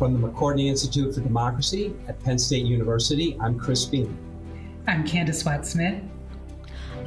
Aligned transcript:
From 0.00 0.18
the 0.18 0.28
McCourtney 0.28 0.68
Institute 0.68 1.14
for 1.14 1.20
Democracy 1.20 1.94
at 2.08 2.18
Penn 2.24 2.38
State 2.38 2.64
University, 2.64 3.36
I'm 3.38 3.58
Chris 3.58 3.84
Beem. 3.84 4.16
I'm 4.86 5.04
Candis 5.04 5.44
Watt 5.44 5.66
Smith. 5.66 6.02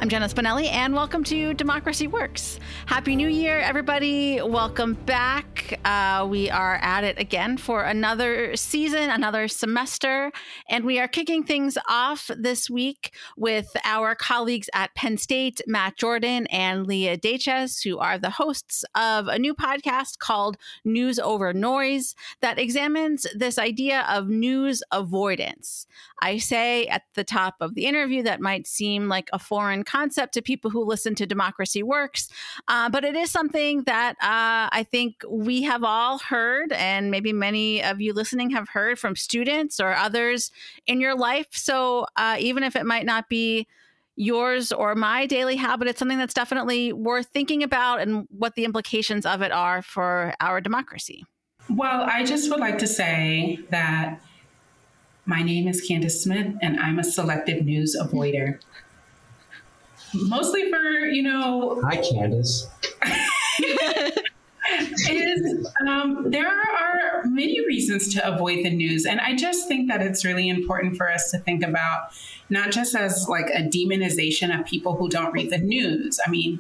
I'm 0.04 0.10
Jenna 0.10 0.28
Spinelli, 0.28 0.70
and 0.70 0.94
welcome 0.94 1.24
to 1.24 1.54
Democracy 1.54 2.08
Works. 2.08 2.60
Happy 2.88 3.16
New 3.16 3.30
Year, 3.30 3.60
everybody. 3.60 4.42
Welcome 4.42 4.96
back. 5.06 5.80
Uh, 5.86 6.28
we 6.30 6.50
are 6.50 6.76
at 6.82 7.06
it 7.06 7.18
again 7.18 7.56
for 7.56 7.84
another 7.84 8.54
season, 8.58 9.10
another 9.10 9.48
semester, 9.48 10.34
and 10.68 10.84
we 10.84 11.00
are 11.00 11.08
kicking 11.08 11.46
things 11.46 11.78
off 11.88 12.30
this 12.36 12.70
week 12.70 13.16
with 13.38 13.72
our 13.86 14.14
colleagues 14.14 14.70
at 14.74 14.94
Penn 14.94 15.16
State, 15.16 15.62
Matt 15.68 15.96
Jordan 15.96 16.48
and 16.48 16.86
Leah 16.86 17.18
Dajches, 17.18 17.82
who 17.82 17.98
are 17.98 18.18
the 18.20 18.30
hosts 18.30 18.84
of 18.96 19.30
a 19.30 19.40
new 19.40 19.56
podcast 19.56 20.18
called 20.18 20.58
News 20.84 21.18
Over 21.18 21.54
Noise 21.54 22.14
that 22.42 22.60
examines 22.60 23.26
this 23.34 23.58
idea 23.58 24.06
of 24.10 24.28
news 24.28 24.84
avoidance. 24.92 25.88
I 26.22 26.40
say 26.40 26.88
at 26.88 27.04
the 27.14 27.24
top 27.24 27.56
of 27.62 27.76
the 27.76 27.86
interview 27.86 28.24
that 28.24 28.42
might 28.42 28.68
seem 28.68 29.08
like 29.08 29.30
a 29.32 29.40
foreign 29.40 29.84
concept 29.94 30.34
to 30.34 30.42
people 30.42 30.72
who 30.72 30.84
listen 30.84 31.14
to 31.16 31.26
Democracy 31.26 31.84
Works, 31.84 32.30
uh, 32.68 32.90
but 32.90 33.04
it 33.04 33.16
is 33.16 33.30
something 33.30 33.84
that 33.84 34.14
uh, 34.22 34.74
I 34.80 34.86
think 34.90 35.24
we 35.30 35.64
have 35.64 35.84
all 35.84 36.18
heard, 36.18 36.72
and 36.72 37.12
maybe 37.12 37.32
many 37.32 37.84
of 37.84 38.02
you 38.02 38.14
listening 38.14 38.50
have 38.52 38.70
heard 38.70 38.98
from 38.98 39.16
students 39.16 39.80
or 39.80 39.94
others 39.94 40.52
in 40.88 41.00
your 41.00 41.16
life. 41.16 41.48
So 41.52 42.08
uh, 42.16 42.38
even 42.40 42.64
if 42.64 42.76
it 42.76 42.86
might 42.86 43.06
not 43.06 43.30
be 43.30 43.68
yours 44.16 44.72
or 44.72 44.96
my 44.96 45.26
daily 45.26 45.56
habit, 45.56 45.88
it's 45.88 46.00
something 46.00 46.18
that's 46.18 46.34
definitely 46.34 46.94
worth 46.94 47.28
thinking 47.28 47.64
about 47.64 48.00
and 48.00 48.28
what 48.30 48.56
the 48.56 48.66
implications 48.66 49.26
of 49.26 49.42
it 49.42 49.52
are 49.52 49.82
for 49.82 50.34
our 50.40 50.62
democracy. 50.62 51.26
Well, 51.70 52.02
I 52.02 52.24
just 52.24 52.50
would 52.50 52.60
like 52.60 52.78
to 52.80 52.88
say 52.88 53.60
that 53.70 54.20
my 55.26 55.42
name 55.42 55.68
is 55.68 55.88
Candis 55.88 56.22
Smith, 56.22 56.54
and 56.62 56.80
I'm 56.80 57.00
a 57.00 57.04
selective 57.04 57.66
news 57.66 57.96
avoider. 58.00 58.60
Mostly 60.14 60.70
for, 60.70 61.06
you 61.08 61.24
know. 61.24 61.82
Hi, 61.84 61.98
Candis. 61.98 62.68
is 65.10 65.72
um, 65.88 66.30
there 66.32 66.48
are 66.48 67.24
many 67.26 67.66
reasons 67.66 68.14
to 68.14 68.28
avoid 68.28 68.64
the 68.66 68.70
news 68.70 69.06
and 69.06 69.20
i 69.20 69.36
just 69.36 69.68
think 69.68 69.90
that 69.90 70.02
it's 70.02 70.26
really 70.26 70.50
important 70.50 70.96
for 70.96 71.12
us 71.12 71.32
to 71.32 71.38
think 71.38 71.64
about 71.64 72.10
not 72.50 72.72
just 72.72 72.96
as 72.96 73.28
like 73.28 73.50
a 73.50 73.62
demonization 73.62 74.58
of 74.58 74.66
people 74.66 74.96
who 74.96 75.10
don't 75.10 75.32
read 75.34 75.50
the 75.50 75.58
news 75.58 76.20
i 76.26 76.30
mean 76.30 76.60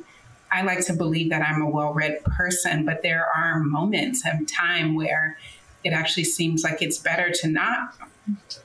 i 0.52 0.62
like 0.62 0.86
to 0.86 0.94
believe 0.94 1.30
that 1.30 1.42
i'm 1.42 1.62
a 1.62 1.70
well-read 1.70 2.24
person 2.24 2.86
but 2.86 3.02
there 3.04 3.26
are 3.36 3.60
moments 3.60 4.24
of 4.26 4.46
time 4.48 4.96
where 4.96 5.38
it 5.84 5.92
actually 5.92 6.24
seems 6.24 6.64
like 6.64 6.82
it's 6.82 6.98
better 6.98 7.30
to 7.30 7.48
not 7.48 7.96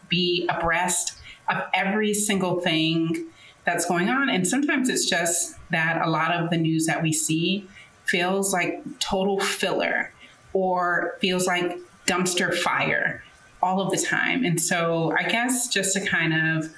be 0.08 0.48
abreast 0.48 1.18
of 1.48 1.62
every 1.74 2.14
single 2.14 2.60
thing 2.60 3.26
that's 3.68 3.84
going 3.84 4.08
on. 4.08 4.30
And 4.30 4.48
sometimes 4.48 4.88
it's 4.88 5.04
just 5.04 5.54
that 5.70 6.00
a 6.00 6.08
lot 6.08 6.32
of 6.32 6.48
the 6.48 6.56
news 6.56 6.86
that 6.86 7.02
we 7.02 7.12
see 7.12 7.66
feels 8.06 8.50
like 8.50 8.82
total 8.98 9.38
filler 9.40 10.10
or 10.54 11.18
feels 11.20 11.46
like 11.46 11.78
dumpster 12.06 12.54
fire 12.54 13.22
all 13.62 13.82
of 13.82 13.90
the 13.90 13.98
time. 13.98 14.42
And 14.42 14.58
so 14.58 15.12
I 15.18 15.24
guess 15.24 15.68
just 15.68 15.92
to 15.92 16.06
kind 16.06 16.32
of 16.32 16.74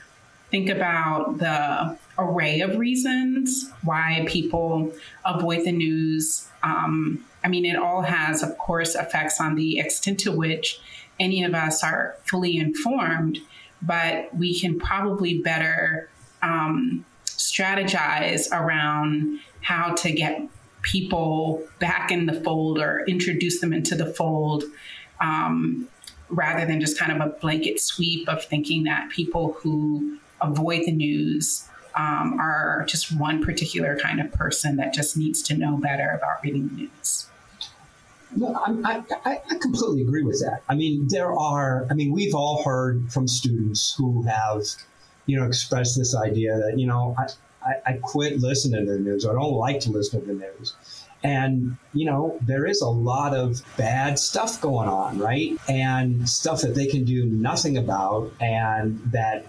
think 0.51 0.69
about 0.69 1.39
the 1.39 1.97
array 2.19 2.59
of 2.59 2.77
reasons 2.77 3.71
why 3.85 4.25
people 4.27 4.93
avoid 5.25 5.65
the 5.65 5.73
news. 5.73 6.49
Um, 6.65 7.25
I 7.45 7.49
mean, 7.49 7.67
it 7.67 7.77
all 7.77 8.03
has, 8.03 8.43
of 8.43 8.59
course, 8.59 8.97
effects 8.97 9.41
on 9.41 9.55
the 9.55 9.79
extent 9.79 10.19
to 10.21 10.33
which 10.33 10.81
any 11.21 11.45
of 11.45 11.55
us 11.55 11.85
are 11.85 12.17
fully 12.25 12.59
informed, 12.59 13.39
but 13.81 14.35
we 14.35 14.59
can 14.59 14.81
probably 14.81 15.41
better 15.41 16.09
um, 16.43 17.05
strategize 17.25 18.51
around 18.53 19.41
how 19.63 19.95
to 19.95 20.13
get 20.13 20.43
people 20.83 21.63
back 21.79 22.11
in 22.11 22.27
the 22.27 22.41
fold 22.41 22.79
or 22.79 23.05
introduce 23.07 23.61
them 23.61 23.73
into 23.73 23.95
the 23.95 24.07
fold 24.07 24.65
um, 25.21 25.87
rather 26.29 26.65
than 26.65 26.81
just 26.81 26.99
kind 26.99 27.13
of 27.13 27.27
a 27.27 27.31
blanket 27.39 27.81
sweep 27.81 28.29
of 28.29 28.45
thinking 28.45 28.85
that 28.85 29.11
people 29.11 29.53
who 29.55 30.19
avoid 30.41 30.85
the 30.87 30.93
news 30.93 31.69
um, 31.97 32.39
are 32.41 32.85
just 32.89 33.13
one 33.19 33.45
particular 33.45 33.99
kind 33.99 34.21
of 34.21 34.33
person 34.33 34.77
that 34.77 34.95
just 34.95 35.17
needs 35.17 35.43
to 35.43 35.57
know 35.57 35.77
better 35.77 36.11
about 36.11 36.43
reading 36.43 36.69
the 36.69 36.75
news. 36.75 37.27
No, 38.37 38.55
I, 38.55 39.03
I, 39.25 39.41
I 39.51 39.55
completely 39.57 40.03
agree 40.03 40.23
with 40.23 40.41
that. 40.41 40.63
I 40.69 40.77
mean, 40.77 41.09
there 41.09 41.33
are, 41.37 41.87
I 41.91 41.95
mean, 41.95 42.13
we've 42.13 42.35
all 42.35 42.63
heard 42.63 43.13
from 43.13 43.27
students 43.27 43.93
who 43.99 44.23
have, 44.23 44.63
you 45.31 45.39
know, 45.39 45.47
expressed 45.47 45.97
this 45.97 46.15
idea 46.17 46.59
that, 46.59 46.79
you 46.79 46.87
know, 46.87 47.15
I, 47.17 47.27
I, 47.65 47.93
I 47.93 47.93
quit 48.03 48.41
listening 48.41 48.85
to 48.87 48.93
the 48.93 48.99
news. 48.99 49.25
I 49.25 49.33
don't 49.33 49.53
like 49.53 49.79
to 49.81 49.91
listen 49.91 50.21
to 50.21 50.27
the 50.27 50.35
news. 50.35 50.75
And, 51.23 51.77
you 51.93 52.07
know, 52.07 52.39
there 52.41 52.67
is 52.67 52.81
a 52.81 52.89
lot 52.89 53.35
of 53.35 53.63
bad 53.77 54.19
stuff 54.19 54.61
going 54.61 54.89
on, 54.89 55.19
right? 55.19 55.57
And 55.69 56.29
stuff 56.29 56.63
that 56.63 56.75
they 56.75 56.87
can 56.87 57.05
do 57.05 57.27
nothing 57.27 57.77
about 57.77 58.33
and 58.41 58.99
that 59.13 59.47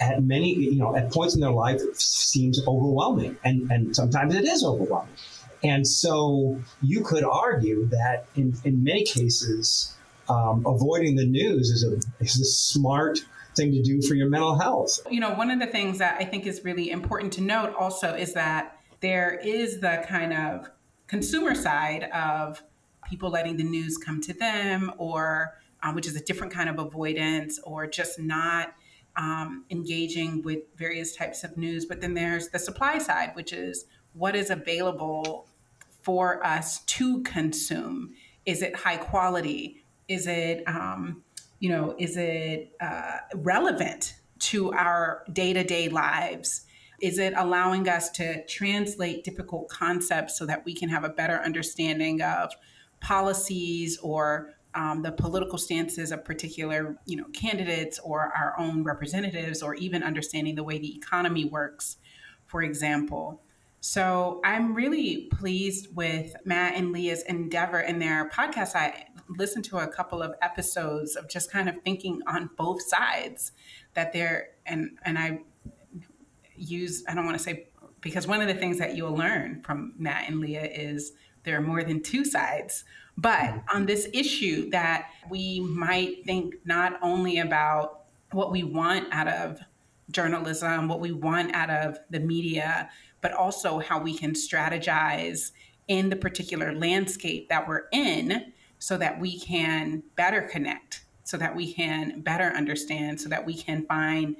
at 0.00 0.24
many, 0.24 0.54
you 0.54 0.76
know, 0.76 0.96
at 0.96 1.12
points 1.12 1.34
in 1.34 1.40
their 1.40 1.50
life 1.50 1.80
seems 1.96 2.66
overwhelming. 2.66 3.36
And, 3.44 3.70
and 3.70 3.94
sometimes 3.94 4.34
it 4.34 4.44
is 4.44 4.64
overwhelming. 4.64 5.14
And 5.62 5.86
so 5.86 6.58
you 6.82 7.02
could 7.02 7.22
argue 7.22 7.86
that 7.88 8.24
in, 8.34 8.54
in 8.64 8.82
many 8.82 9.04
cases, 9.04 9.94
um, 10.30 10.64
avoiding 10.66 11.16
the 11.16 11.26
news 11.26 11.68
is 11.70 11.84
a, 11.84 11.92
is 12.24 12.40
a 12.40 12.44
smart 12.44 13.20
thing 13.56 13.72
to 13.72 13.82
do 13.82 14.00
for 14.02 14.14
your 14.14 14.28
mental 14.28 14.58
health. 14.58 14.98
You 15.10 15.20
know, 15.20 15.34
one 15.34 15.50
of 15.50 15.58
the 15.58 15.66
things 15.66 15.98
that 15.98 16.16
I 16.20 16.24
think 16.24 16.46
is 16.46 16.64
really 16.64 16.90
important 16.90 17.32
to 17.34 17.40
note 17.40 17.74
also 17.74 18.14
is 18.14 18.34
that 18.34 18.76
there 19.00 19.40
is 19.42 19.80
the 19.80 20.04
kind 20.08 20.32
of 20.32 20.70
consumer 21.06 21.54
side 21.54 22.04
of 22.04 22.62
people 23.08 23.30
letting 23.30 23.56
the 23.56 23.64
news 23.64 23.98
come 23.98 24.20
to 24.22 24.32
them, 24.32 24.92
or 24.98 25.56
uh, 25.82 25.92
which 25.92 26.06
is 26.06 26.14
a 26.16 26.20
different 26.20 26.52
kind 26.52 26.68
of 26.68 26.78
avoidance, 26.78 27.58
or 27.64 27.86
just 27.86 28.18
not 28.18 28.74
um, 29.16 29.64
engaging 29.70 30.42
with 30.42 30.60
various 30.76 31.16
types 31.16 31.42
of 31.42 31.56
news. 31.56 31.84
But 31.86 32.00
then 32.00 32.14
there's 32.14 32.48
the 32.48 32.58
supply 32.58 32.98
side, 32.98 33.34
which 33.34 33.52
is 33.52 33.86
what 34.12 34.36
is 34.36 34.50
available 34.50 35.46
for 36.02 36.44
us 36.44 36.80
to 36.84 37.22
consume? 37.22 38.14
Is 38.46 38.62
it 38.62 38.74
high 38.74 38.96
quality? 38.96 39.84
Is 40.08 40.26
it, 40.26 40.62
um, 40.66 41.22
you 41.60 41.68
know, 41.68 41.94
is 41.98 42.16
it 42.16 42.72
uh, 42.80 43.18
relevant 43.34 44.14
to 44.40 44.72
our 44.72 45.22
day 45.32 45.52
to 45.52 45.62
day 45.62 45.88
lives? 45.88 46.66
Is 47.00 47.18
it 47.18 47.34
allowing 47.36 47.88
us 47.88 48.10
to 48.12 48.44
translate 48.46 49.24
difficult 49.24 49.68
concepts 49.68 50.38
so 50.38 50.46
that 50.46 50.64
we 50.64 50.74
can 50.74 50.88
have 50.88 51.04
a 51.04 51.08
better 51.08 51.36
understanding 51.36 52.20
of 52.20 52.52
policies 53.00 53.98
or 53.98 54.54
um, 54.74 55.02
the 55.02 55.12
political 55.12 55.58
stances 55.58 56.12
of 56.12 56.24
particular, 56.24 56.96
you 57.06 57.16
know, 57.16 57.24
candidates 57.32 57.98
or 57.98 58.32
our 58.36 58.54
own 58.58 58.84
representatives, 58.84 59.62
or 59.62 59.74
even 59.74 60.02
understanding 60.02 60.54
the 60.54 60.62
way 60.64 60.78
the 60.78 60.94
economy 60.96 61.44
works, 61.44 61.96
for 62.46 62.62
example? 62.62 63.42
So 63.80 64.40
I'm 64.44 64.74
really 64.74 65.28
pleased 65.32 65.94
with 65.96 66.34
Matt 66.44 66.74
and 66.76 66.92
Leah's 66.92 67.22
endeavor 67.22 67.80
in 67.80 67.98
their 67.98 68.28
podcast. 68.28 68.74
I 68.74 69.06
listened 69.28 69.64
to 69.66 69.78
a 69.78 69.88
couple 69.88 70.22
of 70.22 70.34
episodes 70.42 71.16
of 71.16 71.28
just 71.28 71.50
kind 71.50 71.68
of 71.68 71.76
thinking 71.82 72.20
on 72.26 72.50
both 72.58 72.82
sides 72.82 73.52
that 73.94 74.12
they're 74.12 74.48
and 74.66 74.98
and 75.04 75.18
I 75.18 75.40
use 76.54 77.04
I 77.08 77.14
don't 77.14 77.24
want 77.24 77.38
to 77.38 77.42
say 77.42 77.68
because 78.02 78.26
one 78.26 78.42
of 78.42 78.48
the 78.48 78.54
things 78.54 78.78
that 78.78 78.96
you'll 78.96 79.16
learn 79.16 79.62
from 79.62 79.94
Matt 79.96 80.28
and 80.28 80.40
Leah 80.40 80.64
is 80.64 81.12
there 81.44 81.56
are 81.56 81.62
more 81.62 81.82
than 81.82 82.02
two 82.02 82.24
sides. 82.24 82.84
But 83.16 83.62
on 83.72 83.86
this 83.86 84.08
issue 84.12 84.70
that 84.70 85.10
we 85.30 85.60
might 85.60 86.24
think 86.24 86.54
not 86.64 86.98
only 87.02 87.38
about 87.38 88.04
what 88.32 88.52
we 88.52 88.62
want 88.62 89.08
out 89.12 89.28
of 89.28 89.60
journalism, 90.12 90.88
what 90.88 91.00
we 91.00 91.12
want 91.12 91.54
out 91.54 91.70
of 91.70 91.98
the 92.10 92.20
media, 92.20 92.90
but 93.20 93.32
also 93.32 93.78
how 93.78 94.00
we 94.00 94.16
can 94.16 94.32
strategize 94.32 95.52
in 95.88 96.08
the 96.08 96.16
particular 96.16 96.72
landscape 96.74 97.48
that 97.48 97.66
we're 97.66 97.86
in 97.92 98.52
so 98.78 98.96
that 98.96 99.20
we 99.20 99.38
can 99.38 100.02
better 100.16 100.42
connect, 100.42 101.04
so 101.24 101.36
that 101.36 101.54
we 101.54 101.72
can 101.72 102.20
better 102.20 102.48
understand, 102.56 103.20
so 103.20 103.28
that 103.28 103.44
we 103.44 103.54
can 103.54 103.84
find 103.86 104.36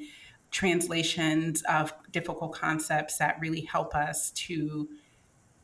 translations 0.50 1.62
of 1.62 1.92
difficult 2.10 2.52
concepts 2.52 3.18
that 3.18 3.36
really 3.40 3.60
help 3.62 3.94
us 3.94 4.30
to 4.32 4.88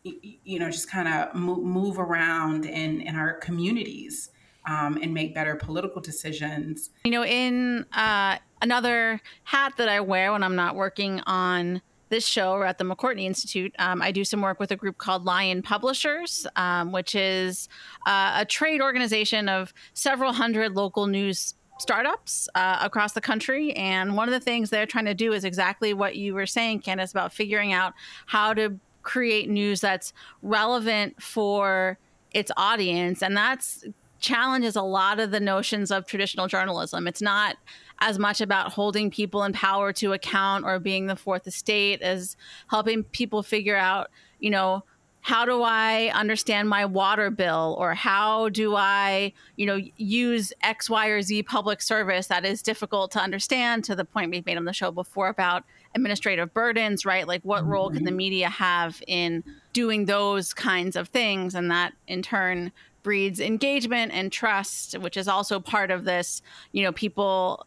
you 0.05 0.59
know 0.61 0.71
just 0.71 0.89
kind 0.89 1.09
of 1.09 1.35
move 1.35 1.99
around 1.99 2.65
in 2.65 3.01
in 3.01 3.17
our 3.17 3.35
communities 3.35 4.31
um, 4.67 4.99
and 5.03 5.13
make 5.13 5.35
better 5.35 5.57
political 5.57 6.01
decisions 6.01 6.91
you 7.05 7.11
know 7.11 7.25
in 7.25 7.85
uh, 7.93 8.37
another 8.63 9.21
hat 9.45 9.73
that 9.77 9.89
i 9.89 10.01
wear 10.01 10.33
when 10.33 10.43
i'm 10.43 10.57
not 10.57 10.75
working 10.75 11.21
on 11.27 11.81
this 12.09 12.27
show 12.27 12.53
or 12.53 12.65
at 12.65 12.79
the 12.79 12.85
McCourtney 12.85 13.25
Institute, 13.25 13.75
um, 13.79 14.01
I 14.01 14.13
do 14.13 14.25
some 14.25 14.41
work 14.41 14.61
with 14.61 14.71
a 14.71 14.77
group 14.77 14.99
called 14.99 15.25
LION 15.25 15.63
Publishers, 15.63 16.47
um, 16.57 16.93
which 16.93 17.15
is 17.15 17.69
uh, 18.07 18.37
a 18.37 18.45
trade 18.45 18.81
organization 18.81 19.49
of 19.49 19.75
several 19.95 20.33
hundred 20.33 20.75
local 20.75 21.07
news 21.07 21.55
startups 21.79 22.49
uh, 22.55 22.79
across 22.81 23.13
the 23.13 23.21
country. 23.21 23.73
And 23.75 24.17
one 24.17 24.29
of 24.29 24.33
the 24.33 24.41
things 24.41 24.71
they're 24.71 24.87
trying 24.87 25.05
to 25.07 25.15
do 25.15 25.33
is 25.33 25.45
exactly 25.45 25.93
what 25.93 26.17
you 26.17 26.35
were 26.35 26.47
saying, 26.47 26.83
Candis, 26.83 27.11
about 27.11 27.33
figuring 27.33 27.73
out 27.73 27.95
how 28.27 28.55
to 28.55 28.79
create 29.03 29.49
news 29.49 29.81
that's 29.81 30.13
relevant 30.43 31.21
for 31.23 31.99
its 32.33 32.51
audience. 32.57 33.23
And 33.23 33.37
that's 33.37 33.85
challenges 34.27 34.75
a 34.75 34.83
lot 34.83 35.21
of 35.21 35.31
the 35.31 35.39
notions 35.39 35.93
of 35.93 36.05
traditional 36.05 36.49
journalism. 36.49 37.07
It's 37.07 37.23
not 37.23 37.57
as 38.01 38.19
much 38.19 38.41
about 38.41 38.73
holding 38.73 39.09
people 39.09 39.45
in 39.45 39.53
power 39.53 39.93
to 39.95 40.13
account 40.13 40.65
or 40.65 40.81
being 40.81 41.07
the 41.07 41.15
fourth 41.15 41.47
estate 41.47 42.03
as 42.03 42.37
helping 42.69 43.05
people 43.05 43.45
figure 43.45 43.77
out, 43.77 44.11
you 44.41 44.51
know, 44.51 44.83
how 45.21 45.45
do 45.45 45.63
I 45.63 46.11
understand 46.15 46.69
my 46.69 46.85
water 46.85 47.31
bill 47.31 47.77
or 47.79 47.95
how 47.95 48.49
do 48.49 48.77
I, 48.77 49.33
you 49.57 49.67
know, 49.67 49.81
use 49.97 50.53
X, 50.63 50.91
Y, 50.91 51.07
or 51.07 51.23
Z 51.23 51.45
public 51.45 51.81
service 51.81 52.27
that 52.27 52.45
is 52.45 52.63
difficult 52.63 53.13
to 53.13 53.21
understand 53.21 53.85
to 53.85 53.97
the 53.97 54.05
point 54.05 54.31
we've 54.31 54.47
made 54.47 54.57
on 54.57 54.67
the 54.67 54.73
show 54.73 54.91
before 54.91 55.29
about 55.29 55.65
administrative 55.95 56.53
burdens, 56.53 57.05
right? 57.05 57.27
Like 57.27 57.43
what 57.43 57.67
role 57.67 57.91
can 57.91 58.05
the 58.05 58.11
mm-hmm. 58.11 58.17
media 58.17 58.49
have 58.49 59.03
in 59.07 59.43
doing 59.73 60.05
those 60.05 60.53
kinds 60.53 60.95
of 60.95 61.09
things? 61.09 61.55
And 61.55 61.71
that 61.71 61.93
in 62.07 62.23
turn 62.23 62.71
breeds 63.07 63.39
engagement 63.39 64.11
and 64.13 64.33
trust, 64.33 64.99
which 64.99 65.17
is 65.17 65.29
also 65.29 65.61
part 65.61 65.93
of 65.93 66.05
this, 66.05 66.43
you 66.73 66.83
know, 66.83 66.91
people 66.91 67.65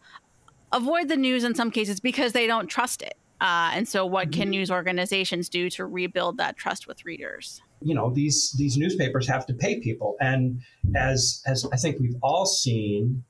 avoid 0.73 1.07
the 1.07 1.15
news 1.15 1.45
in 1.45 1.55
some 1.55 1.71
cases 1.71 2.01
because 2.01 2.33
they 2.33 2.45
don't 2.45 2.67
trust 2.67 3.01
it 3.01 3.17
uh, 3.41 3.71
and 3.73 3.87
so, 3.87 4.05
what 4.05 4.31
can 4.31 4.43
mm-hmm. 4.43 4.51
news 4.51 4.71
organizations 4.71 5.47
do 5.47 5.69
to 5.71 5.85
rebuild 5.85 6.37
that 6.37 6.57
trust 6.57 6.87
with 6.87 7.05
readers? 7.05 7.61
You 7.81 7.95
know, 7.95 8.11
these 8.13 8.53
these 8.57 8.75
newspapers 8.75 9.27
have 9.29 9.45
to 9.45 9.53
pay 9.53 9.79
people, 9.79 10.17
and 10.19 10.61
as 10.95 11.41
as 11.45 11.65
I 11.71 11.77
think 11.77 11.99
we've 11.99 12.17
all 12.21 12.45
seen, 12.45 13.23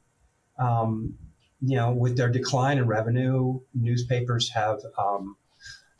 um, 0.57 1.13
you 1.61 1.75
know, 1.75 1.91
with 1.91 2.17
their 2.17 2.29
decline 2.29 2.79
in 2.79 2.87
revenue, 2.87 3.59
newspapers 3.75 4.49
have 4.49 4.79
um, 4.97 5.35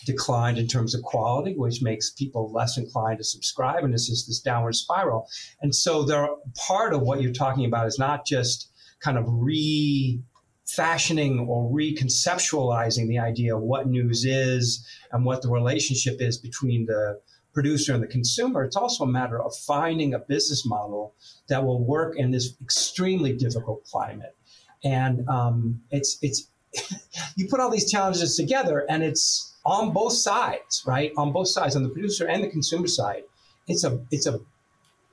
declined 0.09 0.57
in 0.57 0.67
terms 0.67 0.95
of 0.95 1.01
quality, 1.03 1.53
which 1.55 1.81
makes 1.81 2.09
people 2.09 2.51
less 2.51 2.77
inclined 2.77 3.19
to 3.19 3.23
subscribe, 3.23 3.83
and 3.83 3.93
this 3.93 4.09
is 4.09 4.25
this 4.25 4.39
downward 4.39 4.75
spiral. 4.75 5.27
And 5.61 5.73
so, 5.73 6.03
there 6.03 6.27
part 6.67 6.93
of 6.93 7.01
what 7.01 7.21
you're 7.21 7.31
talking 7.31 7.65
about 7.65 7.87
is 7.87 7.99
not 7.99 8.25
just 8.25 8.69
kind 8.99 9.17
of 9.17 9.25
re 9.27 10.21
fashioning 10.65 11.39
or 11.39 11.71
reconceptualizing 11.71 13.07
the 13.07 13.17
idea 13.17 13.55
of 13.55 13.61
what 13.61 13.87
news 13.87 14.23
is 14.23 14.85
and 15.11 15.25
what 15.25 15.41
the 15.41 15.49
relationship 15.49 16.21
is 16.21 16.37
between 16.37 16.85
the 16.85 17.19
producer 17.53 17.93
and 17.93 18.03
the 18.03 18.07
consumer. 18.07 18.63
It's 18.63 18.75
also 18.75 19.03
a 19.03 19.07
matter 19.07 19.41
of 19.41 19.55
finding 19.55 20.13
a 20.13 20.19
business 20.19 20.65
model 20.65 21.15
that 21.47 21.65
will 21.65 21.83
work 21.83 22.15
in 22.17 22.31
this 22.31 22.55
extremely 22.61 23.33
difficult 23.33 23.83
climate. 23.85 24.35
And 24.83 25.27
um, 25.27 25.81
it's 25.89 26.17
it's 26.21 26.49
you 27.35 27.47
put 27.47 27.59
all 27.59 27.71
these 27.71 27.91
challenges 27.91 28.35
together, 28.35 28.85
and 28.89 29.03
it's 29.03 29.57
on 29.69 29.91
both 29.91 30.13
sides, 30.13 30.83
right? 30.85 31.11
On 31.17 31.31
both 31.31 31.47
sides, 31.47 31.75
on 31.75 31.83
the 31.83 31.89
producer 31.89 32.27
and 32.27 32.43
the 32.43 32.49
consumer 32.49 32.87
side. 32.87 33.23
It's 33.67 33.83
a 33.83 33.99
it's 34.09 34.25
a 34.25 34.39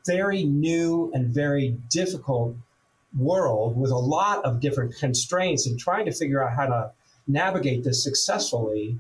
very 0.06 0.44
new 0.44 1.11
and 1.14 1.35
very 1.35 1.76
difficult 1.91 2.56
world 3.19 3.76
with 3.76 3.91
a 3.91 3.99
lot 3.99 4.44
of 4.44 4.61
different 4.61 4.94
constraints 4.97 5.67
and 5.67 5.79
trying 5.79 6.06
to 6.06 6.12
figure 6.12 6.43
out 6.43 6.55
how 6.55 6.67
to 6.67 6.93
navigate 7.26 7.85
this 7.85 8.03
successfully 8.03 8.99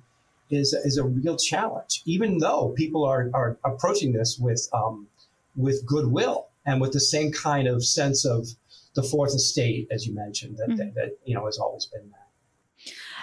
is, 0.50 0.72
is 0.72 0.96
a 0.96 1.04
real 1.04 1.36
challenge, 1.36 2.02
even 2.06 2.38
though 2.38 2.72
people 2.76 3.04
are, 3.04 3.30
are 3.34 3.56
approaching 3.64 4.12
this 4.12 4.38
with, 4.38 4.68
um, 4.72 5.06
with 5.56 5.84
goodwill 5.86 6.46
and 6.64 6.80
with 6.80 6.92
the 6.92 7.00
same 7.00 7.32
kind 7.32 7.68
of 7.68 7.84
sense 7.84 8.24
of 8.24 8.48
the 8.94 9.02
fourth 9.02 9.34
estate, 9.34 9.86
as 9.90 10.06
you 10.06 10.14
mentioned, 10.14 10.56
that, 10.56 10.68
mm-hmm. 10.68 10.78
that, 10.78 10.94
that, 10.94 11.18
you 11.24 11.34
know, 11.34 11.44
has 11.44 11.58
always 11.58 11.86
been 11.86 12.10
there. 12.10 12.25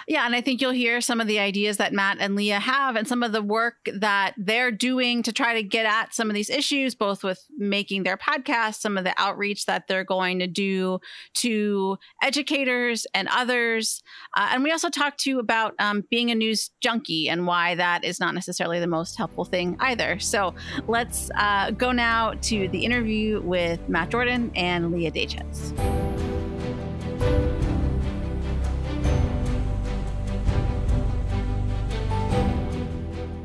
Yeah, 0.06 0.26
and 0.26 0.34
I 0.34 0.40
think 0.40 0.60
you'll 0.60 0.72
hear 0.72 1.00
some 1.00 1.20
of 1.20 1.26
the 1.26 1.38
ideas 1.38 1.78
that 1.78 1.92
Matt 1.92 2.18
and 2.20 2.36
Leah 2.36 2.60
have 2.60 2.96
and 2.96 3.08
some 3.08 3.22
of 3.22 3.32
the 3.32 3.42
work 3.42 3.76
that 3.92 4.34
they're 4.36 4.70
doing 4.70 5.22
to 5.22 5.32
try 5.32 5.54
to 5.54 5.62
get 5.62 5.86
at 5.86 6.14
some 6.14 6.28
of 6.28 6.34
these 6.34 6.50
issues, 6.50 6.94
both 6.94 7.24
with 7.24 7.44
making 7.56 8.02
their 8.02 8.16
podcast, 8.16 8.80
some 8.80 8.98
of 8.98 9.04
the 9.04 9.14
outreach 9.16 9.66
that 9.66 9.88
they're 9.88 10.04
going 10.04 10.38
to 10.38 10.46
do 10.46 10.98
to 11.34 11.96
educators 12.22 13.06
and 13.14 13.28
others. 13.28 14.02
Uh, 14.36 14.50
and 14.52 14.62
we 14.62 14.72
also 14.72 14.90
talked 14.90 15.20
to 15.20 15.30
you 15.30 15.38
about 15.38 15.74
um, 15.78 16.04
being 16.10 16.30
a 16.30 16.34
news 16.34 16.70
junkie 16.80 17.28
and 17.28 17.46
why 17.46 17.74
that 17.74 18.04
is 18.04 18.20
not 18.20 18.34
necessarily 18.34 18.80
the 18.80 18.86
most 18.86 19.16
helpful 19.16 19.44
thing 19.44 19.76
either. 19.80 20.18
So 20.18 20.54
let's 20.86 21.30
uh, 21.36 21.70
go 21.70 21.92
now 21.92 22.34
to 22.42 22.68
the 22.68 22.84
interview 22.84 23.40
with 23.42 23.88
Matt 23.88 24.10
Jordan 24.10 24.50
and 24.54 24.92
Leah 24.92 25.12
Dajches. 25.12 26.13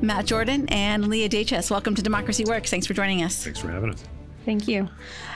Matt 0.10 0.26
Jordan 0.26 0.68
and 0.70 1.08
Leah 1.08 1.30
Dajches. 1.30 1.70
Welcome 1.70 1.94
to 1.94 2.02
Democracy 2.02 2.44
Works. 2.44 2.72
Thanks 2.72 2.88
for 2.88 2.96
joining 2.96 3.22
us. 3.22 3.44
Thanks 3.44 3.60
for 3.60 3.70
having 3.70 3.92
us. 3.92 4.04
Thank 4.44 4.68
you. 4.68 4.90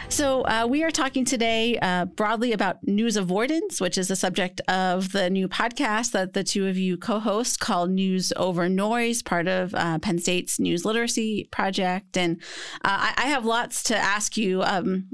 So, 0.09 0.41
uh, 0.47 0.65
we 0.67 0.83
are 0.83 0.89
talking 0.89 1.25
today 1.25 1.77
uh, 1.79 2.05
broadly 2.05 2.53
about 2.53 2.83
news 2.83 3.15
avoidance, 3.15 3.79
which 3.79 3.99
is 3.99 4.07
the 4.07 4.15
subject 4.15 4.61
of 4.67 5.11
the 5.11 5.29
new 5.29 5.47
podcast 5.47 6.11
that 6.13 6.33
the 6.33 6.43
two 6.43 6.67
of 6.67 6.75
you 6.75 6.97
co 6.97 7.19
host 7.19 7.59
called 7.59 7.91
News 7.91 8.33
Over 8.35 8.67
Noise, 8.67 9.21
part 9.21 9.47
of 9.47 9.75
uh, 9.75 9.99
Penn 9.99 10.17
State's 10.17 10.59
News 10.59 10.85
Literacy 10.85 11.47
Project. 11.51 12.17
And 12.17 12.41
uh, 12.83 13.13
I, 13.13 13.13
I, 13.17 13.25
have 13.27 13.45
lots 13.45 13.83
to 13.83 13.95
ask 13.95 14.37
you 14.37 14.63
um, 14.63 15.05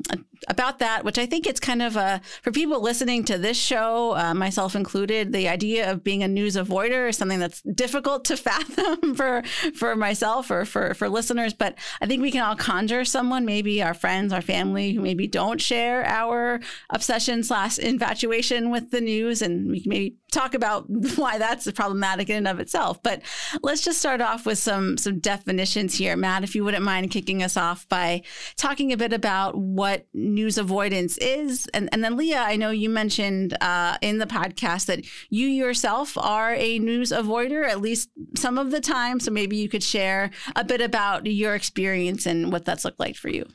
about 0.47 0.79
that, 0.79 1.03
which 1.03 1.17
I 1.17 1.25
think 1.25 1.45
it's 1.45 1.59
kind 1.59 1.81
of 1.81 1.95
a, 1.95 2.21
for 2.41 2.51
people 2.51 2.81
listening 2.81 3.23
to 3.25 3.37
this 3.37 3.57
show, 3.57 4.15
uh, 4.15 4.33
myself 4.33 4.75
included, 4.75 5.33
the 5.33 5.47
idea 5.47 5.91
of 5.91 6.03
being 6.03 6.23
a 6.23 6.27
news 6.27 6.55
avoider 6.55 7.09
is 7.09 7.17
something 7.17 7.39
that's 7.39 7.61
difficult 7.61 8.25
to 8.25 8.37
fathom 8.49 9.15
for, 9.15 9.43
for 9.75 9.95
myself 9.95 10.49
or 10.49 10.65
for, 10.65 10.93
for 10.93 11.09
listeners. 11.09 11.53
But 11.53 11.77
I 12.01 12.05
think 12.05 12.21
we 12.21 12.31
can 12.31 12.43
all 12.43 12.55
conjure 12.55 13.05
someone, 13.05 13.45
maybe 13.45 13.81
our 13.83 13.93
friends, 13.93 14.33
our 14.33 14.41
family 14.41 14.93
who 14.93 15.01
maybe 15.01 15.27
don't 15.27 15.61
share 15.61 16.05
our 16.05 16.59
obsession 16.89 17.43
slash 17.43 17.77
infatuation 17.77 18.71
with 18.71 18.91
the 18.91 19.01
news, 19.01 19.41
and 19.41 19.69
we 19.69 19.81
can 19.81 19.89
maybe 19.89 20.15
talk 20.31 20.53
about 20.53 20.85
why 21.15 21.37
that's 21.37 21.69
problematic 21.71 22.29
in 22.29 22.37
and 22.37 22.47
of 22.47 22.59
itself. 22.59 23.01
But 23.03 23.21
let's 23.61 23.81
just 23.81 23.99
start 23.99 24.21
off 24.21 24.45
with 24.45 24.57
some 24.57 24.97
some 24.97 25.19
definitions 25.19 25.95
here, 25.95 26.15
Matt. 26.15 26.43
If 26.43 26.55
you 26.55 26.63
wouldn't 26.63 26.83
mind 26.83 27.11
kicking 27.11 27.43
us 27.43 27.57
off 27.57 27.87
by 27.89 28.23
talking 28.55 28.91
a 28.91 28.97
bit 28.97 29.13
about 29.13 29.57
what 29.57 30.05
news 30.33 30.57
avoidance 30.57 31.17
is, 31.17 31.67
and 31.73 31.89
and 31.91 32.03
then 32.03 32.17
Leah, 32.17 32.41
I 32.41 32.55
know 32.55 32.69
you 32.69 32.89
mentioned 32.89 33.57
uh, 33.61 33.97
in 34.01 34.17
the 34.17 34.25
podcast 34.25 34.85
that 34.85 35.05
you 35.29 35.47
yourself 35.47 36.17
are 36.17 36.53
a 36.55 36.79
news 36.79 37.11
avoider 37.11 37.67
at 37.67 37.81
least 37.81 38.09
some 38.35 38.57
of 38.57 38.71
the 38.71 38.81
time. 38.81 39.19
So 39.19 39.31
maybe 39.31 39.57
you 39.57 39.69
could 39.69 39.83
share 39.83 40.31
a 40.55 40.63
bit 40.63 40.81
about 40.81 41.25
your 41.25 41.55
experience 41.55 42.25
and 42.25 42.51
what 42.51 42.65
that's 42.65 42.85
looked 42.85 42.99
like 42.99 43.15
for 43.15 43.29
you. 43.29 43.45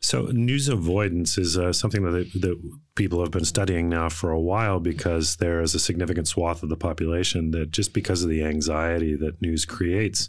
So, 0.00 0.26
news 0.32 0.68
avoidance 0.68 1.38
is 1.38 1.56
uh, 1.56 1.72
something 1.72 2.02
that, 2.02 2.32
that 2.40 2.60
people 2.94 3.20
have 3.20 3.30
been 3.30 3.44
studying 3.44 3.88
now 3.88 4.08
for 4.08 4.30
a 4.30 4.40
while 4.40 4.80
because 4.80 5.36
there 5.36 5.60
is 5.60 5.74
a 5.74 5.78
significant 5.78 6.28
swath 6.28 6.62
of 6.62 6.68
the 6.68 6.76
population 6.76 7.52
that 7.52 7.70
just 7.70 7.92
because 7.92 8.22
of 8.22 8.28
the 8.28 8.42
anxiety 8.42 9.14
that 9.16 9.40
news 9.40 9.64
creates, 9.64 10.28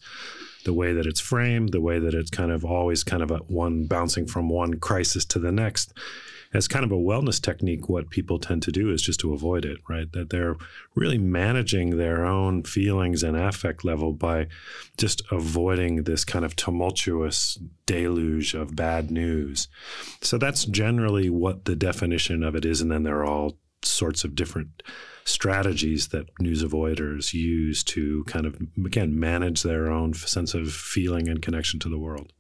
the 0.66 0.74
way 0.74 0.94
that 0.94 1.06
it's 1.06 1.20
framed, 1.20 1.72
the 1.72 1.82
way 1.82 2.00
that 2.00 2.14
it's 2.14 2.30
kind 2.30 2.52
of 2.52 2.64
always 2.64 3.04
kind 3.04 3.24
of 3.24 3.32
one 3.48 3.86
bouncing 3.86 4.28
from 4.28 4.50
one 4.50 4.76
crisis 4.80 5.26
to 5.26 5.40
the 5.40 5.52
next, 5.52 5.94
as 6.54 6.68
kind 6.68 6.86
of 6.86 6.92
a 6.92 6.96
wellness 6.96 7.42
technique, 7.42 7.90
what 7.90 8.10
people 8.10 8.38
tend 8.40 8.62
to 8.64 8.72
do 8.72 8.92
is 8.92 9.02
just 9.02 9.20
to 9.22 9.34
avoid 9.34 9.66
it, 9.66 9.80
right? 9.90 10.12
That 10.12 10.30
they're 10.30 10.56
really 10.96 11.18
managing 11.18 11.98
their 11.98 12.26
own 12.26 12.64
feelings 12.64 13.24
and 13.24 13.36
affect 13.36 13.84
level 13.84 14.14
by 14.14 14.48
just 14.98 15.22
avoiding 15.32 16.04
this 16.04 16.24
kind 16.24 16.46
of 16.46 16.56
tumultuous 16.56 17.58
deluge 17.86 18.54
of 18.54 18.76
bad 18.76 19.10
news. 19.10 19.68
So 20.22 20.38
that's 20.38 20.66
generally 20.66 21.30
what 21.30 21.66
the 21.66 21.76
definition 21.76 22.44
of 22.44 22.56
it 22.56 22.66
is. 22.66 22.82
And 22.82 22.92
then 22.92 23.04
there 23.04 23.18
are 23.18 23.26
all 23.26 23.58
sorts 23.82 24.24
of 24.24 24.36
different 24.36 24.84
strategies 25.26 26.10
that 26.10 26.28
news 26.40 26.64
avoiders 26.64 27.34
use 27.34 27.84
to 27.84 28.24
kind 28.26 28.46
of, 28.46 28.58
again, 28.86 29.20
manage 29.20 29.64
their 29.64 29.90
own 29.90 30.14
sense 30.14 30.54
of 30.54 30.72
feeling 30.72 31.28
and 31.28 31.42
connection 31.42 31.80
to 31.80 31.90
the 31.90 32.00
world. 32.00 32.32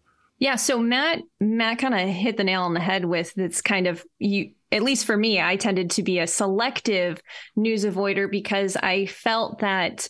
Yeah, 0.43 0.57
so 0.57 0.77
Matt 0.77 1.21
Matt 1.39 1.79
kind 1.79 1.93
of 1.93 2.01
hit 2.01 2.35
the 2.35 2.43
nail 2.43 2.63
on 2.63 2.73
the 2.73 2.81
head 2.81 3.05
with 3.05 3.33
that's 3.33 3.61
kind 3.61 3.87
of 3.87 4.03
you 4.19 4.51
at 4.73 4.83
least 4.83 5.05
for 5.05 5.15
me, 5.15 5.39
I 5.39 5.55
tended 5.55 5.89
to 5.91 6.03
be 6.03 6.19
a 6.19 6.27
selective 6.27 7.21
news 7.55 7.85
avoider 7.85 8.29
because 8.29 8.75
I 8.75 9.05
felt 9.05 9.59
that 9.59 10.09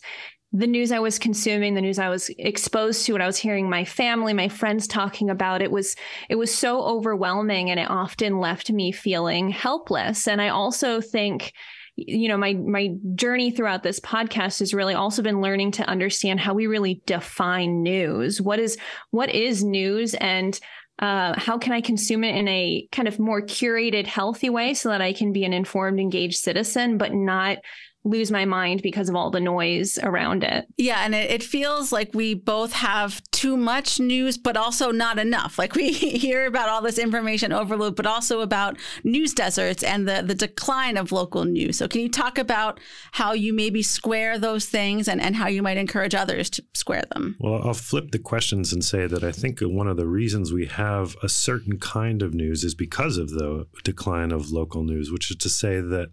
the 0.50 0.66
news 0.66 0.90
I 0.90 0.98
was 0.98 1.20
consuming, 1.20 1.74
the 1.74 1.80
news 1.80 2.00
I 2.00 2.08
was 2.08 2.30
exposed 2.36 3.06
to, 3.06 3.12
what 3.12 3.22
I 3.22 3.28
was 3.28 3.36
hearing 3.36 3.70
my 3.70 3.84
family, 3.84 4.32
my 4.32 4.48
friends 4.48 4.88
talking 4.88 5.30
about, 5.30 5.62
it 5.62 5.70
was 5.70 5.94
it 6.28 6.34
was 6.34 6.52
so 6.52 6.82
overwhelming 6.82 7.70
and 7.70 7.78
it 7.78 7.88
often 7.88 8.40
left 8.40 8.72
me 8.72 8.90
feeling 8.90 9.50
helpless. 9.50 10.26
And 10.26 10.42
I 10.42 10.48
also 10.48 11.00
think 11.00 11.52
you 11.96 12.28
know, 12.28 12.36
my 12.36 12.54
my 12.54 12.94
journey 13.14 13.50
throughout 13.50 13.82
this 13.82 14.00
podcast 14.00 14.58
has 14.58 14.74
really 14.74 14.94
also 14.94 15.22
been 15.22 15.40
learning 15.40 15.72
to 15.72 15.88
understand 15.88 16.40
how 16.40 16.54
we 16.54 16.66
really 16.66 17.02
define 17.06 17.82
news. 17.82 18.40
What 18.40 18.58
is 18.58 18.76
what 19.10 19.30
is 19.30 19.62
news 19.62 20.14
and 20.14 20.58
uh, 20.98 21.38
how 21.38 21.58
can 21.58 21.72
I 21.72 21.80
consume 21.80 22.24
it 22.24 22.36
in 22.36 22.46
a 22.48 22.88
kind 22.92 23.08
of 23.08 23.18
more 23.18 23.42
curated, 23.42 24.06
healthy 24.06 24.50
way 24.50 24.74
so 24.74 24.90
that 24.90 25.02
I 25.02 25.12
can 25.12 25.32
be 25.32 25.44
an 25.44 25.52
informed, 25.52 25.98
engaged 25.98 26.38
citizen, 26.38 26.98
but 26.98 27.12
not 27.12 27.58
lose 28.04 28.30
my 28.30 28.44
mind 28.44 28.82
because 28.82 29.08
of 29.08 29.16
all 29.16 29.30
the 29.30 29.40
noise 29.40 29.98
around 30.02 30.44
it. 30.44 30.66
Yeah. 30.76 31.04
And 31.04 31.14
it, 31.14 31.30
it, 31.30 31.42
feels 31.42 31.90
like 31.90 32.12
we 32.12 32.34
both 32.34 32.72
have 32.74 33.22
too 33.30 33.56
much 33.56 33.98
news, 33.98 34.36
but 34.36 34.56
also 34.58 34.90
not 34.90 35.18
enough. 35.18 35.58
Like 35.58 35.74
we 35.74 35.90
hear 35.92 36.44
about 36.44 36.68
all 36.68 36.82
this 36.82 36.98
information 36.98 37.50
overload, 37.52 37.96
but 37.96 38.06
also 38.06 38.40
about 38.40 38.76
news 39.04 39.32
deserts 39.32 39.82
and 39.82 40.06
the, 40.06 40.22
the 40.22 40.34
decline 40.34 40.98
of 40.98 41.12
local 41.12 41.44
news. 41.44 41.78
So, 41.78 41.88
can 41.88 42.02
you 42.02 42.10
talk 42.10 42.36
about 42.36 42.78
how 43.12 43.32
you 43.32 43.54
maybe 43.54 43.82
square 43.82 44.38
those 44.38 44.66
things 44.66 45.08
and, 45.08 45.20
and 45.20 45.34
how 45.34 45.48
you 45.48 45.62
might 45.62 45.78
encourage 45.78 46.14
others 46.14 46.50
to 46.50 46.64
square 46.74 47.04
them? 47.12 47.36
Well, 47.38 47.62
I'll 47.62 47.74
flip 47.74 48.10
the 48.10 48.18
questions 48.18 48.72
and 48.72 48.84
say 48.84 49.06
that 49.06 49.24
I 49.24 49.32
think 49.32 49.60
one 49.60 49.88
of 49.88 49.96
the 49.96 50.06
reasons 50.06 50.52
we 50.52 50.66
have 50.66 51.16
a 51.22 51.28
certain 51.28 51.78
kind 51.78 52.22
of 52.22 52.34
news 52.34 52.64
is 52.64 52.74
because 52.74 53.16
of 53.16 53.30
the 53.30 53.66
decline 53.82 54.32
of 54.32 54.50
local 54.50 54.82
news, 54.82 55.10
which 55.10 55.30
is 55.30 55.36
to 55.38 55.48
say 55.48 55.80
that 55.80 56.10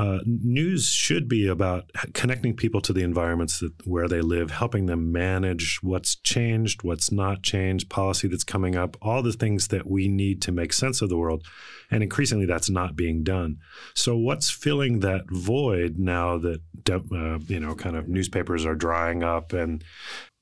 uh, 0.00 0.20
news 0.24 0.86
should 0.88 1.28
be 1.28 1.46
about 1.46 1.90
connecting 2.14 2.56
people 2.56 2.80
to 2.80 2.90
the 2.90 3.02
environments 3.02 3.60
that, 3.60 3.86
where 3.86 4.08
they 4.08 4.22
live, 4.22 4.50
helping 4.50 4.86
them 4.86 5.12
manage 5.12 5.78
what's 5.82 6.16
changed, 6.16 6.82
what's 6.82 7.12
not 7.12 7.42
changed, 7.42 7.90
policy 7.90 8.26
that's 8.26 8.42
coming 8.42 8.76
up, 8.76 8.96
all 9.02 9.22
the 9.22 9.34
things 9.34 9.68
that 9.68 9.86
we 9.86 10.08
need 10.08 10.40
to 10.40 10.52
make 10.52 10.72
sense 10.72 11.02
of 11.02 11.10
the 11.10 11.18
world. 11.18 11.44
And 11.90 12.02
increasingly, 12.02 12.46
that's 12.46 12.70
not 12.70 12.96
being 12.96 13.22
done. 13.22 13.58
So, 13.94 14.16
what's 14.16 14.50
filling 14.50 15.00
that 15.00 15.24
void 15.30 15.98
now 15.98 16.38
that 16.38 16.62
uh, 16.90 17.38
you 17.46 17.60
know, 17.60 17.74
kind 17.74 17.94
of 17.94 18.08
newspapers 18.08 18.64
are 18.64 18.74
drying 18.74 19.22
up 19.22 19.52
and 19.52 19.84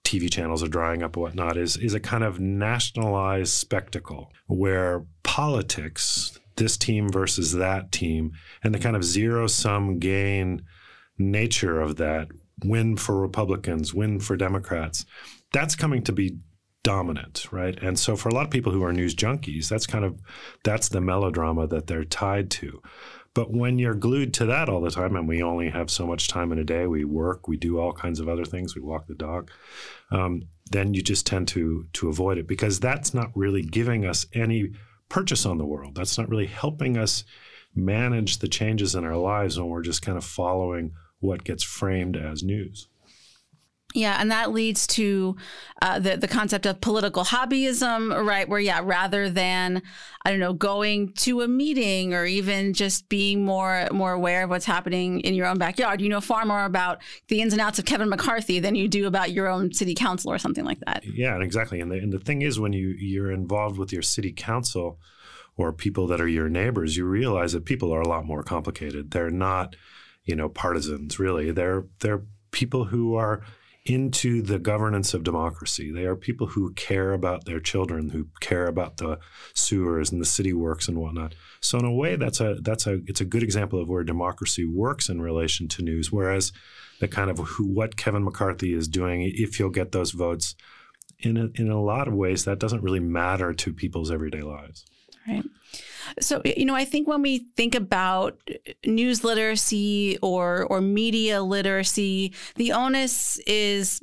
TV 0.05 0.31
channels 0.31 0.63
are 0.63 0.69
drying 0.69 1.03
up 1.03 1.17
and 1.17 1.23
whatnot 1.23 1.57
is 1.57 1.77
is 1.77 1.95
a 1.95 2.01
kind 2.01 2.23
of 2.23 2.39
nationalized 2.39 3.53
spectacle 3.53 4.33
where 4.47 5.05
politics 5.25 6.39
this 6.59 6.77
team 6.77 7.09
versus 7.09 7.53
that 7.55 7.91
team 7.91 8.33
and 8.63 8.75
the 8.75 8.79
kind 8.79 8.97
of 8.97 9.05
zero 9.05 9.47
sum 9.47 9.99
gain 9.99 10.63
nature 11.19 11.81
of 11.81 11.97
that 11.97 12.29
win 12.65 12.97
for 12.97 13.21
Republicans, 13.21 13.95
win 13.95 14.21
for 14.21 14.37
Democrats, 14.37 15.05
that's 15.53 15.75
coming 15.75 16.03
to 16.03 16.13
be 16.13 16.39
dominant, 16.83 17.47
right? 17.51 17.81
And 17.83 17.99
so 17.99 18.17
for 18.17 18.29
a 18.29 18.35
lot 18.35 18.45
of 18.45 18.51
people 18.51 18.73
who 18.73 18.85
are 18.85 18.93
news 18.93 19.15
junkies, 19.15 19.69
that's 19.69 19.87
kind 19.87 20.05
of 20.05 20.19
that's 20.65 20.89
the 20.89 21.01
melodrama 21.01 21.67
that 21.69 21.87
they're 21.87 22.05
tied 22.05 22.51
to. 22.53 22.81
But 23.35 23.53
when 23.53 23.79
you're 23.79 23.95
glued 23.95 24.35
to 24.35 24.47
that 24.47 24.69
all 24.69 24.81
the 24.81 24.91
time, 24.91 25.15
and 25.15 25.29
we 25.29 25.43
only 25.43 25.69
have 25.71 25.91
so 25.91 26.07
much 26.07 26.29
time 26.29 26.51
in 26.51 26.59
a 26.59 26.65
day, 26.65 26.87
we 26.87 27.05
work, 27.05 27.47
we 27.47 27.57
do 27.57 27.79
all 27.79 27.93
kinds 27.93 28.21
of 28.21 28.29
other 28.29 28.45
things, 28.45 28.75
we 28.75 28.81
walk 28.81 29.07
the 29.07 29.15
dog, 29.15 29.51
um, 30.11 30.43
then 30.71 30.95
you 30.95 31.03
just 31.03 31.27
tend 31.27 31.49
to 31.49 31.87
to 31.95 32.09
avoid 32.09 32.39
it 32.39 32.47
because 32.47 32.81
that's 32.81 33.15
not 33.15 33.31
really 33.35 33.63
giving 33.63 34.05
us 34.05 34.27
any 34.33 34.73
purchase 35.09 35.47
on 35.47 35.59
the 35.59 35.67
world. 35.67 35.95
That's 35.95 36.19
not 36.19 36.29
really 36.29 36.47
helping 36.47 36.97
us 36.97 37.25
manage 37.75 38.39
the 38.39 38.49
changes 38.49 38.95
in 38.95 39.05
our 39.05 39.17
lives 39.17 39.59
when 39.59 39.69
we're 39.69 39.83
just 39.83 40.03
kind 40.03 40.19
of 40.19 40.25
following 40.25 40.93
what 41.21 41.45
gets 41.45 41.63
framed 41.63 42.17
as 42.17 42.43
news. 42.43 42.89
Yeah, 43.95 44.19
and 44.21 44.31
that 44.31 44.53
leads 44.53 44.87
to 44.89 45.35
uh, 45.81 45.99
the 45.99 46.19
the 46.19 46.29
concept 46.29 46.67
of 46.67 46.79
political 46.83 47.25
hobbyism, 47.25 48.23
right? 48.27 48.47
Where 48.47 48.61
yeah, 48.61 48.81
rather 48.83 49.31
than 49.31 49.81
I 50.27 50.31
don't 50.31 50.41
know, 50.41 50.53
going 50.53 51.15
to 51.15 51.41
a 51.41 51.49
meeting 51.49 52.13
or 52.13 52.27
even 52.27 52.75
just 52.75 53.09
being 53.09 53.47
more 53.47 53.89
more 53.91 54.13
aware 54.13 54.45
of 54.45 54.51
what's 54.51 54.67
happening 54.67 55.21
in 55.21 55.33
your 55.33 55.47
own 55.47 55.57
backyard, 55.57 56.03
you 56.03 56.11
know 56.11 56.21
far 56.21 56.45
more 56.45 56.67
about 56.67 57.01
the 57.29 57.41
ins 57.41 57.55
and 57.55 57.63
outs 57.63 57.79
of 57.79 57.87
Kevin 57.87 58.11
McCarthy 58.11 58.61
than 58.61 58.75
you 58.75 58.89
do 58.89 59.07
about 59.07 59.33
your 59.33 59.49
own 59.49 59.73
city 59.73 59.95
council 59.95 60.31
or 60.31 60.37
something 60.37 60.67
like 60.67 60.81
that. 60.81 61.03
Yeah, 61.07 61.41
exactly. 61.41 61.81
And 61.81 61.91
the 61.91 61.97
and 61.97 62.13
the 62.13 62.19
thing 62.19 62.43
is, 62.43 62.61
when 62.61 62.75
you 62.75 62.89
you're 62.89 63.33
involved 63.33 63.79
with 63.79 63.91
your 63.91 64.03
city 64.03 64.33
council 64.33 65.01
or 65.57 65.73
people 65.73 66.07
that 66.09 66.21
are 66.21 66.29
your 66.29 66.51
neighbors, 66.51 66.99
you 66.99 67.07
realize 67.07 67.55
that 67.55 67.65
people 67.65 67.91
are 67.95 68.03
a 68.03 68.09
lot 68.09 68.27
more 68.27 68.43
complicated. 68.43 69.13
They're 69.13 69.31
not, 69.31 69.77
you 70.25 70.37
know, 70.37 70.51
partisans 70.51 71.19
really. 71.19 71.53
They're 71.53 71.87
they're 72.01 72.25
people 72.51 72.85
who 72.85 73.15
are 73.15 73.43
into 73.89 74.43
the 74.43 74.59
governance 74.59 75.15
of 75.15 75.25
democracy. 75.25 75.91
They 75.91 76.05
are 76.05 76.15
people 76.15 76.49
who 76.49 76.73
care 76.75 77.13
about 77.13 77.47
their 77.47 77.59
children, 77.59 78.11
who 78.11 78.29
care 78.41 78.67
about 78.67 78.99
the 78.99 79.19
sewers 79.55 80.13
and 80.13 80.21
the 80.21 80.27
city 80.27 80.53
works 80.53 80.89
and 80.89 80.99
whatnot. 80.99 81.35
So 81.61 81.79
in 81.79 81.85
a 81.85 81.93
way, 81.93 82.17
that's 82.17 82.41
a 82.41 82.57
that's 82.61 82.87
a 82.87 83.01
it's 83.07 83.23
a 83.23 83.25
good 83.25 83.43
example 83.43 83.81
of 83.81 83.89
where 83.89 84.05
democracy 84.05 84.67
works 84.67 85.09
in 85.09 85.23
relation 85.23 85.69
to 85.69 85.83
news. 85.83 86.13
Whereas 86.13 86.53
the 87.01 87.09
kind 87.09 87.31
of 87.31 87.39
who 87.39 87.65
what 87.65 87.97
Kevin 87.97 88.25
McCarthy 88.25 88.75
is 88.75 88.89
doing, 88.89 89.23
if 89.23 89.57
he'll 89.57 89.71
get 89.71 89.93
those 89.93 90.11
votes, 90.11 90.55
in 91.21 91.37
a, 91.37 91.49
in 91.61 91.71
a 91.71 91.83
lot 91.83 92.09
of 92.09 92.15
ways, 92.15 92.45
that 92.45 92.59
doesn't 92.59 92.83
really 92.83 93.01
matter 93.01 93.53
to 93.53 93.73
people's 93.73 94.11
everyday 94.11 94.43
lives. 94.43 94.85
Right. 95.29 95.45
So, 96.21 96.43
you 96.45 96.65
know, 96.65 96.75
I 96.75 96.85
think 96.85 97.09
when 97.09 97.23
we 97.23 97.39
think 97.57 97.75
about 97.75 98.41
news 98.87 99.25
literacy 99.25 100.19
or 100.23 100.65
or 100.65 100.81
media 100.81 101.43
literacy, 101.43 102.35
the 102.57 102.73
onus 102.73 103.39
is 103.47 104.03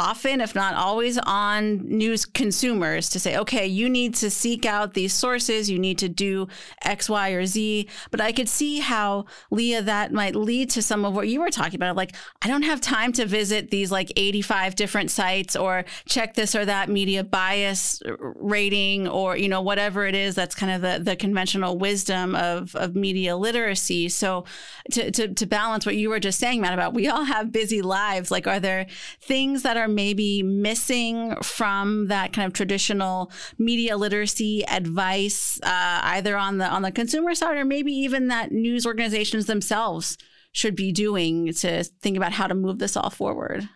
often, 0.00 0.40
if 0.40 0.54
not 0.54 0.74
always, 0.74 1.18
on 1.18 1.76
news 1.86 2.24
consumers 2.24 3.10
to 3.10 3.20
say, 3.20 3.36
okay, 3.36 3.66
you 3.66 3.88
need 3.88 4.14
to 4.14 4.30
seek 4.30 4.64
out 4.64 4.94
these 4.94 5.12
sources, 5.12 5.68
you 5.68 5.78
need 5.78 5.98
to 5.98 6.08
do 6.08 6.48
X, 6.82 7.10
Y, 7.10 7.30
or 7.30 7.44
Z. 7.44 7.86
But 8.10 8.22
I 8.22 8.32
could 8.32 8.48
see 8.48 8.78
how, 8.78 9.26
Leah, 9.50 9.82
that 9.82 10.10
might 10.10 10.34
lead 10.34 10.70
to 10.70 10.80
some 10.80 11.04
of 11.04 11.14
what 11.14 11.28
you 11.28 11.40
were 11.40 11.50
talking 11.50 11.74
about. 11.74 11.96
Like, 11.96 12.16
I 12.40 12.48
don't 12.48 12.62
have 12.62 12.80
time 12.80 13.12
to 13.12 13.26
visit 13.26 13.70
these 13.70 13.92
like 13.92 14.10
85 14.16 14.74
different 14.74 15.10
sites 15.10 15.54
or 15.54 15.84
check 16.06 16.32
this 16.32 16.54
or 16.56 16.64
that 16.64 16.88
media 16.88 17.22
bias 17.22 18.02
rating 18.18 19.06
or, 19.06 19.36
you 19.36 19.50
know, 19.50 19.60
whatever 19.60 20.06
it 20.06 20.14
is 20.14 20.34
that's 20.34 20.54
kind 20.54 20.72
of 20.72 20.80
the, 20.80 21.04
the 21.04 21.14
conventional 21.14 21.76
wisdom 21.76 22.34
of, 22.34 22.74
of 22.74 22.96
media 22.96 23.36
literacy. 23.36 24.08
So 24.08 24.46
to, 24.92 25.10
to, 25.10 25.34
to 25.34 25.46
balance 25.46 25.84
what 25.84 25.96
you 25.96 26.08
were 26.08 26.20
just 26.20 26.38
saying, 26.38 26.62
Matt, 26.62 26.72
about 26.72 26.94
we 26.94 27.06
all 27.06 27.24
have 27.24 27.52
busy 27.52 27.82
lives. 27.82 28.30
Like, 28.30 28.46
are 28.46 28.60
there 28.60 28.86
things 29.20 29.62
that 29.62 29.76
are 29.76 29.89
maybe 29.94 30.42
missing 30.42 31.36
from 31.42 32.08
that 32.08 32.32
kind 32.32 32.46
of 32.46 32.52
traditional 32.52 33.30
media 33.58 33.96
literacy 33.96 34.66
advice, 34.66 35.60
uh, 35.62 36.00
either 36.04 36.36
on 36.36 36.58
the 36.58 36.66
on 36.66 36.82
the 36.82 36.92
consumer 36.92 37.34
side 37.34 37.56
or 37.56 37.64
maybe 37.64 37.92
even 37.92 38.28
that 38.28 38.52
news 38.52 38.86
organizations 38.86 39.46
themselves 39.46 40.16
should 40.52 40.74
be 40.74 40.92
doing 40.92 41.52
to 41.52 41.84
think 41.84 42.16
about 42.16 42.32
how 42.32 42.46
to 42.46 42.54
move 42.54 42.78
this 42.78 42.96
all 42.96 43.10
forward? 43.10 43.68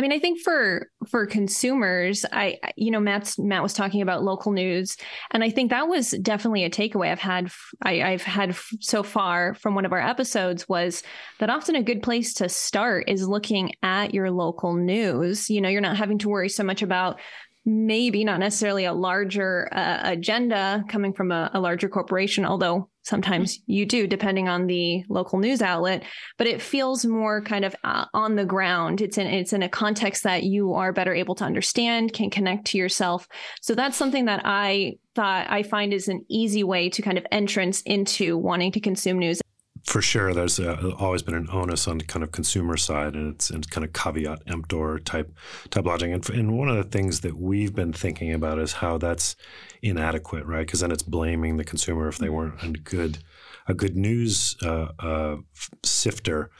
I 0.00 0.02
mean, 0.02 0.12
I 0.12 0.18
think 0.18 0.40
for 0.40 0.90
for 1.10 1.26
consumers, 1.26 2.24
I 2.32 2.56
you 2.74 2.90
know 2.90 3.00
Matt's 3.00 3.38
Matt 3.38 3.62
was 3.62 3.74
talking 3.74 4.00
about 4.00 4.24
local 4.24 4.50
news, 4.50 4.96
and 5.30 5.44
I 5.44 5.50
think 5.50 5.68
that 5.68 5.88
was 5.88 6.12
definitely 6.22 6.64
a 6.64 6.70
takeaway 6.70 7.12
I've 7.12 7.18
had 7.18 7.50
I, 7.82 8.00
I've 8.00 8.22
had 8.22 8.56
so 8.80 9.02
far 9.02 9.52
from 9.52 9.74
one 9.74 9.84
of 9.84 9.92
our 9.92 10.00
episodes 10.00 10.66
was 10.66 11.02
that 11.38 11.50
often 11.50 11.76
a 11.76 11.82
good 11.82 12.02
place 12.02 12.32
to 12.34 12.48
start 12.48 13.10
is 13.10 13.28
looking 13.28 13.74
at 13.82 14.14
your 14.14 14.30
local 14.30 14.72
news. 14.74 15.50
You 15.50 15.60
know, 15.60 15.68
you're 15.68 15.82
not 15.82 15.98
having 15.98 16.16
to 16.20 16.30
worry 16.30 16.48
so 16.48 16.64
much 16.64 16.80
about 16.80 17.20
maybe 17.66 18.24
not 18.24 18.40
necessarily 18.40 18.86
a 18.86 18.94
larger 18.94 19.68
uh, 19.70 20.00
agenda 20.04 20.82
coming 20.88 21.12
from 21.12 21.30
a, 21.30 21.50
a, 21.52 21.60
larger 21.60 21.90
corporation, 21.90 22.46
although 22.46 22.88
sometimes 23.10 23.58
mm-hmm. 23.58 23.72
you 23.72 23.86
do, 23.86 24.06
depending 24.06 24.48
on 24.48 24.66
the 24.66 25.04
local 25.08 25.38
news 25.38 25.60
outlet. 25.60 26.04
But 26.38 26.46
it 26.46 26.62
feels 26.62 27.04
more 27.04 27.42
kind 27.42 27.64
of 27.64 27.76
uh, 27.84 28.06
on 28.14 28.36
the 28.36 28.46
ground. 28.46 29.02
It's 29.02 29.18
in 29.18 29.26
it's 29.26 29.52
in 29.52 29.62
a 29.62 29.68
context 29.68 30.22
that 30.22 30.44
you 30.44 30.72
are 30.72 30.92
better 30.92 31.14
able 31.14 31.34
to 31.36 31.44
understand, 31.44 32.14
can 32.14 32.30
connect 32.30 32.68
to 32.68 32.78
yourself. 32.78 33.28
So 33.60 33.74
that's 33.74 33.96
something 33.96 34.24
that 34.24 34.42
I 34.44 34.94
thought 35.14 35.50
I 35.50 35.64
find 35.64 35.92
is 35.92 36.08
an 36.08 36.24
easy 36.30 36.64
way 36.64 36.88
to 36.88 37.02
kind 37.02 37.18
of 37.18 37.26
entrance 37.30 37.82
into 37.82 38.38
wanting 38.38 38.72
to 38.72 38.80
consume 38.80 39.18
news 39.18 39.40
for 39.84 40.02
sure, 40.02 40.34
there's 40.34 40.60
uh, 40.60 40.92
always 40.98 41.22
been 41.22 41.34
an 41.34 41.48
onus 41.50 41.88
on 41.88 41.98
the 41.98 42.04
kind 42.04 42.22
of 42.22 42.32
consumer 42.32 42.76
side, 42.76 43.14
and 43.14 43.34
it's, 43.34 43.50
and 43.50 43.68
kind 43.70 43.84
of 43.84 43.92
caveat 43.92 44.42
emptor 44.46 44.98
type 44.98 45.34
type 45.70 45.84
logic. 45.84 46.12
And, 46.12 46.30
and 46.30 46.58
one 46.58 46.68
of 46.68 46.76
the 46.76 46.84
things 46.84 47.20
that 47.20 47.36
we've 47.36 47.74
been 47.74 47.92
thinking 47.92 48.32
about 48.32 48.58
is 48.58 48.74
how 48.74 48.98
that's 48.98 49.36
inadequate, 49.82 50.46
right? 50.46 50.66
Because 50.66 50.80
then 50.80 50.90
it's 50.90 51.02
blaming 51.02 51.56
the 51.56 51.64
consumer 51.64 52.08
if 52.08 52.18
they 52.18 52.28
weren't 52.28 52.62
a 52.62 52.68
good 52.68 53.18
a 53.66 53.74
good 53.74 53.96
news 53.96 54.56
uh, 54.62 54.88
uh, 54.98 55.36
sifter. 55.84 56.50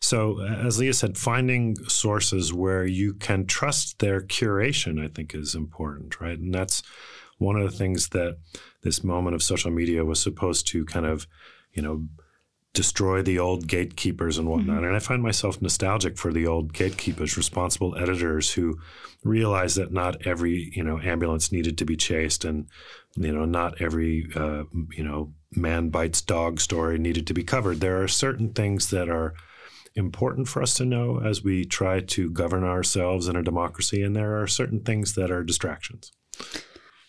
So, 0.00 0.40
as 0.40 0.78
Leah 0.78 0.94
said, 0.94 1.18
finding 1.18 1.76
sources 1.88 2.52
where 2.52 2.86
you 2.86 3.14
can 3.14 3.46
trust 3.46 3.98
their 3.98 4.20
curation, 4.20 5.02
I 5.02 5.08
think, 5.08 5.34
is 5.34 5.54
important, 5.54 6.20
right? 6.20 6.38
And 6.38 6.54
that's 6.54 6.82
one 7.38 7.56
of 7.56 7.70
the 7.70 7.76
things 7.76 8.08
that 8.10 8.38
this 8.82 9.02
moment 9.02 9.34
of 9.34 9.42
social 9.42 9.70
media 9.70 10.04
was 10.04 10.20
supposed 10.20 10.66
to 10.68 10.84
kind 10.84 11.06
of, 11.06 11.26
you 11.72 11.82
know 11.82 12.04
destroy 12.72 13.20
the 13.20 13.38
old 13.38 13.66
gatekeepers 13.66 14.38
and 14.38 14.48
whatnot. 14.48 14.76
Mm-hmm. 14.76 14.86
And 14.86 14.96
I 14.96 15.00
find 15.00 15.22
myself 15.22 15.60
nostalgic 15.60 16.16
for 16.16 16.32
the 16.32 16.46
old 16.46 16.72
gatekeepers, 16.72 17.36
responsible 17.36 17.96
editors 17.96 18.52
who 18.52 18.78
realized 19.24 19.76
that 19.76 19.92
not 19.92 20.26
every 20.26 20.70
you 20.74 20.82
know 20.82 21.00
ambulance 21.00 21.52
needed 21.52 21.76
to 21.78 21.84
be 21.84 21.96
chased, 21.96 22.44
and 22.44 22.68
you 23.16 23.32
know, 23.32 23.44
not 23.44 23.80
every, 23.80 24.28
uh, 24.34 24.64
you 24.92 25.02
know, 25.02 25.32
man 25.54 25.88
bites 25.88 26.20
dog 26.20 26.60
story 26.60 26.98
needed 26.98 27.26
to 27.26 27.34
be 27.34 27.42
covered. 27.42 27.80
There 27.80 28.02
are 28.02 28.08
certain 28.08 28.52
things 28.52 28.90
that 28.90 29.08
are 29.08 29.34
important 29.96 30.46
for 30.46 30.62
us 30.62 30.74
to 30.74 30.84
know 30.84 31.20
as 31.20 31.42
we 31.42 31.64
try 31.64 32.00
to 32.00 32.30
govern 32.30 32.62
ourselves 32.62 33.26
in 33.26 33.36
a 33.36 33.42
democracy, 33.42 34.02
and 34.02 34.14
there 34.14 34.40
are 34.40 34.46
certain 34.46 34.80
things 34.80 35.14
that 35.14 35.30
are 35.30 35.42
distractions. 35.42 36.12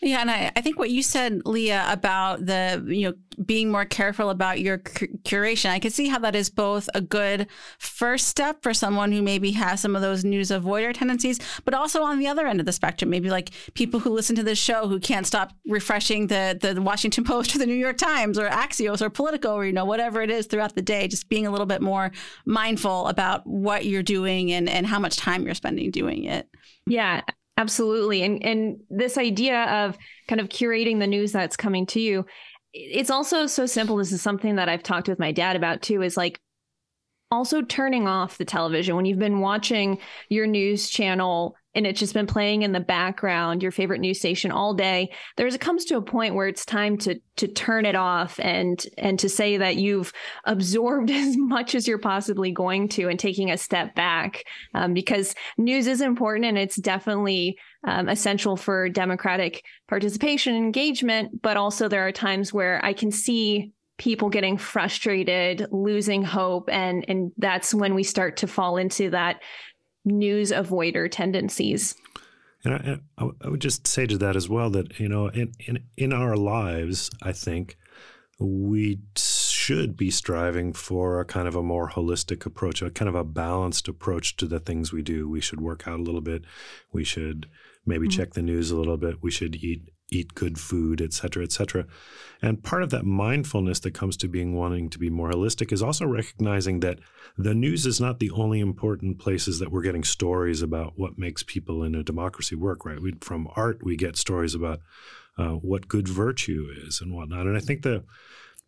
Yeah, 0.04 0.22
and 0.22 0.32
I, 0.32 0.52
I 0.56 0.62
think 0.62 0.80
what 0.80 0.90
you 0.90 1.04
said, 1.04 1.44
Leah, 1.46 1.86
about 1.88 2.44
the 2.48 2.84
you 2.88 3.08
know 3.08 3.14
being 3.46 3.72
more 3.72 3.86
careful 3.86 4.32
about 4.32 4.60
your 4.60 4.80
curation, 4.80 5.70
I 5.70 5.78
can 5.78 5.92
see 5.92 6.08
how 6.08 6.18
that 6.20 6.36
is 6.36 6.50
both 6.50 6.90
a 6.96 7.02
good 7.02 7.46
first 7.78 8.28
step 8.28 8.64
for 8.64 8.74
someone 8.74 9.12
who 9.12 9.22
maybe 9.22 9.52
has 9.52 9.80
some 9.80 9.96
of 9.96 10.02
those 10.02 10.24
news 10.24 10.50
avoider 10.50 10.92
tendencies, 10.92 11.40
but 11.66 11.76
also 11.76 12.02
on 12.02 12.18
the 12.18 12.26
other 12.26 12.48
end 12.48 12.60
of 12.60 12.66
the 12.66 12.72
spectrum, 12.74 13.12
maybe 13.12 13.30
like 13.30 13.52
people 13.76 14.00
who 14.00 14.10
listen 14.10 14.36
to 14.36 14.44
this 14.44 14.58
show 14.58 14.88
who 14.88 15.00
can't 15.00 15.28
stop 15.28 15.54
refreshing 15.68 16.26
the 16.28 16.58
the 16.60 16.82
Washington 16.82 17.24
Post 17.24 17.54
or 17.56 17.60
the 17.60 17.68
New 17.68 17.76
York 17.76 17.98
Times 17.98 18.40
or 18.40 18.50
Axios 18.50 19.04
or 19.04 19.12
Politico 19.12 19.54
or 19.54 19.66
you 19.68 19.74
know 19.74 19.86
whatever 19.86 20.24
it 20.24 20.32
is 20.32 20.48
throughout 20.48 20.74
the 20.74 20.82
day, 20.82 21.08
just 21.08 21.30
being 21.30 21.46
a 21.46 21.52
little 21.52 21.68
bit 21.68 21.82
more 21.82 22.12
mindful 22.46 23.06
about 23.08 23.46
what 23.46 23.86
you're 23.86 24.02
doing 24.02 24.52
and 24.52 24.68
and 24.68 24.88
how 24.88 24.98
much 24.98 25.18
time 25.18 25.46
you're 25.46 25.54
spending 25.54 25.92
doing 25.92 26.24
it. 26.24 26.50
Yeah, 26.88 27.22
Absolutely. 27.58 28.24
And 28.24 28.44
and 28.44 28.80
this 28.90 29.18
idea 29.18 29.64
of 29.66 29.98
kind 30.28 30.42
of 30.42 30.50
curating 30.50 31.00
the 31.00 31.08
news 31.08 31.32
that's 31.32 31.58
coming 31.58 31.86
to 31.88 32.00
you, 32.00 32.26
it's 32.74 33.10
also 33.10 33.46
so 33.46 33.66
simple. 33.66 33.98
This 33.98 34.12
is 34.12 34.22
something 34.22 34.56
that 34.56 34.70
I've 34.70 34.84
talked 34.84 35.08
with 35.08 35.20
my 35.20 35.32
dad 35.32 35.56
about 35.56 35.82
too, 35.82 36.02
is 36.02 36.18
like 36.18 36.40
also 37.30 37.62
turning 37.62 38.08
off 38.08 38.38
the 38.38 38.46
television 38.46 38.96
when 38.96 39.06
you've 39.06 39.20
been 39.20 39.40
watching 39.40 40.00
your 40.30 40.48
news 40.48 40.90
channel 40.90 41.56
and 41.74 41.88
it's 41.88 42.00
just 42.00 42.14
been 42.14 42.28
playing 42.28 42.62
in 42.62 42.72
the 42.72 42.80
background 42.80 43.62
your 43.62 43.72
favorite 43.72 44.02
news 44.02 44.20
station 44.20 44.52
all 44.52 44.74
day 44.74 45.10
there's 45.38 45.56
it 45.56 45.62
comes 45.62 45.86
to 45.86 45.98
a 45.98 46.02
point 46.02 46.36
where 46.36 46.48
it's 46.48 46.66
time 46.66 46.98
to 46.98 47.20
to 47.38 47.48
turn 47.48 47.86
it 47.86 47.96
off 47.96 48.40
and 48.40 48.86
and 48.98 49.20
to 49.20 49.30
say 49.30 49.58
that 49.58 49.76
you've 49.78 50.12
absorbed 50.46 51.10
as 51.12 51.36
much 51.38 51.76
as 51.76 51.88
you're 51.88 51.98
possibly 51.98 52.52
going 52.52 52.88
to 52.88 53.08
and 53.08 53.20
taking 53.20 53.52
a 53.52 53.58
step 53.58 53.96
back 53.96 54.44
um, 54.74 54.94
because 54.94 55.36
news 55.58 55.88
is 55.88 56.02
important 56.02 56.46
and 56.46 56.58
it's 56.58 56.76
definitely 56.78 57.58
um, 57.88 58.10
essential 58.10 58.56
for 58.56 58.90
democratic 58.90 59.64
participation 59.88 60.56
and 60.56 60.66
engagement 60.66 61.42
but 61.42 61.58
also 61.58 61.88
there 61.88 62.06
are 62.06 62.12
times 62.12 62.54
where 62.54 62.84
i 62.84 62.94
can 62.94 63.12
see 63.12 63.72
people 63.98 64.30
getting 64.30 64.58
frustrated 64.58 65.68
losing 65.72 66.24
hope 66.24 66.70
and 66.72 67.06
and 67.08 67.32
that's 67.38 67.72
when 67.72 67.94
we 67.94 68.04
start 68.04 68.38
to 68.38 68.48
fall 68.48 68.78
into 68.78 69.12
that 69.12 69.40
news 70.06 70.52
avoider 70.52 71.10
tendencies. 71.10 71.96
And 72.64 73.02
I, 73.18 73.24
I, 73.44 73.50
would 73.50 73.62
just 73.62 73.88
say 73.88 74.06
to 74.06 74.18
that 74.20 74.36
as 74.36 74.48
well 74.48 74.70
that 74.72 75.00
you 75.00 75.10
know 75.10 75.28
in 75.30 75.54
in 75.60 75.84
in 75.98 76.14
our 76.14 76.36
lives, 76.36 77.10
I 77.22 77.32
think 77.32 77.78
we 78.40 79.00
should 79.16 79.96
be 79.96 80.10
striving 80.12 80.74
for 80.74 81.20
a 81.20 81.26
kind 81.26 81.48
of 81.48 81.56
a 81.56 81.64
more 81.64 81.90
holistic 81.90 82.46
approach, 82.46 82.82
a 82.82 82.90
kind 82.90 83.10
of 83.10 83.16
a 83.16 83.24
balanced 83.24 83.88
approach 83.88 84.36
to 84.38 84.48
the 84.48 84.60
things 84.60 84.92
we 84.92 85.02
do. 85.02 85.30
We 85.30 85.42
should 85.42 85.62
work 85.62 85.88
out 85.88 86.00
a 86.00 86.04
little 86.04 86.22
bit. 86.22 86.44
We 86.92 87.04
should 87.04 87.48
maybe 87.86 88.08
mm-hmm. 88.08 88.18
check 88.18 88.34
the 88.34 88.42
news 88.42 88.72
a 88.72 88.78
little 88.78 88.98
bit. 88.98 89.22
We 89.22 89.32
should 89.32 89.56
eat 89.56 89.91
eat 90.12 90.36
good 90.36 90.60
food, 90.60 91.02
et 91.02 91.14
cetera, 91.14 91.42
et 91.42 91.52
cetera. 91.52 91.86
And 92.42 92.62
part 92.62 92.84
of 92.84 92.90
that 92.90 93.06
mindfulness 93.06 93.80
that 93.80 93.94
comes 93.94 94.18
to 94.18 94.28
being 94.28 94.54
wanting 94.54 94.90
to 94.90 95.00
be 95.00 95.10
more 95.10 95.32
holistic 95.32 95.72
is 95.72 95.82
also 95.82 96.06
recognizing 96.06 96.82
that 96.82 97.00
the 97.38 97.56
news 97.56 97.86
is 97.86 98.02
not 98.02 98.20
the 98.20 98.32
only 98.32 98.60
important 98.60 99.20
places 99.20 99.60
that 99.60 99.72
we're 99.72 99.82
getting 99.82 100.04
stories 100.04 100.62
about 100.62 100.94
what 100.98 101.18
makes 101.18 101.44
people 101.44 101.82
in 101.84 101.96
a 101.96 102.04
democracy 102.04 102.56
work, 102.56 102.86
right? 102.86 103.02
We, 103.02 103.14
from 103.22 103.48
art, 103.56 103.80
we 103.84 103.96
get 103.96 104.18
stories 104.18 104.54
about 104.54 104.82
uh, 105.38 105.52
what 105.54 105.88
good 105.88 106.10
virtue 106.10 106.68
is 106.86 107.00
and 107.00 107.14
whatnot. 107.14 107.48
And 107.48 107.56
I 107.56 107.62
think 107.62 107.84
the 107.84 108.04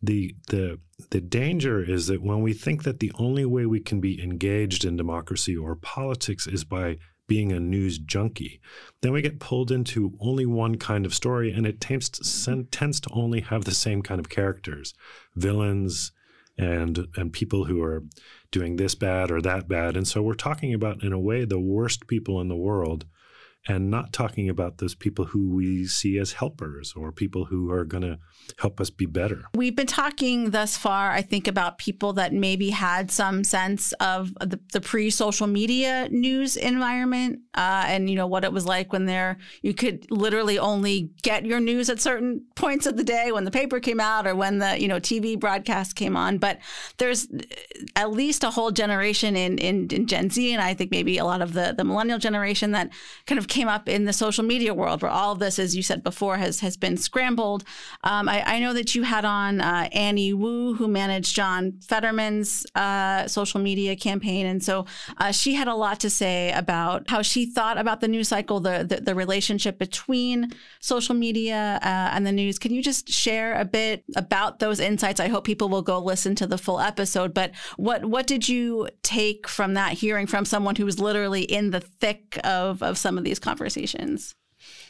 the 0.02 0.34
the 0.48 0.78
the 1.10 1.20
danger 1.20 1.82
is 1.82 2.08
that 2.08 2.22
when 2.22 2.42
we 2.42 2.52
think 2.52 2.82
that 2.82 3.00
the 3.00 3.12
only 3.18 3.44
way 3.44 3.64
we 3.64 3.80
can 3.80 4.00
be 4.00 4.22
engaged 4.22 4.84
in 4.84 4.96
democracy 4.96 5.56
or 5.56 5.76
politics 5.76 6.46
is 6.46 6.64
by 6.64 6.98
being 7.26 7.52
a 7.52 7.60
news 7.60 7.98
junkie, 7.98 8.60
then 9.00 9.12
we 9.12 9.22
get 9.22 9.40
pulled 9.40 9.70
into 9.70 10.12
only 10.20 10.46
one 10.46 10.76
kind 10.76 11.06
of 11.06 11.14
story, 11.14 11.52
and 11.52 11.66
it 11.66 11.80
tends 11.80 12.08
to, 12.10 12.64
tends 12.70 13.00
to 13.00 13.10
only 13.12 13.40
have 13.40 13.64
the 13.64 13.74
same 13.74 14.02
kind 14.02 14.20
of 14.20 14.28
characters, 14.28 14.94
villains, 15.34 16.12
and 16.56 17.08
and 17.16 17.32
people 17.32 17.64
who 17.64 17.82
are 17.82 18.04
doing 18.50 18.76
this 18.76 18.94
bad 18.94 19.30
or 19.30 19.40
that 19.40 19.68
bad. 19.68 19.96
And 19.96 20.06
so 20.06 20.22
we're 20.22 20.34
talking 20.34 20.72
about, 20.72 21.02
in 21.02 21.12
a 21.12 21.18
way, 21.18 21.44
the 21.44 21.58
worst 21.58 22.06
people 22.06 22.40
in 22.40 22.48
the 22.48 22.56
world 22.56 23.06
and 23.66 23.90
not 23.90 24.12
talking 24.12 24.48
about 24.48 24.78
those 24.78 24.94
people 24.94 25.24
who 25.26 25.54
we 25.54 25.86
see 25.86 26.18
as 26.18 26.32
helpers 26.32 26.92
or 26.94 27.10
people 27.10 27.46
who 27.46 27.70
are 27.70 27.84
going 27.84 28.02
to 28.02 28.18
help 28.58 28.80
us 28.80 28.90
be 28.90 29.06
better. 29.06 29.44
We've 29.54 29.74
been 29.74 29.86
talking 29.86 30.50
thus 30.50 30.76
far, 30.76 31.10
I 31.12 31.22
think, 31.22 31.48
about 31.48 31.78
people 31.78 32.12
that 32.14 32.32
maybe 32.32 32.70
had 32.70 33.10
some 33.10 33.42
sense 33.42 33.92
of 33.94 34.34
the, 34.34 34.60
the 34.72 34.80
pre-social 34.80 35.46
media 35.46 36.08
news 36.10 36.56
environment, 36.56 37.40
uh, 37.54 37.84
and 37.86 38.10
you 38.10 38.16
know 38.16 38.26
what 38.26 38.44
it 38.44 38.52
was 38.52 38.66
like 38.66 38.92
when 38.92 39.06
there 39.06 39.38
you 39.62 39.72
could 39.72 40.10
literally 40.10 40.58
only 40.58 41.10
get 41.22 41.46
your 41.46 41.60
news 41.60 41.88
at 41.88 42.00
certain 42.00 42.44
points 42.56 42.86
of 42.86 42.96
the 42.96 43.04
day 43.04 43.32
when 43.32 43.44
the 43.44 43.50
paper 43.50 43.80
came 43.80 44.00
out 44.00 44.26
or 44.26 44.34
when 44.34 44.58
the 44.58 44.80
you 44.80 44.88
know 44.88 45.00
TV 45.00 45.38
broadcast 45.38 45.96
came 45.96 46.16
on. 46.16 46.38
But 46.38 46.58
there's 46.98 47.28
at 47.96 48.10
least 48.10 48.44
a 48.44 48.50
whole 48.50 48.70
generation 48.70 49.36
in 49.36 49.56
in, 49.58 49.88
in 49.88 50.06
Gen 50.06 50.28
Z, 50.28 50.52
and 50.52 50.60
I 50.60 50.74
think 50.74 50.90
maybe 50.90 51.16
a 51.16 51.24
lot 51.24 51.40
of 51.40 51.54
the 51.54 51.74
the 51.76 51.84
millennial 51.84 52.18
generation 52.18 52.72
that 52.72 52.90
kind 53.26 53.38
of 53.38 53.48
came 53.54 53.68
up 53.68 53.88
in 53.88 54.04
the 54.04 54.12
social 54.12 54.42
media 54.42 54.74
world 54.74 55.00
where 55.00 55.10
all 55.10 55.30
of 55.30 55.38
this, 55.38 55.60
as 55.60 55.76
you 55.76 55.82
said 55.82 56.02
before, 56.02 56.36
has 56.38 56.58
has 56.58 56.76
been 56.76 56.96
scrambled. 56.96 57.62
Um, 58.02 58.28
I, 58.28 58.56
I, 58.56 58.58
know 58.58 58.72
that 58.72 58.96
you 58.96 59.04
had 59.04 59.24
on 59.24 59.60
uh, 59.60 59.88
Annie 59.92 60.32
Wu, 60.32 60.74
who 60.74 60.88
managed 60.88 61.36
John 61.36 61.78
Fetterman's 61.80 62.66
uh, 62.74 63.28
social 63.28 63.60
media 63.60 63.94
campaign, 63.94 64.44
and 64.46 64.62
so 64.62 64.86
uh, 65.18 65.30
she 65.30 65.54
had 65.54 65.68
a 65.68 65.74
lot 65.74 66.00
to 66.00 66.10
say 66.10 66.50
about 66.50 67.08
how 67.08 67.22
she 67.22 67.46
thought 67.46 67.78
about 67.78 68.00
the 68.00 68.08
news 68.08 68.28
cycle, 68.28 68.58
the 68.58 68.84
the, 68.88 69.00
the 69.00 69.14
relationship 69.14 69.78
between 69.78 70.52
social 70.80 71.14
media 71.14 71.78
uh, 71.82 72.10
and 72.12 72.26
the 72.26 72.32
news. 72.32 72.58
Can 72.58 72.74
you 72.74 72.82
just 72.82 73.08
share 73.08 73.54
a 73.54 73.64
bit 73.64 74.02
about 74.16 74.58
those 74.58 74.80
insights? 74.80 75.20
I 75.20 75.28
hope 75.28 75.44
people 75.44 75.68
will 75.68 75.82
go 75.82 76.00
listen 76.00 76.34
to 76.36 76.46
the 76.48 76.58
full 76.58 76.80
episode. 76.80 77.32
But 77.32 77.52
what 77.76 78.04
what 78.04 78.26
did 78.26 78.48
you 78.48 78.88
take 79.04 79.46
from 79.46 79.74
that 79.74 79.92
hearing 79.92 80.26
from 80.26 80.44
someone 80.44 80.74
who 80.74 80.84
was 80.84 80.98
literally 80.98 81.42
in 81.42 81.70
the 81.70 81.80
thick 81.80 82.40
of 82.42 82.82
of 82.82 82.98
some 82.98 83.16
of 83.16 83.22
these 83.22 83.38
conversations? 83.44 84.34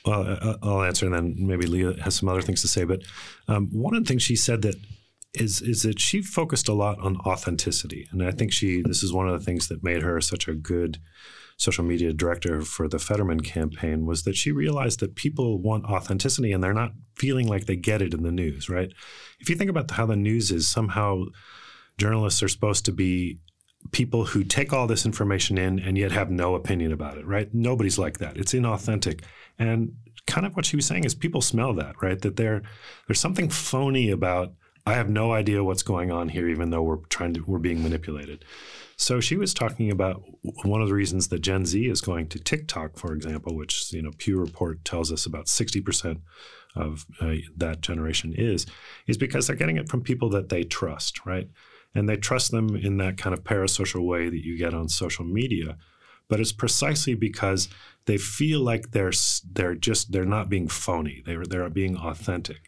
Well, 0.06 0.58
I'll 0.62 0.82
answer, 0.82 1.06
and 1.06 1.14
then 1.14 1.34
maybe 1.38 1.66
Leah 1.66 1.94
has 2.02 2.14
some 2.14 2.28
other 2.28 2.42
things 2.42 2.60
to 2.62 2.68
say. 2.68 2.84
But 2.84 3.02
um, 3.48 3.68
one 3.72 3.94
of 3.94 4.04
the 4.04 4.08
things 4.08 4.22
she 4.22 4.36
said 4.36 4.62
that 4.62 4.76
is 5.32 5.60
is 5.60 5.82
that 5.82 5.98
she 5.98 6.22
focused 6.22 6.68
a 6.68 6.74
lot 6.74 6.98
on 7.00 7.16
authenticity, 7.18 8.08
and 8.10 8.22
I 8.22 8.30
think 8.30 8.52
she 8.52 8.82
this 8.82 9.02
is 9.02 9.12
one 9.12 9.28
of 9.28 9.38
the 9.38 9.44
things 9.44 9.68
that 9.68 9.82
made 9.82 10.02
her 10.02 10.20
such 10.20 10.46
a 10.48 10.54
good 10.54 10.98
social 11.56 11.84
media 11.84 12.12
director 12.12 12.62
for 12.62 12.88
the 12.88 12.98
Fetterman 12.98 13.40
campaign 13.40 14.06
was 14.06 14.24
that 14.24 14.36
she 14.36 14.50
realized 14.50 15.00
that 15.00 15.14
people 15.14 15.60
want 15.60 15.84
authenticity 15.84 16.52
and 16.52 16.62
they're 16.62 16.74
not 16.74 16.92
feeling 17.14 17.46
like 17.46 17.66
they 17.66 17.76
get 17.76 18.02
it 18.02 18.12
in 18.12 18.22
the 18.22 18.32
news, 18.32 18.68
right? 18.68 18.92
If 19.38 19.48
you 19.48 19.54
think 19.54 19.70
about 19.70 19.90
how 19.90 20.06
the 20.06 20.16
news 20.16 20.50
is, 20.50 20.68
somehow 20.68 21.26
journalists 21.96 22.42
are 22.42 22.48
supposed 22.48 22.84
to 22.86 22.92
be 22.92 23.38
people 23.92 24.24
who 24.26 24.44
take 24.44 24.72
all 24.72 24.86
this 24.86 25.06
information 25.06 25.58
in 25.58 25.78
and 25.78 25.96
yet 25.98 26.12
have 26.12 26.30
no 26.30 26.54
opinion 26.54 26.92
about 26.92 27.18
it, 27.18 27.26
right? 27.26 27.52
Nobody's 27.52 27.98
like 27.98 28.18
that. 28.18 28.36
It's 28.36 28.52
inauthentic. 28.52 29.22
And 29.58 29.94
kind 30.26 30.46
of 30.46 30.56
what 30.56 30.66
she 30.66 30.76
was 30.76 30.86
saying 30.86 31.04
is 31.04 31.14
people 31.14 31.40
smell 31.40 31.74
that, 31.74 32.00
right? 32.02 32.20
That 32.20 32.36
there 32.36 32.62
there's 33.06 33.20
something 33.20 33.48
phony 33.48 34.10
about 34.10 34.52
I 34.86 34.94
have 34.94 35.08
no 35.08 35.32
idea 35.32 35.64
what's 35.64 35.82
going 35.82 36.10
on 36.10 36.28
here, 36.28 36.48
even 36.48 36.70
though 36.70 36.82
we're 36.82 37.04
trying 37.08 37.34
to 37.34 37.40
we're 37.46 37.58
being 37.58 37.82
manipulated. 37.82 38.44
So 38.96 39.20
she 39.20 39.36
was 39.36 39.54
talking 39.54 39.90
about 39.90 40.22
one 40.64 40.80
of 40.80 40.88
the 40.88 40.94
reasons 40.94 41.28
that 41.28 41.40
Gen 41.40 41.66
Z 41.66 41.84
is 41.84 42.00
going 42.00 42.28
to 42.28 42.38
TikTok, 42.38 42.96
for 42.96 43.12
example, 43.12 43.56
which 43.56 43.92
you 43.92 44.02
know 44.02 44.12
Pew 44.18 44.38
Report 44.38 44.84
tells 44.84 45.12
us 45.12 45.26
about 45.26 45.48
sixty 45.48 45.80
percent 45.80 46.20
of 46.76 47.06
uh, 47.20 47.34
that 47.56 47.80
generation 47.80 48.34
is, 48.36 48.66
is 49.06 49.16
because 49.16 49.46
they're 49.46 49.56
getting 49.56 49.76
it 49.76 49.88
from 49.88 50.02
people 50.02 50.28
that 50.30 50.48
they 50.48 50.64
trust, 50.64 51.24
right? 51.24 51.48
And 51.94 52.08
they 52.08 52.16
trust 52.16 52.50
them 52.50 52.76
in 52.76 52.96
that 52.98 53.16
kind 53.16 53.32
of 53.32 53.44
parasocial 53.44 54.04
way 54.04 54.28
that 54.28 54.44
you 54.44 54.58
get 54.58 54.74
on 54.74 54.88
social 54.88 55.24
media. 55.24 55.76
But 56.28 56.40
it's 56.40 56.52
precisely 56.52 57.14
because 57.14 57.68
they 58.06 58.16
feel 58.16 58.60
like 58.60 58.90
they're 58.90 59.12
they're 59.52 59.74
just 59.74 60.12
they're 60.12 60.24
not 60.24 60.48
being 60.48 60.68
phony. 60.68 61.22
They're 61.24 61.44
they're 61.44 61.68
being 61.70 61.96
authentic. 61.96 62.62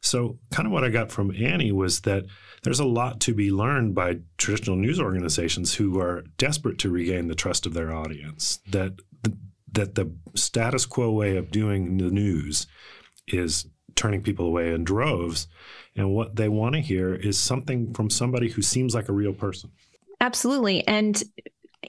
So 0.00 0.38
kind 0.50 0.66
of 0.66 0.72
what 0.72 0.84
I 0.84 0.88
got 0.88 1.10
from 1.10 1.34
Annie 1.34 1.72
was 1.72 2.00
that 2.00 2.24
there's 2.62 2.80
a 2.80 2.84
lot 2.84 3.20
to 3.20 3.34
be 3.34 3.50
learned 3.50 3.94
by 3.94 4.18
traditional 4.36 4.76
news 4.76 5.00
organizations 5.00 5.74
who 5.74 5.98
are 6.00 6.24
desperate 6.38 6.78
to 6.80 6.90
regain 6.90 7.28
the 7.28 7.34
trust 7.34 7.66
of 7.66 7.74
their 7.74 7.92
audience. 7.92 8.60
That 8.68 8.96
the, 9.22 9.36
that 9.72 9.94
the 9.94 10.14
status 10.34 10.86
quo 10.86 11.10
way 11.10 11.36
of 11.36 11.50
doing 11.50 11.98
the 11.98 12.10
news 12.10 12.66
is 13.28 13.66
turning 13.94 14.22
people 14.22 14.46
away 14.46 14.72
in 14.72 14.84
droves. 14.84 15.48
And 15.96 16.14
what 16.14 16.36
they 16.36 16.48
want 16.48 16.74
to 16.74 16.80
hear 16.80 17.14
is 17.14 17.38
something 17.38 17.92
from 17.94 18.10
somebody 18.10 18.48
who 18.48 18.62
seems 18.62 18.94
like 18.94 19.08
a 19.08 19.12
real 19.12 19.34
person. 19.34 19.70
Absolutely. 20.20 20.86
And 20.86 21.22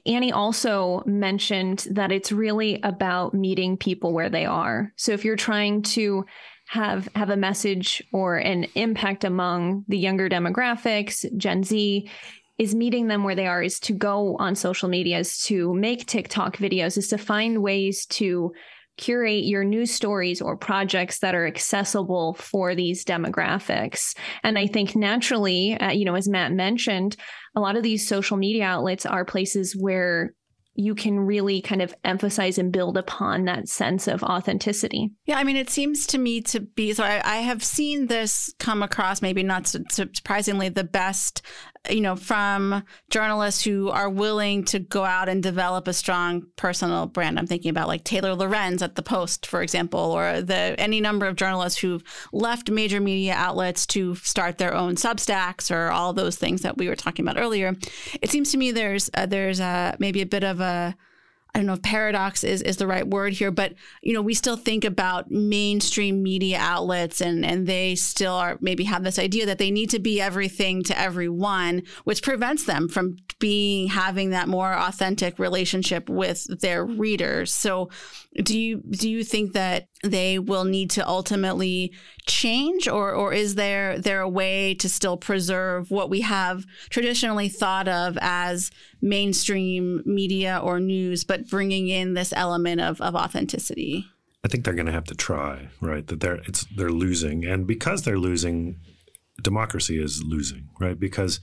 Annie 0.06 0.32
also 0.32 1.02
mentioned 1.06 1.86
that 1.90 2.12
it's 2.12 2.32
really 2.32 2.80
about 2.82 3.32
meeting 3.32 3.76
people 3.76 4.12
where 4.12 4.28
they 4.28 4.44
are. 4.44 4.92
So 4.96 5.12
if 5.12 5.24
you're 5.24 5.36
trying 5.36 5.82
to 5.82 6.26
have 6.66 7.08
have 7.14 7.30
a 7.30 7.36
message 7.36 8.02
or 8.12 8.36
an 8.36 8.66
impact 8.74 9.24
among 9.24 9.84
the 9.88 9.98
younger 9.98 10.28
demographics, 10.28 11.24
Gen 11.36 11.62
Z, 11.62 12.10
is 12.58 12.74
meeting 12.74 13.08
them 13.08 13.24
where 13.24 13.34
they 13.34 13.46
are 13.46 13.62
is 13.62 13.80
to 13.80 13.92
go 13.92 14.36
on 14.38 14.54
social 14.54 14.88
media 14.88 15.18
is 15.18 15.42
to 15.42 15.74
make 15.74 16.06
TikTok 16.06 16.56
videos 16.56 16.96
is 16.96 17.08
to 17.08 17.18
find 17.18 17.62
ways 17.62 18.06
to 18.06 18.52
curate 18.96 19.44
your 19.44 19.64
news 19.64 19.92
stories 19.92 20.40
or 20.40 20.56
projects 20.56 21.18
that 21.18 21.34
are 21.34 21.46
accessible 21.46 22.34
for 22.34 22.74
these 22.74 23.04
demographics 23.04 24.16
and 24.42 24.58
i 24.58 24.66
think 24.66 24.94
naturally 24.94 25.74
uh, 25.80 25.90
you 25.90 26.04
know 26.04 26.14
as 26.14 26.28
matt 26.28 26.52
mentioned 26.52 27.16
a 27.56 27.60
lot 27.60 27.76
of 27.76 27.82
these 27.82 28.06
social 28.06 28.36
media 28.36 28.64
outlets 28.64 29.06
are 29.06 29.24
places 29.24 29.76
where 29.78 30.32
you 30.74 30.94
can 30.94 31.20
really 31.20 31.60
kind 31.60 31.80
of 31.80 31.94
emphasize 32.04 32.58
and 32.58 32.72
build 32.72 32.96
upon 32.96 33.44
that 33.44 33.68
sense 33.68 34.08
of 34.08 34.22
authenticity. 34.24 35.12
Yeah, 35.24 35.38
I 35.38 35.44
mean, 35.44 35.56
it 35.56 35.70
seems 35.70 36.06
to 36.08 36.18
me 36.18 36.40
to 36.42 36.60
be 36.60 36.92
so. 36.92 37.04
I, 37.04 37.20
I 37.24 37.36
have 37.36 37.62
seen 37.62 38.08
this 38.08 38.52
come 38.58 38.82
across, 38.82 39.22
maybe 39.22 39.42
not 39.42 39.68
surprisingly, 39.68 40.68
the 40.68 40.84
best, 40.84 41.42
you 41.90 42.00
know, 42.00 42.16
from 42.16 42.82
journalists 43.10 43.62
who 43.62 43.90
are 43.90 44.08
willing 44.08 44.64
to 44.64 44.78
go 44.78 45.04
out 45.04 45.28
and 45.28 45.42
develop 45.42 45.86
a 45.86 45.92
strong 45.92 46.46
personal 46.56 47.06
brand. 47.06 47.38
I'm 47.38 47.46
thinking 47.46 47.70
about 47.70 47.88
like 47.88 48.04
Taylor 48.04 48.34
Lorenz 48.34 48.82
at 48.82 48.94
the 48.94 49.02
Post, 49.02 49.46
for 49.46 49.62
example, 49.62 50.00
or 50.00 50.40
the 50.40 50.74
any 50.78 51.00
number 51.00 51.26
of 51.26 51.36
journalists 51.36 51.80
who've 51.80 52.02
left 52.32 52.70
major 52.70 53.00
media 53.00 53.34
outlets 53.34 53.86
to 53.86 54.14
start 54.16 54.58
their 54.58 54.74
own 54.74 54.96
Substacks 54.96 55.70
or 55.70 55.90
all 55.90 56.12
those 56.12 56.36
things 56.36 56.62
that 56.62 56.78
we 56.78 56.88
were 56.88 56.96
talking 56.96 57.24
about 57.24 57.40
earlier. 57.40 57.74
It 58.22 58.30
seems 58.30 58.50
to 58.52 58.56
me 58.56 58.72
there's 58.72 59.10
uh, 59.14 59.26
there's 59.26 59.60
uh, 59.60 59.96
maybe 59.98 60.22
a 60.22 60.26
bit 60.26 60.44
of 60.44 60.60
a 60.60 60.96
I 61.54 61.60
don't 61.60 61.66
know 61.66 61.74
if 61.74 61.82
paradox 61.82 62.42
is, 62.42 62.62
is 62.62 62.78
the 62.78 62.86
right 62.86 63.06
word 63.06 63.32
here, 63.32 63.52
but 63.52 63.74
you 64.02 64.12
know, 64.12 64.22
we 64.22 64.34
still 64.34 64.56
think 64.56 64.84
about 64.84 65.30
mainstream 65.30 66.20
media 66.20 66.58
outlets 66.58 67.20
and 67.20 67.44
and 67.44 67.64
they 67.66 67.94
still 67.94 68.34
are 68.34 68.58
maybe 68.60 68.82
have 68.84 69.04
this 69.04 69.20
idea 69.20 69.46
that 69.46 69.58
they 69.58 69.70
need 69.70 69.90
to 69.90 70.00
be 70.00 70.20
everything 70.20 70.82
to 70.84 70.98
everyone, 70.98 71.82
which 72.02 72.24
prevents 72.24 72.64
them 72.64 72.88
from 72.88 73.16
being 73.38 73.86
having 73.86 74.30
that 74.30 74.48
more 74.48 74.72
authentic 74.72 75.38
relationship 75.38 76.08
with 76.08 76.44
their 76.60 76.84
readers. 76.84 77.52
So 77.54 77.88
do 78.42 78.58
you 78.58 78.82
do 78.90 79.08
you 79.08 79.22
think 79.22 79.52
that 79.52 79.86
they 80.02 80.40
will 80.40 80.64
need 80.64 80.90
to 80.90 81.06
ultimately 81.06 81.92
change 82.26 82.88
or 82.88 83.12
or 83.12 83.32
is 83.32 83.54
there 83.54 83.98
there 83.98 84.20
a 84.20 84.28
way 84.28 84.74
to 84.74 84.88
still 84.88 85.16
preserve 85.16 85.90
what 85.90 86.08
we 86.08 86.22
have 86.22 86.64
traditionally 86.88 87.48
thought 87.48 87.86
of 87.86 88.16
as 88.20 88.70
mainstream 89.02 90.02
media 90.06 90.58
or 90.62 90.80
news 90.80 91.22
but 91.22 91.48
bringing 91.48 91.88
in 91.88 92.14
this 92.14 92.32
element 92.34 92.80
of 92.80 93.00
of 93.00 93.14
authenticity 93.14 94.06
I 94.42 94.48
think 94.48 94.64
they're 94.64 94.74
going 94.74 94.84
to 94.84 94.92
have 94.92 95.04
to 95.04 95.14
try, 95.14 95.70
right? 95.80 96.06
That 96.06 96.20
they're 96.20 96.42
it's 96.46 96.66
they're 96.76 96.90
losing, 96.90 97.46
and 97.46 97.66
because 97.66 98.02
they're 98.02 98.18
losing, 98.18 98.78
democracy 99.40 99.98
is 99.98 100.22
losing, 100.22 100.68
right? 100.78 101.00
Because 101.00 101.40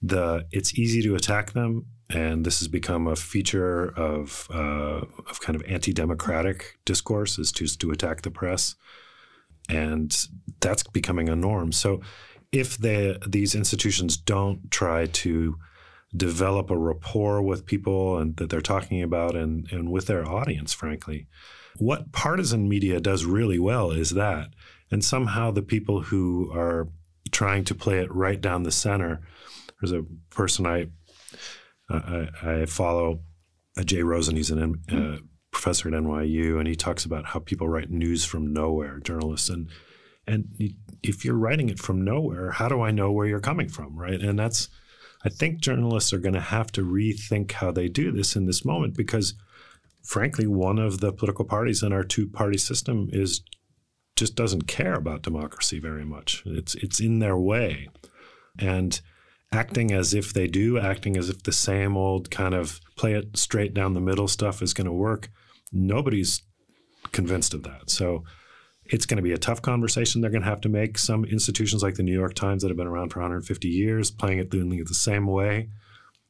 the 0.00 0.46
it's 0.52 0.78
easy 0.78 1.02
to 1.02 1.16
attack 1.16 1.50
them 1.52 1.86
and 2.10 2.46
this 2.46 2.60
has 2.60 2.68
become 2.68 3.06
a 3.06 3.16
feature 3.16 3.88
of 3.96 4.48
uh, 4.52 5.02
of 5.28 5.40
kind 5.40 5.56
of 5.56 5.62
anti-democratic 5.68 6.78
discourse 6.84 7.38
is 7.38 7.52
to 7.52 7.66
to 7.66 7.90
attack 7.90 8.22
the 8.22 8.30
press, 8.30 8.76
and 9.68 10.26
that's 10.60 10.82
becoming 10.82 11.28
a 11.28 11.36
norm. 11.36 11.72
So, 11.72 12.00
if 12.50 12.78
they, 12.78 13.18
these 13.26 13.54
institutions 13.54 14.16
don't 14.16 14.70
try 14.70 15.06
to 15.06 15.56
develop 16.16 16.70
a 16.70 16.78
rapport 16.78 17.42
with 17.42 17.66
people 17.66 18.16
and 18.18 18.36
that 18.36 18.48
they're 18.48 18.60
talking 18.62 19.02
about 19.02 19.36
and 19.36 19.70
and 19.70 19.90
with 19.90 20.06
their 20.06 20.26
audience, 20.26 20.72
frankly, 20.72 21.26
what 21.76 22.12
partisan 22.12 22.68
media 22.68 23.00
does 23.00 23.24
really 23.24 23.58
well 23.58 23.90
is 23.90 24.10
that, 24.10 24.48
and 24.90 25.04
somehow 25.04 25.50
the 25.50 25.62
people 25.62 26.00
who 26.00 26.50
are 26.52 26.88
trying 27.30 27.64
to 27.64 27.74
play 27.74 27.98
it 27.98 28.12
right 28.14 28.40
down 28.40 28.62
the 28.62 28.70
center. 28.70 29.20
There's 29.80 29.92
a 29.92 30.04
person 30.30 30.66
I 30.66 30.88
I, 31.90 32.28
I 32.42 32.66
follow 32.66 33.20
uh, 33.76 33.82
Jay 33.82 34.02
Rosen. 34.02 34.36
He's 34.36 34.50
an 34.50 34.82
uh, 34.90 35.18
professor 35.50 35.88
at 35.88 35.94
NYU, 35.94 36.58
and 36.58 36.68
he 36.68 36.76
talks 36.76 37.04
about 37.04 37.26
how 37.26 37.40
people 37.40 37.68
write 37.68 37.90
news 37.90 38.24
from 38.24 38.52
nowhere, 38.52 38.98
journalists, 38.98 39.48
and 39.48 39.68
and 40.28 40.74
if 41.02 41.24
you're 41.24 41.34
writing 41.34 41.70
it 41.70 41.78
from 41.78 42.04
nowhere, 42.04 42.50
how 42.50 42.68
do 42.68 42.82
I 42.82 42.90
know 42.90 43.10
where 43.10 43.26
you're 43.26 43.40
coming 43.40 43.68
from, 43.68 43.98
right? 43.98 44.20
And 44.20 44.38
that's, 44.38 44.68
I 45.24 45.30
think 45.30 45.60
journalists 45.60 46.12
are 46.12 46.18
going 46.18 46.34
to 46.34 46.40
have 46.40 46.70
to 46.72 46.82
rethink 46.82 47.52
how 47.52 47.72
they 47.72 47.88
do 47.88 48.12
this 48.12 48.36
in 48.36 48.44
this 48.44 48.62
moment 48.62 48.94
because, 48.94 49.32
frankly, 50.04 50.46
one 50.46 50.78
of 50.78 51.00
the 51.00 51.14
political 51.14 51.46
parties 51.46 51.82
in 51.82 51.94
our 51.94 52.04
two-party 52.04 52.58
system 52.58 53.08
is 53.10 53.42
just 54.16 54.34
doesn't 54.34 54.66
care 54.66 54.94
about 54.94 55.22
democracy 55.22 55.78
very 55.78 56.04
much. 56.04 56.42
It's 56.44 56.74
it's 56.74 57.00
in 57.00 57.20
their 57.20 57.38
way, 57.38 57.88
and 58.58 59.00
acting 59.52 59.92
as 59.92 60.12
if 60.12 60.34
they 60.34 60.46
do, 60.46 60.78
acting 60.78 61.16
as 61.16 61.30
if 61.30 61.42
the 61.42 61.52
same 61.52 61.96
old 61.96 62.30
kind 62.30 62.54
of 62.54 62.80
play 62.96 63.14
it 63.14 63.36
straight 63.36 63.72
down 63.72 63.94
the 63.94 64.00
middle 64.00 64.28
stuff 64.28 64.60
is 64.60 64.74
going 64.74 64.86
to 64.86 64.92
work. 64.92 65.30
Nobody's 65.72 66.42
convinced 67.12 67.54
of 67.54 67.62
that. 67.64 67.90
So 67.90 68.24
it's 68.84 69.06
going 69.06 69.16
to 69.16 69.22
be 69.22 69.32
a 69.32 69.38
tough 69.38 69.60
conversation 69.60 70.20
they're 70.20 70.30
going 70.30 70.42
to 70.42 70.48
have 70.48 70.62
to 70.62 70.68
make. 70.68 70.98
Some 70.98 71.24
institutions 71.24 71.82
like 71.82 71.94
the 71.94 72.02
New 72.02 72.12
York 72.12 72.34
Times 72.34 72.62
that 72.62 72.68
have 72.68 72.76
been 72.76 72.86
around 72.86 73.10
for 73.10 73.20
150 73.20 73.68
years, 73.68 74.10
playing 74.10 74.38
it 74.38 74.50
the 74.50 74.94
same 74.94 75.26
way, 75.26 75.68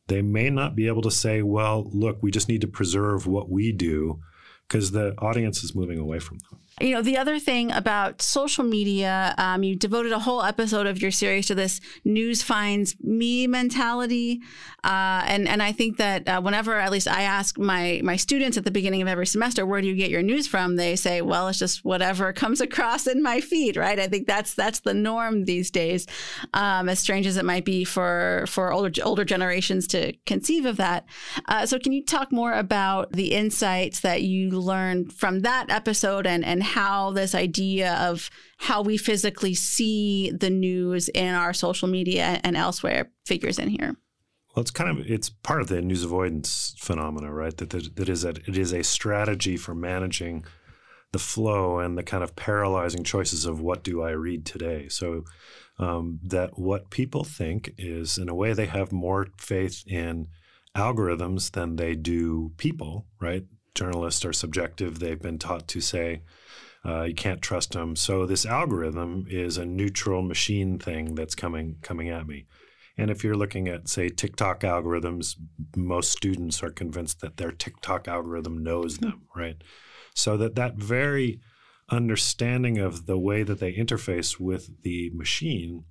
they 0.09 0.22
may 0.22 0.51
not 0.51 0.74
be 0.74 0.87
able 0.87 1.03
to 1.03 1.11
say, 1.11 1.42
well, 1.42 1.88
look, 1.92 2.18
we 2.22 2.31
just 2.31 2.48
need 2.48 2.62
to 2.62 2.66
preserve 2.66 3.27
what 3.27 3.48
we 3.48 3.72
do 3.72 4.20
because 4.66 4.90
the 4.90 5.14
audience 5.18 5.62
is 5.62 5.74
moving 5.74 5.98
away 5.98 6.18
from 6.18 6.38
them. 6.38 6.61
You 6.81 6.95
know, 6.95 7.03
the 7.03 7.17
other 7.17 7.38
thing 7.38 7.73
about 7.73 8.23
social 8.23 8.62
media, 8.62 9.35
um, 9.37 9.62
you 9.62 9.75
devoted 9.75 10.12
a 10.12 10.19
whole 10.19 10.43
episode 10.43 10.87
of 10.87 11.03
your 11.03 11.11
series 11.11 11.47
to 11.49 11.55
this 11.55 11.81
news 12.05 12.43
finds 12.43 12.95
me 13.01 13.47
mentality, 13.47 14.41
uh, 14.85 15.25
and 15.27 15.49
and 15.49 15.62
I 15.62 15.73
think 15.73 15.97
that 15.97 16.29
uh, 16.29 16.41
whenever, 16.41 16.79
at 16.79 16.93
least, 16.93 17.09
I 17.09 17.23
ask 17.23 17.59
my 17.59 18.01
my 18.05 18.17
students 18.17 18.57
at 18.57 18.64
the 18.64 18.71
beginning 18.71 19.03
of 19.03 19.09
every 19.09 19.27
semester, 19.27 19.67
where 19.67 19.81
do 19.81 19.88
you 19.88 19.97
get 19.97 20.11
your 20.11 20.23
news 20.23 20.47
from? 20.47 20.77
They 20.77 20.95
say, 20.95 21.21
well, 21.21 21.49
it's 21.49 21.59
just 21.59 21.85
whatever 21.85 22.33
comes 22.45 22.61
across 22.61 23.07
in 23.07 23.23
my 23.23 23.41
feed, 23.41 23.77
right? 23.77 23.99
I 23.99 24.07
think 24.07 24.27
that's 24.27 24.55
that's 24.55 24.81
the 24.81 24.95
norm 24.95 25.47
these 25.47 25.71
days, 25.71 26.07
um, 26.55 26.88
as 26.88 27.01
strange 27.01 27.27
as 27.27 27.37
it 27.37 27.45
might 27.45 27.64
be 27.64 27.85
for 27.85 28.45
for 28.47 28.73
older 28.73 28.93
older 29.03 29.25
generations 29.25 29.88
to 29.88 30.12
conceive 30.27 30.64
of 30.64 30.77
that. 30.77 31.07
Uh, 31.47 31.67
so, 31.67 31.79
can 31.79 31.93
you 31.93 32.05
talk 32.05 32.31
more 32.31 32.53
about 32.53 33.12
the 33.12 33.33
insights 33.33 34.01
that 34.01 34.23
you 34.23 34.51
learned 34.51 35.12
from 35.12 35.41
that 35.41 35.71
episode 35.71 36.27
and 36.27 36.45
and 36.45 36.68
how 36.69 37.11
this 37.13 37.35
idea 37.35 37.95
of 37.95 38.31
how 38.59 38.83
we 38.83 38.97
physically 38.97 39.55
see 39.55 40.31
the 40.31 40.51
news 40.51 41.09
in 41.09 41.35
our 41.35 41.53
social 41.53 41.89
media 41.89 42.41
and 42.45 42.57
elsewhere 42.57 43.11
figures 43.27 43.59
in 43.59 43.69
here. 43.69 43.97
Well, 44.55 44.63
it's 44.63 44.71
kind 44.71 44.91
of 44.91 45.07
it's 45.07 45.29
part 45.31 45.61
of 45.61 45.69
the 45.69 45.81
news 45.83 46.05
avoidance 46.05 46.75
phenomena, 46.79 47.33
right? 47.33 47.57
That 47.57 47.71
that, 47.71 47.97
that 47.97 48.09
is 48.09 48.23
that 48.23 48.39
it 48.49 48.57
is 48.57 48.73
a 48.73 48.83
strategy 48.83 49.57
for 49.57 49.75
managing 49.75 50.45
the 51.13 51.19
flow 51.19 51.79
and 51.79 51.97
the 51.97 52.03
kind 52.03 52.23
of 52.23 52.37
paralyzing 52.37 53.03
choices 53.05 53.45
of 53.47 53.61
what 53.61 53.83
do 53.83 54.03
I 54.03 54.11
read 54.11 54.45
today. 54.45 54.89
So 54.89 55.25
um, 55.79 56.19
that 56.25 56.59
what 56.59 56.91
people 56.91 57.25
think 57.25 57.73
is, 57.79 58.19
in 58.19 58.29
a 58.29 58.35
way, 58.35 58.53
they 58.53 58.67
have 58.67 58.93
more 58.93 59.29
faith 59.39 59.85
in 59.87 60.29
algorithms 60.77 61.53
than 61.53 61.77
they 61.77 61.95
do 61.95 62.53
people, 62.57 63.07
right? 63.21 63.45
Journalists 63.79 64.25
are 64.25 64.33
subjective. 64.33 64.99
They've 64.99 65.23
been 65.23 65.38
taught 65.38 65.69
to 65.69 65.81
say, 65.81 66.23
uh, 66.85 67.05
you 67.05 67.14
can't 67.14 67.41
trust 67.43 67.73
them. 67.73 67.97
So 67.97 68.27
this 68.27 68.45
algorithm 68.45 69.27
is 69.29 69.57
a 69.57 69.64
neutral 69.64 70.23
machine 70.23 70.79
thing 70.79 71.14
that's 71.14 71.35
coming 71.35 71.77
coming 71.83 72.09
at 72.09 72.27
me. 72.27 72.47
And 72.97 73.11
if 73.11 73.23
you're 73.23 73.37
looking 73.37 73.69
at, 73.69 73.88
say, 73.88 74.09
TikTok 74.09 74.61
algorithms, 74.62 75.37
most 75.77 76.11
students 76.11 76.62
are 76.64 76.71
convinced 76.71 77.21
that 77.21 77.37
their 77.37 77.53
TikTok 77.53 78.09
algorithm 78.09 78.64
knows 78.64 78.99
them, 78.99 79.27
right? 79.37 79.62
So 80.14 80.37
that 80.38 80.57
that 80.57 80.75
very 80.75 81.41
understanding 81.88 82.79
of 82.79 83.07
the 83.07 83.19
way 83.19 83.45
that 83.45 83.61
they 83.61 83.73
interface 83.73 84.41
with 84.41 84.83
the 84.83 85.11
machine 85.14 85.85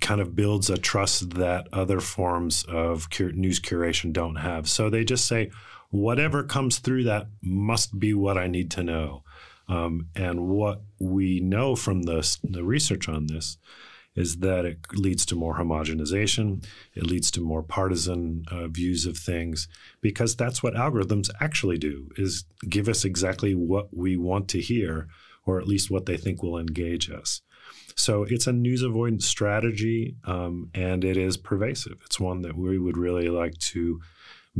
kind 0.00 0.20
of 0.20 0.36
builds 0.36 0.68
a 0.70 0.76
trust 0.76 1.30
that 1.30 1.66
other 1.72 2.00
forms 2.00 2.64
of 2.68 3.08
news 3.18 3.60
curation 3.60 4.12
don't 4.12 4.36
have. 4.36 4.68
So 4.68 4.90
they 4.90 5.04
just 5.04 5.26
say, 5.26 5.50
whatever 5.90 6.42
comes 6.42 6.78
through 6.78 7.04
that 7.04 7.28
must 7.42 7.98
be 7.98 8.14
what 8.14 8.38
I 8.38 8.46
need 8.46 8.70
to 8.72 8.82
know. 8.82 9.22
Um, 9.68 10.08
and 10.14 10.48
what 10.48 10.80
we 10.98 11.40
know 11.40 11.76
from 11.76 12.02
the, 12.02 12.36
the 12.42 12.64
research 12.64 13.08
on 13.08 13.26
this 13.26 13.58
is 14.16 14.38
that 14.38 14.64
it 14.64 14.78
leads 14.94 15.24
to 15.26 15.36
more 15.36 15.58
homogenization. 15.58 16.64
It 16.94 17.06
leads 17.06 17.30
to 17.32 17.40
more 17.40 17.62
partisan 17.62 18.44
uh, 18.50 18.66
views 18.68 19.06
of 19.06 19.16
things 19.16 19.68
because 20.00 20.34
that's 20.34 20.62
what 20.62 20.74
algorithms 20.74 21.30
actually 21.40 21.78
do: 21.78 22.08
is 22.16 22.44
give 22.68 22.88
us 22.88 23.04
exactly 23.04 23.54
what 23.54 23.96
we 23.96 24.16
want 24.16 24.48
to 24.48 24.60
hear, 24.60 25.08
or 25.46 25.60
at 25.60 25.68
least 25.68 25.90
what 25.90 26.06
they 26.06 26.16
think 26.16 26.42
will 26.42 26.58
engage 26.58 27.10
us. 27.10 27.42
So 27.94 28.24
it's 28.24 28.46
a 28.46 28.52
news 28.52 28.82
avoidance 28.82 29.26
strategy, 29.26 30.16
um, 30.24 30.70
and 30.74 31.04
it 31.04 31.16
is 31.16 31.36
pervasive. 31.36 32.00
It's 32.04 32.18
one 32.18 32.42
that 32.42 32.56
we 32.56 32.78
would 32.78 32.96
really 32.96 33.28
like 33.28 33.58
to 33.58 34.00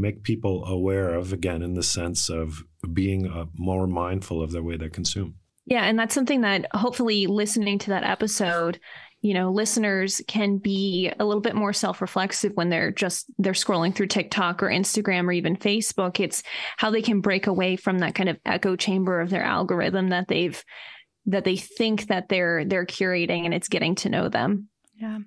make 0.01 0.23
people 0.23 0.65
aware 0.65 1.15
of, 1.15 1.33
again, 1.33 1.63
in 1.63 1.75
the 1.75 1.83
sense 1.83 2.29
of 2.29 2.65
being 2.93 3.27
uh, 3.27 3.47
more 3.57 3.87
mindful 3.87 4.43
of 4.43 4.53
the 4.53 4.63
way 4.63 4.77
they 4.77 4.89
consume. 4.89 5.35
Yeah, 5.67 5.85
and 5.85 5.99
that's 5.99 6.15
something 6.15 6.41
that 6.43 6.67
hopefully 6.73 7.27
listening 7.27 7.79
to 7.81 7.91
that 7.91 8.05
episode, 8.05 8.81
you 9.21 9.35
know, 9.35 9.51
listeners 9.51 10.23
can 10.27 10.59
be 10.59 11.13
a 11.19 11.25
little 11.25 11.43
bit 11.43 11.55
more 11.55 11.73
self-reflexive 11.73 12.53
when 12.55 12.71
they're 12.71 12.93
just 12.93 13.27
they're 13.39 13.53
scrolling 13.53 13.95
through 13.95 14.07
TikTok 14.07 14.63
or 14.63 14.69
Instagram 14.69 15.27
or 15.27 15.33
even 15.33 15.57
Facebook. 15.57 16.21
It's 16.21 16.43
how 16.77 16.91
they 16.91 17.03
can 17.03 17.21
break 17.21 17.47
away 17.47 17.77
from 17.77 17.99
that 17.99 18.15
kind 18.15 18.29
of 18.29 18.39
echo 18.47 18.77
chamber 18.77 19.21
of 19.21 19.29
their 19.29 19.43
algorithm 19.43 20.09
that 20.09 20.29
they've 20.29 20.63
that 21.27 21.45
they 21.45 21.57
think 21.57 22.07
that 22.07 22.29
they're 22.29 22.65
they're 22.65 22.87
curating 22.87 23.45
and 23.45 23.53
it's 23.53 23.69
getting 23.69 23.97
to 23.97 24.09
know 24.09 24.29
them. 24.29 24.69
Yeah. 24.97 25.19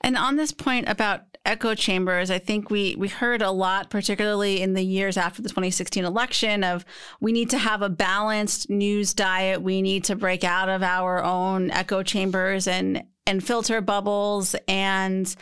And 0.00 0.16
on 0.16 0.36
this 0.36 0.52
point 0.52 0.88
about 0.88 1.20
echo 1.44 1.74
chambers, 1.74 2.30
I 2.30 2.38
think 2.38 2.70
we 2.70 2.96
we 2.96 3.08
heard 3.08 3.42
a 3.42 3.50
lot, 3.50 3.90
particularly 3.90 4.62
in 4.62 4.74
the 4.74 4.82
years 4.82 5.16
after 5.16 5.42
the 5.42 5.48
2016 5.48 6.04
election, 6.04 6.64
of 6.64 6.84
we 7.20 7.32
need 7.32 7.50
to 7.50 7.58
have 7.58 7.82
a 7.82 7.88
balanced 7.88 8.70
news 8.70 9.14
diet. 9.14 9.62
We 9.62 9.82
need 9.82 10.04
to 10.04 10.16
break 10.16 10.44
out 10.44 10.68
of 10.68 10.82
our 10.82 11.22
own 11.22 11.70
echo 11.70 12.02
chambers 12.02 12.66
and 12.66 13.04
and 13.26 13.44
filter 13.44 13.80
bubbles 13.80 14.54
and 14.68 15.34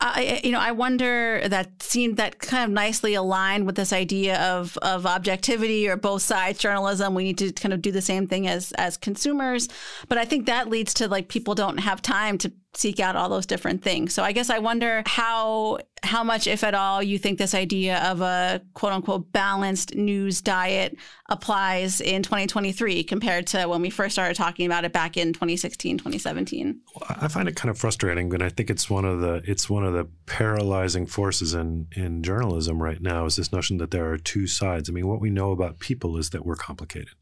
I, 0.00 0.40
you 0.44 0.52
know, 0.52 0.60
I 0.60 0.70
wonder 0.70 1.42
that 1.48 1.82
seemed 1.82 2.18
that 2.18 2.38
kind 2.38 2.62
of 2.62 2.70
nicely 2.70 3.14
aligned 3.14 3.66
with 3.66 3.74
this 3.74 3.92
idea 3.92 4.40
of 4.40 4.78
of 4.78 5.06
objectivity 5.06 5.88
or 5.88 5.96
both 5.96 6.22
sides 6.22 6.60
journalism. 6.60 7.14
We 7.14 7.24
need 7.24 7.38
to 7.38 7.52
kind 7.52 7.72
of 7.72 7.82
do 7.82 7.90
the 7.90 8.00
same 8.00 8.28
thing 8.28 8.46
as 8.46 8.70
as 8.72 8.96
consumers, 8.96 9.68
but 10.08 10.16
I 10.16 10.24
think 10.24 10.46
that 10.46 10.68
leads 10.68 10.94
to 10.94 11.08
like 11.08 11.28
people 11.28 11.56
don't 11.56 11.78
have 11.78 12.00
time 12.00 12.38
to 12.38 12.52
seek 12.78 13.00
out 13.00 13.16
all 13.16 13.28
those 13.28 13.46
different 13.46 13.82
things. 13.82 14.14
So 14.14 14.22
I 14.22 14.30
guess 14.30 14.50
I 14.50 14.60
wonder 14.60 15.02
how 15.04 15.78
how 16.04 16.22
much, 16.22 16.46
if 16.46 16.62
at 16.62 16.74
all, 16.74 17.02
you 17.02 17.18
think 17.18 17.38
this 17.38 17.54
idea 17.54 17.98
of 18.04 18.20
a 18.20 18.62
quote 18.74 18.92
unquote 18.92 19.32
balanced 19.32 19.96
news 19.96 20.40
diet 20.40 20.96
applies 21.28 22.00
in 22.00 22.22
2023 22.22 23.02
compared 23.02 23.48
to 23.48 23.66
when 23.66 23.82
we 23.82 23.90
first 23.90 24.14
started 24.14 24.36
talking 24.36 24.64
about 24.64 24.84
it 24.84 24.92
back 24.92 25.16
in 25.16 25.32
2016, 25.32 25.98
2017. 25.98 26.80
I 27.20 27.26
find 27.26 27.48
it 27.48 27.56
kind 27.56 27.68
of 27.68 27.76
frustrating, 27.76 28.28
but 28.28 28.42
I 28.42 28.48
think 28.48 28.70
it's 28.70 28.88
one 28.88 29.04
of 29.04 29.20
the 29.20 29.42
it's 29.44 29.68
one 29.68 29.84
of 29.84 29.92
the 29.92 30.06
paralyzing 30.26 31.06
forces 31.06 31.54
in 31.54 31.88
in 31.96 32.22
journalism 32.22 32.80
right 32.80 33.02
now 33.02 33.24
is 33.24 33.34
this 33.34 33.52
notion 33.52 33.78
that 33.78 33.90
there 33.90 34.08
are 34.12 34.18
two 34.18 34.46
sides. 34.46 34.88
I 34.88 34.92
mean, 34.92 35.08
what 35.08 35.20
we 35.20 35.30
know 35.30 35.50
about 35.50 35.80
people 35.80 36.16
is 36.16 36.30
that 36.30 36.46
we're 36.46 36.54
complicated. 36.54 37.14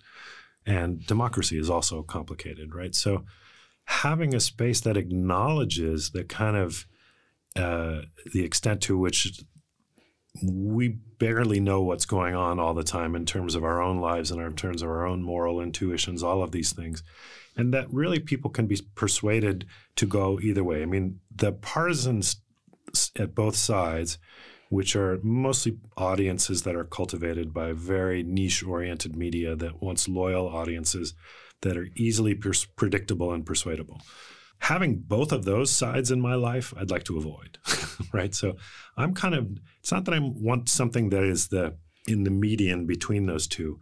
And 0.66 1.06
democracy 1.06 1.58
is 1.58 1.70
also 1.70 2.02
complicated, 2.02 2.74
right? 2.74 2.94
So 2.94 3.24
having 3.87 4.35
a 4.35 4.40
space 4.40 4.81
that 4.81 4.96
acknowledges 4.96 6.11
the 6.11 6.25
kind 6.25 6.57
of 6.57 6.87
uh, 7.57 8.03
the 8.33 8.44
extent 8.44 8.83
to 8.83 8.99
which 8.99 9.42
we 10.42 10.99
barely 11.18 11.61
know 11.61 11.81
what's 11.81 12.05
going 12.05 12.35
on 12.35 12.61
all 12.61 12.75
the 12.75 12.85
time 12.85 13.16
in 13.16 13.25
terms 13.25 13.55
of 13.55 13.64
our 13.64 13.81
own 13.81 13.99
lives 14.01 14.31
and 14.31 14.40
in 14.40 14.55
terms 14.55 14.83
of 14.83 14.90
our 14.90 15.07
own 15.07 15.22
moral 15.22 15.61
intuitions, 15.61 16.22
all 16.22 16.42
of 16.42 16.53
these 16.53 16.72
things. 16.72 17.03
And 17.57 17.72
that 17.72 17.90
really 17.90 18.18
people 18.18 18.51
can 18.51 18.66
be 18.66 18.79
persuaded 18.94 19.66
to 19.96 20.07
go 20.07 20.38
either 20.40 20.62
way. 20.62 20.83
I 20.83 20.87
mean, 20.87 21.20
the 21.35 21.53
partisans 21.53 22.37
at 23.18 23.35
both 23.35 23.57
sides, 23.57 24.18
which 24.68 24.94
are 24.94 25.18
mostly 25.22 25.79
audiences 25.96 26.64
that 26.64 26.77
are 26.77 26.85
cultivated 26.85 27.55
by 27.55 27.72
very 27.72 28.22
niche 28.22 28.62
oriented 28.62 29.16
media 29.16 29.57
that 29.57 29.83
wants 29.83 30.09
loyal 30.09 30.49
audiences 30.49 31.14
that 31.66 31.76
are 31.76 31.88
easily 31.96 32.35
pers- 32.35 32.64
predictable 32.64 33.33
and 33.33 33.44
persuadable. 33.44 34.00
Having 34.61 35.00
both 35.00 35.33
of 35.33 35.44
those 35.44 35.70
sides 35.70 36.11
in 36.11 36.20
my 36.20 36.35
life, 36.35 36.72
I'd 36.76 36.90
like 36.90 37.05
to 37.05 37.18
avoid, 37.18 37.59
right? 38.12 38.35
So 38.35 38.57
I'm 38.96 39.14
kind 39.14 39.35
of, 39.35 39.48
it's 39.81 39.92
not 39.92 40.05
that 40.07 40.14
I 40.14 40.20
want 40.20 40.68
something 40.68 41.11
that 41.11 41.22
is 41.22 41.48
the 41.48 41.76
in 42.09 42.22
the 42.22 42.31
median 42.31 42.87
between 42.87 43.26
those 43.26 43.46
two, 43.46 43.81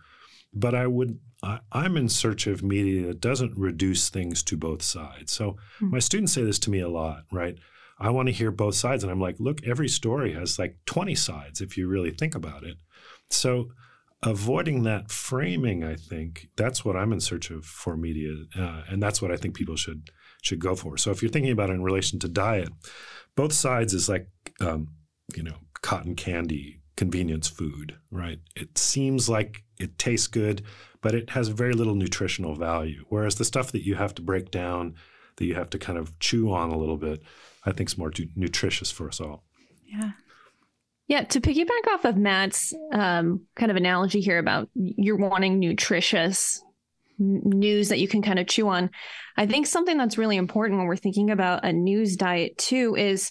but 0.52 0.74
I 0.74 0.86
would, 0.86 1.18
I, 1.42 1.60
am 1.72 1.96
in 1.96 2.08
search 2.08 2.46
of 2.46 2.62
media 2.62 3.06
that 3.08 3.20
doesn't 3.20 3.56
reduce 3.56 4.08
things 4.08 4.42
to 4.44 4.56
both 4.56 4.82
sides. 4.82 5.30
So 5.30 5.52
mm-hmm. 5.52 5.90
my 5.90 5.98
students 5.98 6.32
say 6.32 6.42
this 6.42 6.58
to 6.60 6.70
me 6.70 6.80
a 6.80 6.88
lot, 6.88 7.24
right? 7.30 7.58
I 7.98 8.10
want 8.10 8.28
to 8.28 8.32
hear 8.32 8.50
both 8.50 8.74
sides. 8.74 9.04
And 9.04 9.12
I'm 9.12 9.20
like, 9.20 9.36
look, 9.38 9.64
every 9.66 9.88
story 9.88 10.32
has 10.32 10.58
like 10.58 10.78
20 10.86 11.14
sides 11.14 11.60
if 11.60 11.76
you 11.76 11.86
really 11.86 12.10
think 12.10 12.34
about 12.34 12.64
it. 12.64 12.78
So 13.30 13.68
avoiding 14.22 14.82
that 14.84 15.10
framing, 15.10 15.84
I 15.84 15.96
think 15.96 16.48
that's 16.56 16.84
what 16.84 16.96
I'm 16.96 17.12
in 17.12 17.20
search 17.20 17.50
of 17.50 17.64
for 17.64 17.96
media, 17.96 18.34
uh, 18.56 18.82
and 18.88 19.02
that's 19.02 19.20
what 19.20 19.30
I 19.30 19.36
think 19.36 19.54
people 19.54 19.76
should 19.76 20.10
should 20.42 20.58
go 20.58 20.74
for. 20.74 20.96
So 20.98 21.10
if 21.10 21.22
you're 21.22 21.30
thinking 21.30 21.52
about 21.52 21.70
it 21.70 21.74
in 21.74 21.82
relation 21.82 22.18
to 22.20 22.28
diet, 22.28 22.70
both 23.36 23.52
sides 23.52 23.94
is 23.94 24.08
like 24.08 24.28
um, 24.60 24.88
you 25.34 25.42
know 25.42 25.56
cotton 25.82 26.14
candy, 26.14 26.80
convenience 26.96 27.48
food, 27.48 27.96
right? 28.10 28.38
It 28.56 28.78
seems 28.78 29.28
like 29.28 29.62
it 29.78 29.98
tastes 29.98 30.26
good, 30.26 30.62
but 31.00 31.14
it 31.14 31.30
has 31.30 31.48
very 31.48 31.74
little 31.74 31.94
nutritional 31.94 32.54
value. 32.54 33.04
Whereas 33.08 33.36
the 33.36 33.44
stuff 33.44 33.72
that 33.72 33.84
you 33.84 33.96
have 33.96 34.14
to 34.14 34.22
break 34.22 34.50
down, 34.50 34.94
that 35.36 35.44
you 35.44 35.54
have 35.54 35.70
to 35.70 35.78
kind 35.78 35.98
of 35.98 36.18
chew 36.20 36.52
on 36.52 36.70
a 36.70 36.78
little 36.78 36.96
bit, 36.96 37.22
I 37.64 37.72
think 37.72 37.90
is 37.90 37.98
more 37.98 38.12
nutritious 38.36 38.90
for 38.90 39.08
us 39.08 39.20
all. 39.20 39.44
Yeah. 39.84 40.12
Yeah, 41.06 41.24
to 41.24 41.40
piggyback 41.40 41.92
off 41.92 42.04
of 42.06 42.16
Matt's 42.16 42.72
um, 42.92 43.42
kind 43.56 43.70
of 43.70 43.76
analogy 43.76 44.20
here 44.20 44.38
about 44.38 44.70
you're 44.74 45.16
wanting 45.16 45.58
nutritious 45.58 46.62
news 47.18 47.90
that 47.90 48.00
you 48.00 48.08
can 48.08 48.22
kind 48.22 48.38
of 48.38 48.46
chew 48.46 48.68
on, 48.68 48.90
I 49.36 49.46
think 49.46 49.66
something 49.66 49.98
that's 49.98 50.18
really 50.18 50.36
important 50.36 50.78
when 50.78 50.86
we're 50.86 50.96
thinking 50.96 51.30
about 51.30 51.64
a 51.64 51.72
news 51.72 52.16
diet 52.16 52.56
too 52.56 52.96
is 52.96 53.30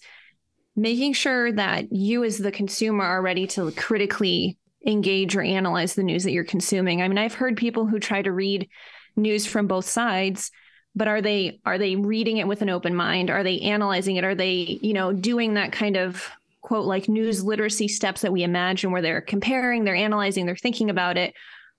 making 0.75 1.13
sure 1.13 1.51
that 1.51 1.91
you 1.91 2.23
as 2.23 2.37
the 2.37 2.51
consumer 2.51 3.03
are 3.03 3.21
ready 3.21 3.47
to 3.47 3.71
critically 3.71 4.57
engage 4.85 5.35
or 5.35 5.41
analyze 5.41 5.95
the 5.95 6.03
news 6.03 6.23
that 6.25 6.31
you're 6.31 6.43
consuming. 6.43 7.01
I 7.01 7.07
mean, 7.07 7.17
I've 7.17 7.33
heard 7.33 7.57
people 7.57 7.87
who 7.87 7.99
try 7.99 8.21
to 8.21 8.31
read 8.31 8.69
news 9.15 9.45
from 9.45 9.67
both 9.67 9.85
sides 9.85 10.51
but 10.95 11.07
are 11.07 11.21
they 11.21 11.59
are 11.65 11.77
they 11.77 11.95
reading 11.95 12.37
it 12.37 12.47
with 12.47 12.61
an 12.61 12.69
open 12.69 12.95
mind 12.95 13.29
are 13.29 13.43
they 13.43 13.59
analyzing 13.59 14.15
it 14.15 14.23
are 14.23 14.35
they 14.35 14.79
you 14.81 14.93
know 14.93 15.11
doing 15.13 15.53
that 15.53 15.71
kind 15.71 15.97
of 15.97 16.29
quote 16.63 16.85
like 16.85 17.07
news 17.07 17.43
literacy 17.43 17.87
steps 17.87 18.21
that 18.21 18.31
we 18.31 18.41
imagine 18.41 18.91
where 18.91 19.01
they're 19.01 19.21
comparing, 19.21 19.83
they're 19.83 19.95
analyzing, 19.95 20.45
they're 20.45 20.55
thinking 20.55 20.89
about 20.89 21.17
it? 21.17 21.33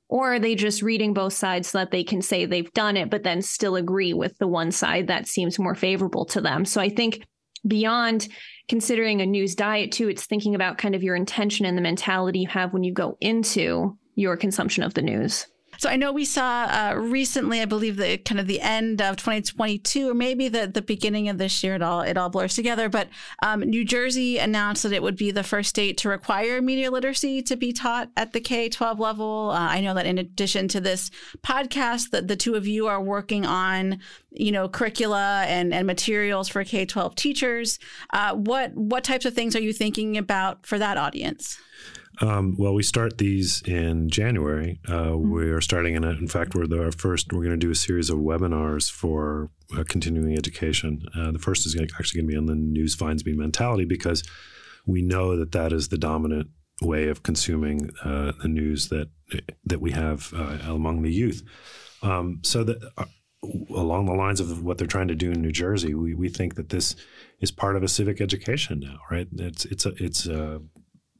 Or 0.09 0.35
are 0.35 0.39
they 0.39 0.55
just 0.55 0.83
reading 0.83 1.15
both 1.15 1.33
sides 1.33 1.69
so 1.69 1.79
that 1.79 1.91
they 1.91 2.05
can 2.05 2.23
say 2.23 2.45
they've 2.45 2.73
done 2.75 2.97
it, 2.97 3.11
but 3.11 3.23
then 3.23 3.43
still 3.43 3.75
agree 3.75 4.13
with 4.13 4.37
the 4.39 4.47
one 4.47 4.71
side 4.71 5.09
that 5.09 5.27
seems 5.27 5.59
more 5.59 5.75
favorable 5.75 6.27
to 6.27 6.41
them? 6.41 6.65
So 6.65 6.81
I 6.81 6.91
think 6.91 7.27
beyond 7.67 8.29
considering 8.69 9.21
a 9.23 9.27
news 9.27 9.55
diet 9.55 9.91
too, 9.91 10.09
it's 10.09 10.27
thinking 10.27 10.55
about 10.55 10.79
kind 10.79 10.95
of 10.95 11.03
your 11.03 11.17
intention 11.17 11.65
and 11.67 11.77
the 11.77 11.83
mentality 11.83 12.41
you 12.41 12.49
have 12.49 12.73
when 12.73 12.85
you 12.85 12.93
go 12.93 13.17
into 13.21 13.99
your 14.15 14.37
consumption 14.37 14.83
of 14.83 14.95
the 14.95 15.03
news. 15.03 15.47
So 15.85 15.91
I 15.91 15.97
know 15.97 16.13
we 16.13 16.25
saw 16.25 16.65
uh, 16.65 16.95
recently, 16.97 17.61
I 17.61 17.67
believe 17.67 17.99
the 17.99 18.17
kind 18.17 18.41
of 18.41 18.47
the 18.47 18.63
end 18.63 19.03
of 19.03 19.17
2022, 19.17 20.09
or 20.09 20.15
maybe 20.15 20.49
the 20.49 20.67
the 20.67 20.81
beginning 20.81 21.29
of 21.29 21.37
this 21.37 21.63
year. 21.63 21.75
It 21.75 21.83
all 21.83 22.01
it 22.01 22.17
all 22.17 22.31
blurs 22.31 22.55
together. 22.55 22.89
But 22.89 23.11
um, 23.43 23.61
New 23.61 23.85
Jersey 23.85 24.39
announced 24.39 24.85
that 24.85 24.93
it 24.93 25.03
would 25.03 25.15
be 25.15 25.31
the 25.31 25.43
first 25.43 25.69
state 25.69 25.99
to 25.99 26.09
require 26.09 26.63
media 26.63 26.91
literacy 26.91 27.43
to 27.43 27.57
be 27.57 27.75
taught 27.75 28.09
at 28.17 28.33
the 28.33 28.41
K 28.41 28.71
12 28.71 28.99
level. 28.99 29.51
Uh, 29.51 29.59
I 29.59 29.83
know 29.83 29.93
that 29.93 30.07
in 30.07 30.17
addition 30.17 30.69
to 30.69 30.81
this 30.81 31.11
podcast, 31.43 32.13
that 32.13 32.29
the 32.29 32.37
two 32.37 32.55
of 32.55 32.67
you 32.67 32.87
are 32.87 33.03
working 33.03 33.45
on 33.45 33.99
you 34.31 34.53
know 34.53 34.71
curricula 34.71 35.45
and, 35.47 35.75
and 35.75 35.87
materials 35.87 36.49
for 36.49 36.65
K 36.65 36.87
12 36.87 37.15
teachers. 37.15 37.79
Uh, 38.09 38.35
what 38.35 38.75
what 38.75 39.05
types 39.05 39.27
of 39.27 39.35
things 39.35 39.55
are 39.55 39.61
you 39.61 39.75
thinking 39.75 40.17
about 40.17 40.65
for 40.65 40.79
that 40.79 40.97
audience? 40.97 41.59
Um, 42.21 42.57
well, 42.59 42.75
we 42.75 42.83
start 42.83 43.19
these 43.19 43.63
in 43.63 44.09
January. 44.09 44.81
Uh, 44.87 44.93
mm-hmm. 44.93 45.31
We 45.31 45.51
are 45.51 45.61
starting 45.61 45.95
in, 45.95 46.05
in 46.05 46.29
fact, 46.29 46.55
we're 46.55 46.67
the 46.67 46.93
first. 46.93 47.33
We're 47.33 47.45
going 47.45 47.59
to 47.59 47.67
do 47.67 47.71
a 47.71 47.75
series 47.75 48.11
of 48.11 48.19
webinars 48.19 48.91
for 48.91 49.51
uh, 49.77 49.85
continuing 49.89 50.37
education. 50.37 51.03
Uh, 51.17 51.33
the 51.33 51.39
first 51.39 51.67
is 51.67 51.77
actually 51.77 52.21
going 52.21 52.29
to 52.29 52.33
be 52.33 52.39
on 52.39 52.47
the 52.47 52.55
news 52.55 52.95
finds 52.95 53.25
me 53.25 53.33
mentality 53.33 53.85
because 53.85 54.23
we 54.87 55.03
know 55.03 55.37
that 55.37 55.53
that 55.53 55.73
is 55.73 55.89
the 55.89 55.99
dominant 55.99 56.49
way 56.83 57.09
of 57.09 57.23
consuming 57.23 57.91
uh, 58.05 58.33
the 58.43 58.49
news 58.49 58.89
that 58.89 59.09
that 59.65 59.81
we 59.81 59.93
have 59.93 60.33
uh, 60.35 60.59
among 60.67 61.03
the 61.03 61.13
youth. 61.13 61.43
Um, 62.03 62.41
so 62.43 62.65
that 62.65 62.79
uh, 62.99 63.07
along 63.71 64.07
the 64.07 64.13
lines 64.13 64.41
of 64.41 64.63
what 64.63 64.79
they're 64.79 64.87
trying 64.87 65.09
to 65.09 65.15
do 65.15 65.31
in 65.31 65.41
New 65.41 65.53
Jersey, 65.53 65.95
we, 65.95 66.15
we 66.15 66.29
think 66.29 66.55
that 66.57 66.69
this 66.69 66.97
is 67.41 67.51
part 67.51 67.77
of 67.77 67.83
a 67.83 67.89
civic 67.89 68.21
education 68.21 68.81
now, 68.81 68.99
right? 69.11 69.29
It's 69.33 69.65
it's 69.65 69.87
a 69.87 69.93
it's 70.03 70.27
a 70.27 70.61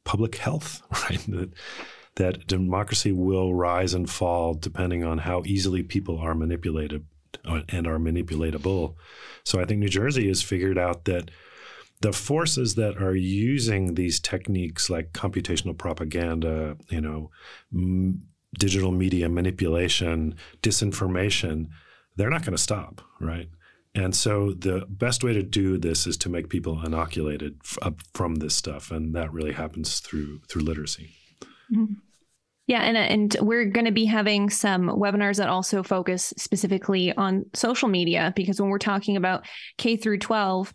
public 0.05 0.35
health, 0.35 0.81
right? 1.09 1.19
That, 1.27 1.49
that 2.15 2.47
democracy 2.47 3.11
will 3.11 3.53
rise 3.53 3.93
and 3.93 4.09
fall 4.09 4.53
depending 4.53 5.03
on 5.03 5.19
how 5.19 5.43
easily 5.45 5.83
people 5.83 6.17
are 6.17 6.33
manipulated 6.33 7.05
uh, 7.43 7.61
and 7.67 7.85
are 7.85 7.99
manipulatable. 7.99 8.95
So 9.43 9.59
I 9.59 9.65
think 9.65 9.79
New 9.79 9.89
Jersey 9.89 10.29
has 10.29 10.41
figured 10.41 10.77
out 10.77 11.05
that 11.05 11.29
the 12.01 12.13
forces 12.13 12.75
that 12.75 13.01
are 13.01 13.15
using 13.15 13.95
these 13.95 14.19
techniques 14.19 14.89
like 14.89 15.11
computational 15.13 15.77
propaganda, 15.77 16.77
you 16.89 17.01
know, 17.01 17.31
m- 17.73 18.23
digital 18.57 18.91
media 18.91 19.27
manipulation, 19.27 20.35
disinformation, 20.61 21.67
they're 22.15 22.29
not 22.29 22.43
going 22.45 22.55
to 22.55 22.61
stop, 22.61 23.01
right? 23.19 23.49
And 23.95 24.13
so 24.13 24.51
the 24.51 24.85
best 24.89 25.23
way 25.23 25.33
to 25.33 25.41
do 25.41 25.77
this 25.77 26.05
is 26.05 26.17
to 26.17 26.29
make 26.29 26.49
people 26.49 26.85
inoculated 26.85 27.57
f- 27.63 27.93
from 28.13 28.35
this 28.35 28.53
stuff, 28.53 28.91
and 28.91 29.15
that 29.15 29.31
really 29.31 29.53
happens 29.53 30.01
through 30.01 30.41
through 30.49 30.63
literacy. 30.63 31.11
Mm-hmm. 31.73 31.93
Yeah, 32.67 32.81
and 32.81 32.97
and 32.97 33.37
we're 33.41 33.65
going 33.65 33.85
to 33.85 33.91
be 33.91 34.05
having 34.05 34.49
some 34.49 34.87
webinars 34.87 35.37
that 35.37 35.49
also 35.49 35.81
focus 35.81 36.33
specifically 36.35 37.13
on 37.13 37.45
social 37.53 37.87
media 37.87 38.33
because 38.35 38.59
when 38.59 38.69
we're 38.69 38.79
talking 38.79 39.15
about 39.15 39.45
K 39.77 39.95
through 39.95 40.17
12, 40.17 40.73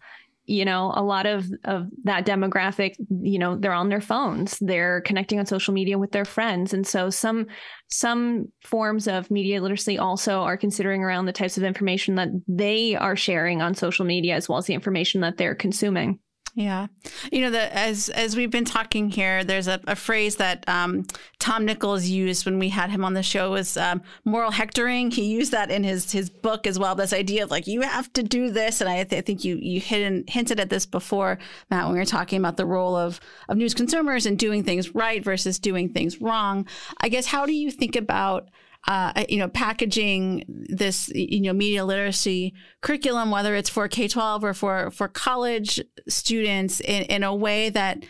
you 0.51 0.65
know, 0.65 0.93
a 0.97 1.03
lot 1.03 1.27
of 1.27 1.47
of 1.65 1.87
that 2.03 2.27
demographic, 2.27 2.97
you 3.23 3.39
know, 3.39 3.57
they're 3.57 3.73
on 3.73 3.89
their 3.89 4.01
phones, 4.01 4.59
they're 4.61 5.01
connecting 5.03 5.39
on 5.39 5.47
social 5.47 5.73
media 5.73 5.97
with 5.97 6.11
their 6.11 6.25
friends, 6.25 6.75
and 6.75 6.85
so 6.85 7.09
some 7.09 7.47
some 7.89 8.47
forms 8.65 9.07
of 9.07 9.31
media 9.31 9.63
literacy 9.63 9.97
also 9.97 10.41
are 10.41 10.57
considering 10.57 11.05
around 11.05 11.27
the 11.27 11.33
types 11.33 11.57
of 11.57 11.63
information 11.63 12.17
that 12.17 12.31
they 12.49 12.97
are 12.97 13.15
sharing 13.15 13.63
on 13.63 13.75
social 13.75 14.05
media 14.05 14.35
as 14.35 14.49
well 14.49 14.59
as 14.59 14.67
the 14.67 14.75
information 14.75 15.21
that 15.21 15.37
they're 15.37 15.55
consuming. 15.55 16.19
Yeah, 16.55 16.89
you 17.31 17.43
know, 17.43 17.51
the, 17.51 17.75
as 17.77 18.09
as 18.09 18.37
we've 18.37 18.51
been 18.51 18.65
talking 18.65 19.09
here, 19.09 19.45
there's 19.45 19.69
a, 19.69 19.81
a 19.87 19.95
phrase 19.95 20.37
that 20.37 20.69
um, 20.69 21.07
Tom 21.39 21.65
Nichols 21.65 22.07
used 22.07 22.45
when 22.45 22.59
we 22.59 22.71
had 22.71 22.91
him 22.91 23.05
on 23.05 23.15
the 23.15 23.23
show 23.23 23.53
was 23.53 23.77
um, 23.77 24.03
moral 24.25 24.51
hectoring. 24.51 25.13
He 25.13 25.27
used 25.27 25.53
that 25.53 25.71
in 25.71 25.85
his 25.85 26.11
his 26.11 26.29
book 26.29 26.67
as 26.67 26.77
well. 26.77 26.97
This 26.97 27.13
idea 27.13 27.45
of 27.45 27.53
like 27.53 27.69
you 27.69 27.83
have 27.83 28.13
to 28.15 28.25
do 28.25 28.51
this, 28.51 28.81
and 28.81 28.91
I, 28.91 29.05
th- 29.05 29.21
I 29.21 29.25
think 29.25 29.45
you 29.45 29.57
you 29.63 29.81
hit 29.81 30.29
hinted 30.29 30.59
at 30.59 30.71
this 30.71 30.87
before, 30.87 31.39
Matt, 31.71 31.85
when 31.85 31.93
we 31.93 31.99
were 32.01 32.05
talking 32.05 32.41
about 32.41 32.57
the 32.57 32.67
role 32.67 32.97
of 32.97 33.21
of 33.49 33.57
news 33.57 33.75
consumers 33.75 34.27
and 34.27 34.37
doing 34.37 34.65
things 34.65 34.93
right 34.95 35.23
versus 35.23 35.59
doing 35.59 35.89
things 35.89 36.21
wrong. 36.21 36.67
I 37.01 37.09
guess 37.09 37.27
how 37.27 37.47
do 37.47 37.53
you 37.53 37.71
think 37.71 37.95
about 37.95 38.49
uh, 38.89 39.25
you 39.29 39.39
know, 39.39 39.49
packaging 39.49 40.45
this, 40.49 41.09
you 41.15 41.41
know, 41.43 41.53
media 41.53 41.85
literacy 41.85 42.55
curriculum, 42.81 43.31
whether 43.31 43.55
it's 43.55 43.69
for 43.69 43.89
K 43.89 44.09
12 44.09 44.45
or 44.45 44.55
for, 44.55 44.91
for 44.91 45.09
college 45.09 45.81
students 46.09 46.81
in, 46.81 47.03
in 47.05 47.23
a 47.23 47.35
way 47.35 47.69
that 47.71 48.05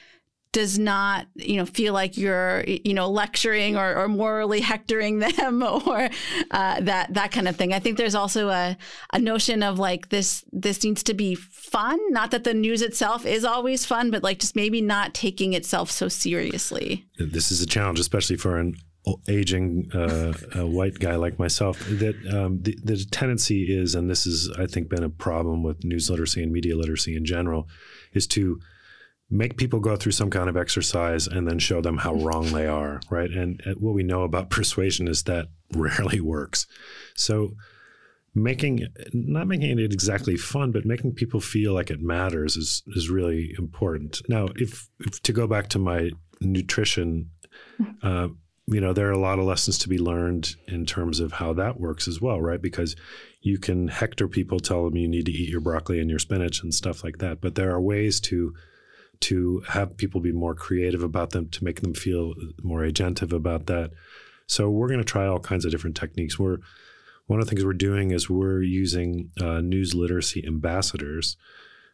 does 0.53 0.79
not, 0.79 1.27
you 1.37 1.57
know, 1.57 1.65
feel 1.65 1.93
like 1.93 2.17
you're, 2.17 2.65
you 2.67 2.93
know, 2.93 3.09
lecturing 3.09 3.77
or, 3.77 3.95
or 3.95 4.09
morally 4.09 4.61
hectoring 4.61 5.21
them 5.21 5.63
or 5.87 6.09
uh, 6.51 6.81
that 6.81 7.15
that 7.15 7.31
kind 7.31 7.47
of 7.47 7.55
thing. 7.57 7.73
I 7.73 7.79
think 7.79 7.97
there's 7.97 8.17
also 8.17 8.49
a, 8.49 8.77
a 9.13 9.19
notion 9.19 9.63
of 9.63 9.79
like 9.79 10.09
this 10.09 10.45
this 10.53 10.83
needs 10.83 11.03
to 11.05 11.15
be 11.15 11.37
fun. 11.37 11.99
Not 12.13 12.33
that 12.33 12.45
the 12.45 12.55
news 12.55 12.83
itself 12.83 13.25
is 13.25 13.45
always 13.45 13.87
fun, 13.87 14.11
but 14.11 14.25
like 14.25 14.41
just 14.41 14.57
maybe 14.57 14.81
not 14.81 15.15
taking 15.15 15.53
itself 15.53 15.91
so 15.91 16.09
seriously. 16.09 17.07
This 17.17 17.53
is 17.53 17.61
a 17.61 17.67
challenge, 17.67 18.01
especially 18.01 18.37
for 18.37 18.59
an 18.59 18.75
aging 19.29 19.91
uh, 19.95 20.33
a 20.55 20.67
white 20.67 20.99
guy 20.99 21.17
like 21.17 21.39
myself 21.39 21.81
that 21.89 22.15
um, 22.35 22.61
the, 22.63 22.77
the 22.85 23.05
tendency 23.11 23.65
is 23.65 23.95
and 23.95 24.11
this 24.11 24.25
has 24.25 24.51
i 24.59 24.67
think 24.67 24.91
been 24.91 25.03
a 25.03 25.09
problem 25.09 25.63
with 25.63 25.83
news 25.85 26.11
literacy 26.11 26.43
and 26.43 26.53
media 26.53 26.77
literacy 26.77 27.17
in 27.17 27.25
general 27.25 27.67
is 28.13 28.27
to 28.27 28.61
make 29.31 29.57
people 29.57 29.79
go 29.79 29.97
through 29.97 30.13
some 30.13 30.29
kind 30.29 30.49
of 30.49 30.57
exercise 30.57 31.27
and 31.29 31.49
then 31.49 31.59
show 31.59 31.81
them 31.81 31.99
how 31.99 32.15
wrong 32.15 32.47
they 32.47 32.67
are 32.67 33.01
right? 33.11 33.31
And, 33.31 33.63
and 33.65 33.77
what 33.81 33.95
we 33.95 34.03
know 34.03 34.23
about 34.23 34.51
persuasion 34.59 35.09
is 35.09 35.23
that 35.25 35.49
rarely 35.73 36.21
works. 36.21 36.67
So 37.15 37.53
making 38.33 38.87
not 39.13 39.49
making 39.49 39.79
it 39.81 39.93
exactly 39.93 40.37
fun 40.37 40.71
but 40.71 40.85
making 40.85 41.13
people 41.13 41.41
feel 41.41 41.73
like 41.75 41.91
it 41.91 42.01
matters 42.01 42.57
is 42.57 42.83
is 42.89 43.09
really 43.09 43.55
important. 43.59 44.21
Now 44.29 44.49
if, 44.57 44.89
if 45.01 45.23
to 45.23 45.33
go 45.33 45.47
back 45.47 45.69
to 45.69 45.79
my 45.79 46.11
nutrition 46.41 47.31
uh, 48.03 48.29
you 48.71 48.81
know, 48.81 48.93
there 48.93 49.09
are 49.09 49.13
a 49.13 49.19
lot 49.19 49.41
of 49.41 49.45
lessons 49.45 49.79
to 49.79 49.89
be 49.89 49.99
learned 49.99 50.55
in 50.69 50.87
terms 50.87 51.19
of 51.19 51.33
how 51.33 51.53
that 51.55 51.81
works 51.81 52.07
as 52.07 52.21
well, 52.21 52.41
right? 52.41 52.63
Because 52.63 52.95
you 53.43 53.59
can 53.59 53.89
hector 53.89 54.29
people, 54.29 54.61
tell 54.61 54.85
them 54.85 54.97
you 54.97 55.09
need 55.09 55.27
to 55.27 55.33
eat 55.33 55.49
your 55.49 55.61
broccoli 55.61 56.01
and 56.01 56.09
your 56.09 56.21
spinach 56.21 56.63
and 56.63 56.73
stuff 56.73 57.03
like 57.03 57.19
that. 57.19 57.41
But 57.41 57.57
there 57.57 57.73
are 57.73 57.81
ways 57.81 58.21
to 58.21 58.55
to 59.21 59.63
have 59.69 59.99
people 59.99 60.21
be 60.21 60.33
more 60.33 60.55
creative 60.55 61.03
about 61.03 61.31
them, 61.31 61.47
to 61.51 61.63
make 61.63 61.83
them 61.83 61.93
feel 61.93 62.33
more 62.63 62.81
agentive 62.81 63.35
about 63.35 63.67
that. 63.67 63.91
So 64.47 64.71
we're 64.71 64.89
going 64.89 65.01
to 65.01 65.05
try 65.05 65.27
all 65.27 65.41
kinds 65.41 65.67
of 65.67 65.71
different 65.71 65.97
techniques. 65.97 66.39
We're 66.39 66.59
one 67.27 67.39
of 67.39 67.47
the 67.47 67.51
things 67.51 67.65
we're 67.65 67.75
doing 67.75 68.13
is 68.13 68.31
we're 68.31 68.63
using 68.63 69.31
uh, 69.41 69.61
news 69.61 69.95
literacy 69.95 70.45
ambassadors, 70.47 71.37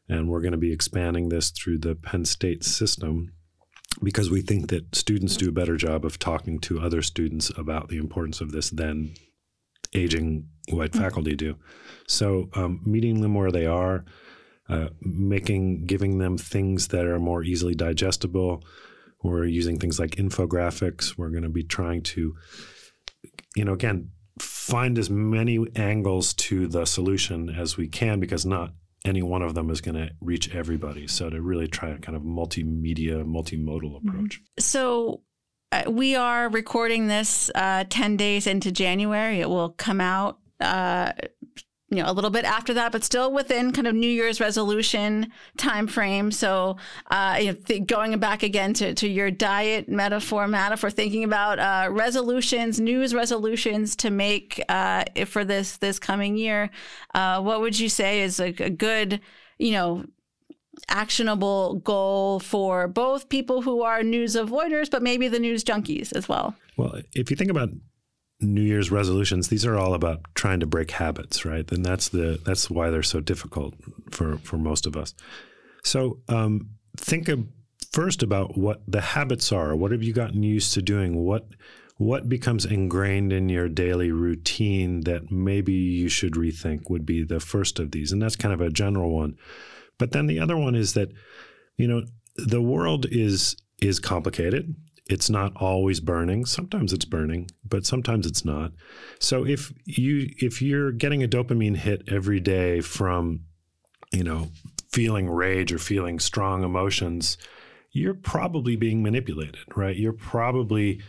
and 0.08 0.28
we're 0.28 0.40
going 0.40 0.52
to 0.52 0.58
be 0.58 0.72
expanding 0.72 1.30
this 1.30 1.50
through 1.50 1.78
the 1.78 1.94
Penn 1.94 2.24
State 2.24 2.64
system 2.64 3.32
because 4.02 4.30
we 4.30 4.42
think 4.42 4.68
that 4.68 4.94
students 4.94 5.36
do 5.36 5.48
a 5.48 5.52
better 5.52 5.76
job 5.76 6.04
of 6.04 6.18
talking 6.18 6.58
to 6.60 6.80
other 6.80 7.02
students 7.02 7.50
about 7.56 7.88
the 7.88 7.98
importance 7.98 8.40
of 8.40 8.52
this 8.52 8.70
than 8.70 9.14
aging 9.94 10.48
white 10.68 10.92
mm-hmm. 10.92 11.02
faculty 11.02 11.34
do. 11.34 11.56
So, 12.06 12.48
um, 12.54 12.80
meeting 12.84 13.20
them 13.20 13.34
where 13.34 13.50
they 13.50 13.66
are, 13.66 14.04
uh, 14.68 14.88
making, 15.00 15.86
giving 15.86 16.18
them 16.18 16.36
things 16.36 16.88
that 16.88 17.06
are 17.06 17.18
more 17.18 17.42
easily 17.42 17.74
digestible. 17.74 18.64
We're 19.22 19.46
using 19.46 19.78
things 19.78 19.98
like 19.98 20.12
infographics. 20.12 21.16
We're 21.16 21.30
going 21.30 21.42
to 21.42 21.48
be 21.48 21.64
trying 21.64 22.02
to, 22.02 22.34
you 23.54 23.64
know, 23.64 23.72
again, 23.72 24.10
find 24.38 24.98
as 24.98 25.08
many 25.08 25.64
angles 25.74 26.34
to 26.34 26.68
the 26.68 26.84
solution 26.84 27.48
as 27.48 27.76
we 27.76 27.88
can 27.88 28.20
because 28.20 28.44
not 28.44 28.72
any 29.06 29.22
one 29.22 29.42
of 29.42 29.54
them 29.54 29.70
is 29.70 29.80
going 29.80 29.94
to 29.94 30.10
reach 30.20 30.54
everybody. 30.54 31.06
So 31.06 31.30
to 31.30 31.40
really 31.40 31.68
try 31.68 31.90
a 31.90 31.98
kind 31.98 32.16
of 32.16 32.22
multimedia, 32.22 33.24
multimodal 33.24 33.94
mm-hmm. 33.94 34.08
approach. 34.08 34.40
So 34.58 35.22
uh, 35.72 35.84
we 35.88 36.16
are 36.16 36.48
recording 36.48 37.06
this 37.06 37.50
uh, 37.54 37.84
10 37.88 38.16
days 38.16 38.46
into 38.46 38.72
January. 38.72 39.40
It 39.40 39.48
will 39.48 39.70
come 39.70 40.00
out 40.00 40.38
uh, 40.60 41.12
you 41.90 42.02
know 42.02 42.10
a 42.10 42.12
little 42.12 42.30
bit 42.30 42.44
after 42.44 42.74
that 42.74 42.90
but 42.90 43.04
still 43.04 43.32
within 43.32 43.72
kind 43.72 43.86
of 43.86 43.94
new 43.94 44.08
year's 44.08 44.40
resolution 44.40 45.30
time 45.56 45.86
frame 45.86 46.30
so 46.32 46.76
uh, 47.10 47.36
you 47.38 47.46
know, 47.46 47.52
th- 47.52 47.86
going 47.86 48.18
back 48.18 48.42
again 48.42 48.72
to, 48.72 48.94
to 48.94 49.08
your 49.08 49.30
diet 49.30 49.88
metaphor 49.88 50.48
matt 50.48 50.76
for 50.78 50.90
thinking 50.90 51.22
about 51.22 51.58
uh, 51.58 51.88
resolutions 51.90 52.80
news 52.80 53.14
resolutions 53.14 53.94
to 53.94 54.10
make 54.10 54.62
uh, 54.68 55.04
for 55.26 55.44
this 55.44 55.76
this 55.76 55.98
coming 55.98 56.36
year 56.36 56.70
uh, 57.14 57.40
what 57.40 57.60
would 57.60 57.78
you 57.78 57.88
say 57.88 58.22
is 58.22 58.40
a, 58.40 58.48
a 58.58 58.70
good 58.70 59.20
you 59.58 59.72
know 59.72 60.04
actionable 60.88 61.76
goal 61.76 62.38
for 62.40 62.86
both 62.86 63.28
people 63.28 63.62
who 63.62 63.82
are 63.82 64.02
news 64.02 64.36
avoiders 64.36 64.90
but 64.90 65.02
maybe 65.02 65.28
the 65.28 65.38
news 65.38 65.64
junkies 65.64 66.14
as 66.14 66.28
well? 66.28 66.54
Well 66.76 67.00
if 67.14 67.30
you 67.30 67.36
think 67.36 67.50
about 67.50 67.70
New 68.40 68.62
Year's 68.62 68.90
resolutions, 68.90 69.48
these 69.48 69.64
are 69.64 69.78
all 69.78 69.94
about 69.94 70.20
trying 70.34 70.60
to 70.60 70.66
break 70.66 70.90
habits, 70.90 71.44
right? 71.44 71.70
And 71.72 71.84
that's 71.84 72.08
the 72.08 72.40
that's 72.44 72.68
why 72.70 72.90
they're 72.90 73.02
so 73.02 73.20
difficult 73.20 73.74
for 74.10 74.38
for 74.38 74.58
most 74.58 74.86
of 74.86 74.96
us. 74.96 75.14
So 75.84 76.20
um, 76.28 76.70
think 76.96 77.28
of 77.28 77.46
first 77.92 78.22
about 78.22 78.58
what 78.58 78.82
the 78.86 79.00
habits 79.00 79.52
are. 79.52 79.74
What 79.74 79.92
have 79.92 80.02
you 80.02 80.12
gotten 80.12 80.42
used 80.42 80.74
to 80.74 80.82
doing? 80.82 81.16
What 81.16 81.48
what 81.98 82.28
becomes 82.28 82.66
ingrained 82.66 83.32
in 83.32 83.48
your 83.48 83.70
daily 83.70 84.10
routine 84.10 85.00
that 85.02 85.30
maybe 85.30 85.72
you 85.72 86.10
should 86.10 86.34
rethink 86.34 86.90
would 86.90 87.06
be 87.06 87.22
the 87.22 87.40
first 87.40 87.78
of 87.78 87.90
these, 87.92 88.12
and 88.12 88.20
that's 88.20 88.36
kind 88.36 88.52
of 88.52 88.60
a 88.60 88.68
general 88.68 89.14
one. 89.14 89.36
But 89.98 90.12
then 90.12 90.26
the 90.26 90.40
other 90.40 90.58
one 90.58 90.74
is 90.74 90.92
that 90.92 91.10
you 91.78 91.88
know 91.88 92.02
the 92.36 92.60
world 92.60 93.06
is 93.10 93.56
is 93.80 93.98
complicated 93.98 94.74
it's 95.08 95.30
not 95.30 95.52
always 95.56 96.00
burning. 96.00 96.44
Sometimes 96.44 96.92
it's 96.92 97.04
burning, 97.04 97.48
but 97.64 97.86
sometimes 97.86 98.26
it's 98.26 98.44
not. 98.44 98.72
So 99.18 99.46
if 99.46 99.72
you 99.84 100.28
if 100.38 100.60
you're 100.60 100.92
getting 100.92 101.22
a 101.22 101.28
dopamine 101.28 101.76
hit 101.76 102.02
every 102.08 102.40
day 102.40 102.80
from, 102.80 103.40
you 104.12 104.24
know, 104.24 104.50
feeling 104.90 105.28
rage 105.28 105.72
or 105.72 105.78
feeling 105.78 106.18
strong 106.18 106.64
emotions, 106.64 107.38
you're 107.92 108.14
probably 108.14 108.76
being 108.76 109.02
manipulated, 109.02 109.58
right? 109.74 109.96
You're 109.96 110.12
probably 110.12 111.02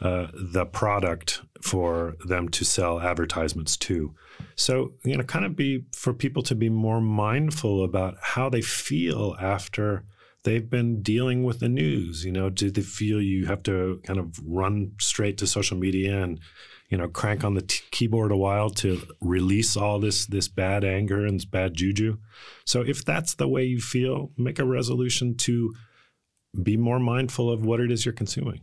uh, 0.00 0.28
the 0.34 0.66
product 0.66 1.42
for 1.62 2.16
them 2.26 2.48
to 2.50 2.64
sell 2.64 3.00
advertisements 3.00 3.76
to. 3.76 4.14
So, 4.56 4.92
you 5.04 5.16
know, 5.16 5.24
kind 5.24 5.44
of 5.44 5.56
be 5.56 5.84
for 5.94 6.12
people 6.12 6.42
to 6.44 6.54
be 6.54 6.68
more 6.68 7.00
mindful 7.00 7.84
about 7.84 8.16
how 8.20 8.48
they 8.48 8.60
feel 8.60 9.36
after 9.40 10.04
they've 10.44 10.70
been 10.70 11.02
dealing 11.02 11.42
with 11.42 11.60
the 11.60 11.68
news. 11.68 12.24
You 12.24 12.32
know, 12.32 12.50
do 12.50 12.70
they 12.70 12.82
feel 12.82 13.20
you 13.20 13.46
have 13.46 13.62
to 13.64 14.00
kind 14.04 14.18
of 14.18 14.38
run 14.44 14.92
straight 15.00 15.38
to 15.38 15.46
social 15.46 15.76
media 15.76 16.22
and 16.22 16.38
you 16.90 16.98
know 16.98 17.08
crank 17.08 17.42
on 17.42 17.54
the 17.54 17.62
t- 17.62 17.82
keyboard 17.90 18.30
a 18.30 18.36
while 18.36 18.70
to 18.70 19.02
release 19.20 19.76
all 19.76 19.98
this 19.98 20.26
this 20.26 20.48
bad 20.48 20.84
anger 20.84 21.24
and 21.26 21.40
this 21.40 21.44
bad 21.44 21.74
juju? 21.74 22.18
So 22.64 22.82
if 22.82 23.04
that's 23.04 23.34
the 23.34 23.48
way 23.48 23.64
you 23.64 23.80
feel, 23.80 24.30
make 24.36 24.58
a 24.58 24.64
resolution 24.64 25.36
to 25.38 25.74
be 26.62 26.76
more 26.76 27.00
mindful 27.00 27.50
of 27.50 27.66
what 27.66 27.80
it 27.80 27.90
is 27.90 28.04
you're 28.04 28.12
consuming 28.12 28.60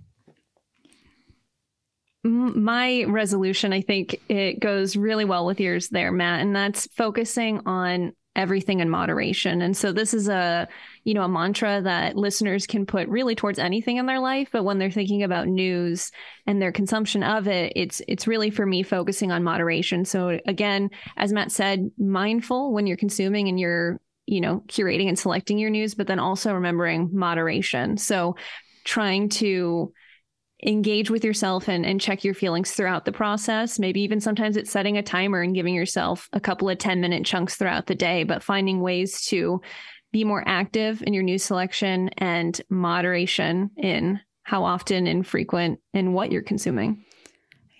my 2.23 3.03
resolution 3.07 3.73
i 3.73 3.81
think 3.81 4.21
it 4.29 4.59
goes 4.59 4.95
really 4.95 5.25
well 5.25 5.45
with 5.45 5.59
yours 5.59 5.89
there 5.89 6.11
matt 6.11 6.39
and 6.39 6.55
that's 6.55 6.87
focusing 6.95 7.59
on 7.65 8.13
everything 8.35 8.79
in 8.79 8.89
moderation. 8.89 9.61
And 9.61 9.75
so 9.75 9.91
this 9.91 10.13
is 10.13 10.29
a, 10.29 10.67
you 11.03 11.13
know, 11.13 11.23
a 11.23 11.29
mantra 11.29 11.81
that 11.81 12.15
listeners 12.15 12.65
can 12.65 12.85
put 12.85 13.09
really 13.09 13.35
towards 13.35 13.59
anything 13.59 13.97
in 13.97 14.05
their 14.05 14.19
life, 14.19 14.49
but 14.53 14.63
when 14.63 14.77
they're 14.77 14.89
thinking 14.89 15.23
about 15.23 15.47
news 15.47 16.11
and 16.47 16.61
their 16.61 16.71
consumption 16.71 17.23
of 17.23 17.47
it, 17.47 17.73
it's 17.75 18.01
it's 18.07 18.27
really 18.27 18.49
for 18.49 18.65
me 18.65 18.83
focusing 18.83 19.31
on 19.31 19.43
moderation. 19.43 20.05
So 20.05 20.39
again, 20.45 20.91
as 21.17 21.33
Matt 21.33 21.51
said, 21.51 21.91
mindful 21.97 22.71
when 22.71 22.87
you're 22.87 22.97
consuming 22.97 23.49
and 23.49 23.59
you're, 23.59 23.99
you 24.25 24.39
know, 24.39 24.63
curating 24.67 25.09
and 25.09 25.19
selecting 25.19 25.57
your 25.57 25.69
news, 25.69 25.93
but 25.93 26.07
then 26.07 26.19
also 26.19 26.53
remembering 26.53 27.09
moderation. 27.11 27.97
So 27.97 28.37
trying 28.85 29.27
to 29.29 29.91
engage 30.65 31.09
with 31.09 31.23
yourself 31.23 31.67
and, 31.67 31.85
and 31.85 31.99
check 31.99 32.23
your 32.23 32.33
feelings 32.33 32.71
throughout 32.71 33.05
the 33.05 33.11
process. 33.11 33.79
Maybe 33.79 34.01
even 34.01 34.19
sometimes 34.19 34.57
it's 34.57 34.71
setting 34.71 34.97
a 34.97 35.03
timer 35.03 35.41
and 35.41 35.55
giving 35.55 35.73
yourself 35.73 36.29
a 36.33 36.39
couple 36.39 36.69
of 36.69 36.77
10 36.77 37.01
minute 37.01 37.25
chunks 37.25 37.55
throughout 37.55 37.87
the 37.87 37.95
day, 37.95 38.23
but 38.23 38.43
finding 38.43 38.81
ways 38.81 39.25
to 39.27 39.61
be 40.11 40.23
more 40.23 40.43
active 40.45 41.01
in 41.05 41.13
your 41.13 41.23
news 41.23 41.43
selection 41.43 42.09
and 42.17 42.61
moderation 42.69 43.71
in 43.77 44.19
how 44.43 44.63
often 44.63 45.07
and 45.07 45.25
frequent 45.25 45.79
and 45.93 46.13
what 46.13 46.31
you're 46.31 46.41
consuming. 46.41 47.05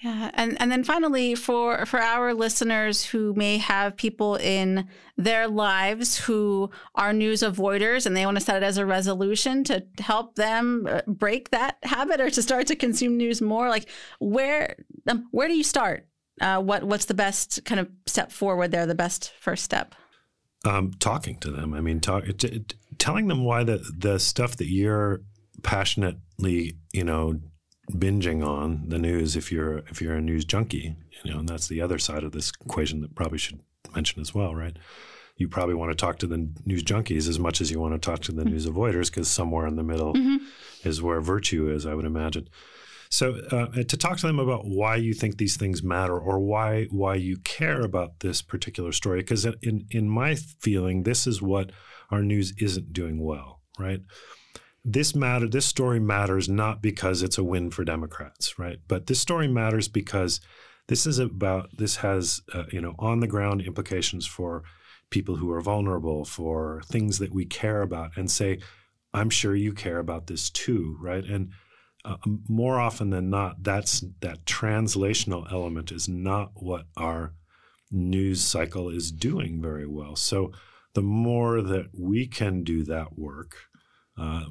Yeah, 0.02 0.32
and 0.34 0.60
and 0.60 0.72
then 0.72 0.84
finally, 0.84 1.36
for 1.36 1.86
for 1.86 1.99
our 1.99 2.34
listeners 2.34 3.06
who 3.06 3.36
may 3.36 3.60
have 3.60 3.95
people 3.95 4.36
in 4.36 4.88
their 5.16 5.47
lives 5.47 6.18
who 6.18 6.72
are 6.95 7.14
news 7.14 7.43
avoiders, 7.43 8.08
and 8.08 8.18
they 8.18 8.26
want 8.26 8.38
to 8.38 8.43
set 8.43 8.58
it 8.58 8.66
as 8.66 8.78
a 8.78 8.86
resolution 8.86 9.64
to 9.66 9.86
help 9.99 10.36
them 10.36 10.88
uh, 10.89 11.02
break 11.06 11.52
that 11.52 11.78
habit 11.84 12.20
or 12.20 12.32
to 12.32 12.41
start 12.41 12.66
to 12.68 12.76
consume 12.76 13.16
news 13.16 13.41
more, 13.41 13.70
like 13.70 13.89
where 14.20 14.76
um, 15.08 15.28
where 15.30 15.47
do 15.47 15.54
you 15.54 15.64
start? 15.64 16.08
Uh, 16.39 16.60
what 16.60 16.84
what's 16.84 17.06
the 17.06 17.14
best 17.14 17.64
kind 17.66 17.80
of 17.80 17.88
step 18.08 18.32
forward 18.32 18.72
there? 18.72 18.88
The 18.88 18.95
best 18.95 19.32
first 19.39 19.64
step? 19.64 19.93
Um, 20.66 20.93
talking 20.99 21.38
to 21.41 21.52
them. 21.52 21.76
I 21.76 21.82
mean, 21.82 21.99
talk, 21.99 22.26
t- 22.26 22.34
t- 22.34 22.66
telling 22.97 23.28
them 23.28 23.43
why 23.43 23.64
the 23.64 23.84
the 23.95 24.20
stuff 24.20 24.58
that 24.58 24.68
you're 24.68 25.22
passionately, 25.62 26.78
you 26.91 27.04
know, 27.04 27.39
binging 27.92 28.46
on 28.46 28.84
the 28.88 29.00
news 29.00 29.36
if 29.36 29.52
you're 29.52 29.80
if 29.89 30.02
you're 30.02 30.16
a 30.16 30.22
news 30.22 30.46
junkie, 30.46 30.96
you 31.24 31.32
know, 31.32 31.39
and 31.39 31.50
that's 31.50 31.68
the 31.68 31.82
other 31.82 31.98
side 31.98 32.24
of 32.24 32.32
this 32.32 32.52
equation 32.66 33.02
that 33.02 33.16
probably 33.16 33.38
should 33.38 33.60
mention 33.96 34.22
as 34.22 34.34
well, 34.34 34.56
right? 34.56 34.78
You 35.38 35.48
probably 35.48 35.76
want 35.76 35.92
to 35.92 35.96
talk 35.96 36.20
to 36.20 36.28
the 36.28 36.50
news 36.66 36.84
junkies 36.84 37.28
as 37.28 37.39
much 37.39 37.62
as 37.62 37.72
you 37.72 37.80
want 37.80 37.94
to 37.94 38.00
talk 38.00 38.20
to 38.22 38.32
the 38.32 38.44
mm-hmm. 38.44 38.52
news 38.52 38.68
avoiders 38.68 39.08
because 39.08 39.28
somewhere 39.28 39.68
in 39.68 39.76
the 39.76 39.84
middle 39.84 40.14
mm-hmm. 40.14 40.38
is 40.88 41.02
where 41.02 41.20
virtue 41.22 41.70
is, 41.70 41.86
I 41.86 41.94
would 41.96 42.06
imagine. 42.06 42.48
So 43.10 43.36
uh, 43.52 43.84
to 43.84 43.98
talk 43.98 44.18
to 44.20 44.28
them 44.28 44.39
about 44.39 44.66
why 44.66 44.96
you 44.96 45.14
think 45.14 45.38
these 45.38 45.58
things 45.58 45.84
matter 45.84 46.18
or 46.18 46.39
why 46.39 46.86
why 46.86 47.16
you 47.16 47.38
care 47.38 47.82
about 47.82 48.22
this 48.22 48.42
particular 48.42 48.92
story, 48.94 49.20
because 49.20 49.46
in 49.62 49.86
in 49.92 50.10
my 50.10 50.36
feeling, 50.36 51.04
this 51.04 51.28
is 51.28 51.42
what 51.42 51.72
our 52.10 52.24
news 52.24 52.54
isn't 52.60 52.94
doing 52.94 53.22
well, 53.22 53.62
right? 53.78 54.02
This 54.84 55.15
matter 55.15 55.47
this 55.47 55.65
story 55.65 55.99
matters 55.99 56.49
not 56.49 56.82
because 56.82 57.21
it's 57.21 57.38
a 57.38 57.43
win 57.43 57.69
for 57.69 57.84
democrats 57.84 58.57
right? 58.57 58.79
But 58.88 59.07
this 59.07 59.19
story 59.19 59.47
matters 59.47 59.88
because 59.88 60.41
this 60.88 61.05
is 61.05 61.19
about 61.19 61.69
this 61.77 61.97
has 61.97 62.41
uh, 62.53 62.63
you 62.71 62.82
know 62.82 62.95
on 62.99 63.19
the 63.19 63.27
ground 63.27 63.61
implications 63.61 64.25
for 64.25 64.63
people 65.09 65.36
who 65.36 65.51
are 65.51 65.61
vulnerable 65.61 66.25
for 66.25 66.82
things 66.86 67.19
that 67.19 67.34
we 67.34 67.45
care 67.45 67.82
about 67.82 68.11
and 68.15 68.32
say 68.32 68.59
i'm 69.13 69.29
sure 69.29 69.55
you 69.55 69.73
care 69.73 69.99
about 69.99 70.27
this 70.27 70.49
too 70.49 70.97
right? 70.99 71.25
And 71.25 71.51
uh, 72.03 72.17
more 72.47 72.79
often 72.79 73.11
than 73.11 73.29
not 73.29 73.63
that's 73.63 74.03
that 74.21 74.45
translational 74.45 75.51
element 75.51 75.91
is 75.91 76.07
not 76.07 76.51
what 76.55 76.86
our 76.97 77.34
news 77.91 78.41
cycle 78.41 78.89
is 78.89 79.11
doing 79.11 79.61
very 79.61 79.86
well. 79.86 80.15
So 80.15 80.51
the 80.93 81.01
more 81.01 81.61
that 81.61 81.89
we 81.97 82.27
can 82.27 82.63
do 82.63 82.84
that 82.86 83.17
work 83.17 83.55
uh, 84.17 84.45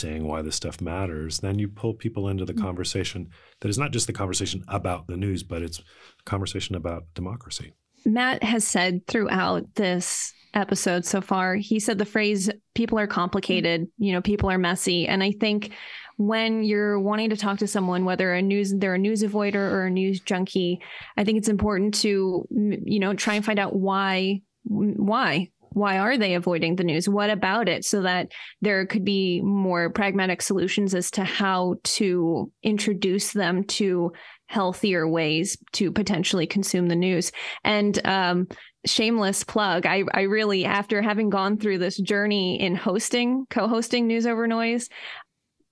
saying 0.00 0.26
why 0.26 0.42
this 0.42 0.56
stuff 0.56 0.80
matters, 0.80 1.40
then 1.40 1.58
you 1.58 1.68
pull 1.68 1.94
people 1.94 2.28
into 2.28 2.44
the 2.44 2.52
mm-hmm. 2.52 2.64
conversation 2.64 3.28
that 3.60 3.68
is 3.68 3.78
not 3.78 3.92
just 3.92 4.06
the 4.06 4.12
conversation 4.12 4.64
about 4.68 5.06
the 5.06 5.16
news, 5.16 5.42
but 5.42 5.62
it's 5.62 5.78
a 5.78 5.82
conversation 6.24 6.74
about 6.74 7.04
democracy. 7.14 7.74
Matt 8.04 8.42
has 8.42 8.66
said 8.66 9.06
throughout 9.06 9.74
this 9.74 10.32
episode 10.54 11.04
so 11.04 11.20
far, 11.20 11.54
he 11.54 11.78
said 11.78 11.98
the 11.98 12.04
phrase, 12.04 12.50
people 12.74 12.98
are 12.98 13.06
complicated, 13.06 13.86
you 13.98 14.12
know, 14.12 14.20
people 14.20 14.50
are 14.50 14.58
messy. 14.58 15.06
And 15.06 15.22
I 15.22 15.32
think 15.32 15.72
when 16.16 16.62
you're 16.64 16.98
wanting 17.00 17.30
to 17.30 17.36
talk 17.36 17.58
to 17.58 17.66
someone, 17.66 18.04
whether 18.04 18.32
a 18.32 18.42
news 18.42 18.74
they're 18.74 18.94
a 18.94 18.98
news 18.98 19.22
avoider 19.22 19.54
or 19.54 19.86
a 19.86 19.90
news 19.90 20.20
junkie, 20.20 20.80
I 21.16 21.24
think 21.24 21.38
it's 21.38 21.48
important 21.48 21.94
to, 22.00 22.46
you 22.50 23.00
know, 23.00 23.14
try 23.14 23.34
and 23.34 23.44
find 23.44 23.58
out 23.58 23.74
why 23.74 24.42
why 24.64 25.48
why 25.72 25.98
are 25.98 26.18
they 26.18 26.34
avoiding 26.34 26.76
the 26.76 26.84
news? 26.84 27.08
What 27.08 27.30
about 27.30 27.68
it? 27.68 27.84
So 27.84 28.02
that 28.02 28.32
there 28.60 28.86
could 28.86 29.04
be 29.04 29.40
more 29.40 29.90
pragmatic 29.90 30.42
solutions 30.42 30.94
as 30.94 31.10
to 31.12 31.24
how 31.24 31.76
to 31.84 32.50
introduce 32.62 33.32
them 33.32 33.64
to 33.64 34.12
healthier 34.46 35.08
ways 35.08 35.56
to 35.72 35.92
potentially 35.92 36.46
consume 36.46 36.88
the 36.88 36.96
news. 36.96 37.30
And 37.62 38.04
um, 38.04 38.48
shameless 38.84 39.44
plug, 39.44 39.86
I, 39.86 40.02
I 40.12 40.22
really, 40.22 40.64
after 40.64 41.00
having 41.02 41.30
gone 41.30 41.56
through 41.56 41.78
this 41.78 41.96
journey 41.96 42.60
in 42.60 42.74
hosting, 42.74 43.46
co 43.48 43.68
hosting 43.68 44.06
News 44.06 44.26
Over 44.26 44.46
Noise, 44.46 44.88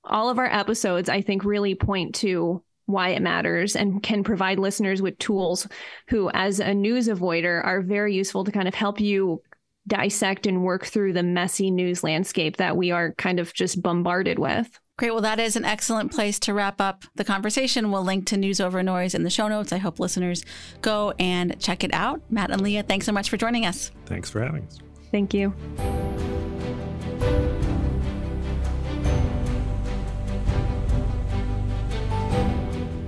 all 0.04 0.30
of 0.30 0.38
our 0.38 0.46
episodes, 0.46 1.08
I 1.08 1.22
think, 1.22 1.44
really 1.44 1.74
point 1.74 2.14
to 2.16 2.62
why 2.86 3.10
it 3.10 3.20
matters 3.20 3.76
and 3.76 4.02
can 4.02 4.24
provide 4.24 4.58
listeners 4.58 5.02
with 5.02 5.18
tools 5.18 5.66
who, 6.08 6.30
as 6.32 6.60
a 6.60 6.72
news 6.72 7.08
avoider, 7.08 7.62
are 7.62 7.82
very 7.82 8.14
useful 8.14 8.44
to 8.44 8.52
kind 8.52 8.66
of 8.66 8.74
help 8.74 9.00
you 9.00 9.42
dissect 9.88 10.46
and 10.46 10.62
work 10.62 10.86
through 10.86 11.14
the 11.14 11.22
messy 11.22 11.70
news 11.70 12.04
landscape 12.04 12.58
that 12.58 12.76
we 12.76 12.90
are 12.90 13.12
kind 13.14 13.40
of 13.40 13.52
just 13.54 13.82
bombarded 13.82 14.38
with. 14.38 14.78
Great. 14.98 15.12
Well, 15.12 15.22
that 15.22 15.38
is 15.38 15.54
an 15.54 15.64
excellent 15.64 16.12
place 16.12 16.40
to 16.40 16.52
wrap 16.52 16.80
up 16.80 17.04
the 17.14 17.24
conversation. 17.24 17.92
We'll 17.92 18.02
link 18.02 18.26
to 18.26 18.36
News 18.36 18.60
Over 18.60 18.82
Noise 18.82 19.14
in 19.14 19.22
the 19.22 19.30
show 19.30 19.46
notes. 19.46 19.72
I 19.72 19.78
hope 19.78 20.00
listeners 20.00 20.44
go 20.82 21.14
and 21.20 21.58
check 21.60 21.84
it 21.84 21.94
out. 21.94 22.20
Matt 22.30 22.50
and 22.50 22.60
Leah, 22.60 22.82
thanks 22.82 23.06
so 23.06 23.12
much 23.12 23.30
for 23.30 23.36
joining 23.36 23.64
us. 23.64 23.92
Thanks 24.06 24.28
for 24.28 24.42
having 24.42 24.64
us. 24.64 24.78
Thank 25.12 25.34
you. 25.34 25.54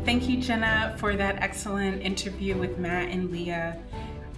Thank 0.05 0.29
you, 0.29 0.41
Jenna, 0.41 0.95
for 0.99 1.17
that 1.17 1.43
excellent 1.43 2.03
interview 2.03 2.57
with 2.57 2.79
Matt 2.79 3.11
and 3.11 3.31
Leah. 3.31 3.81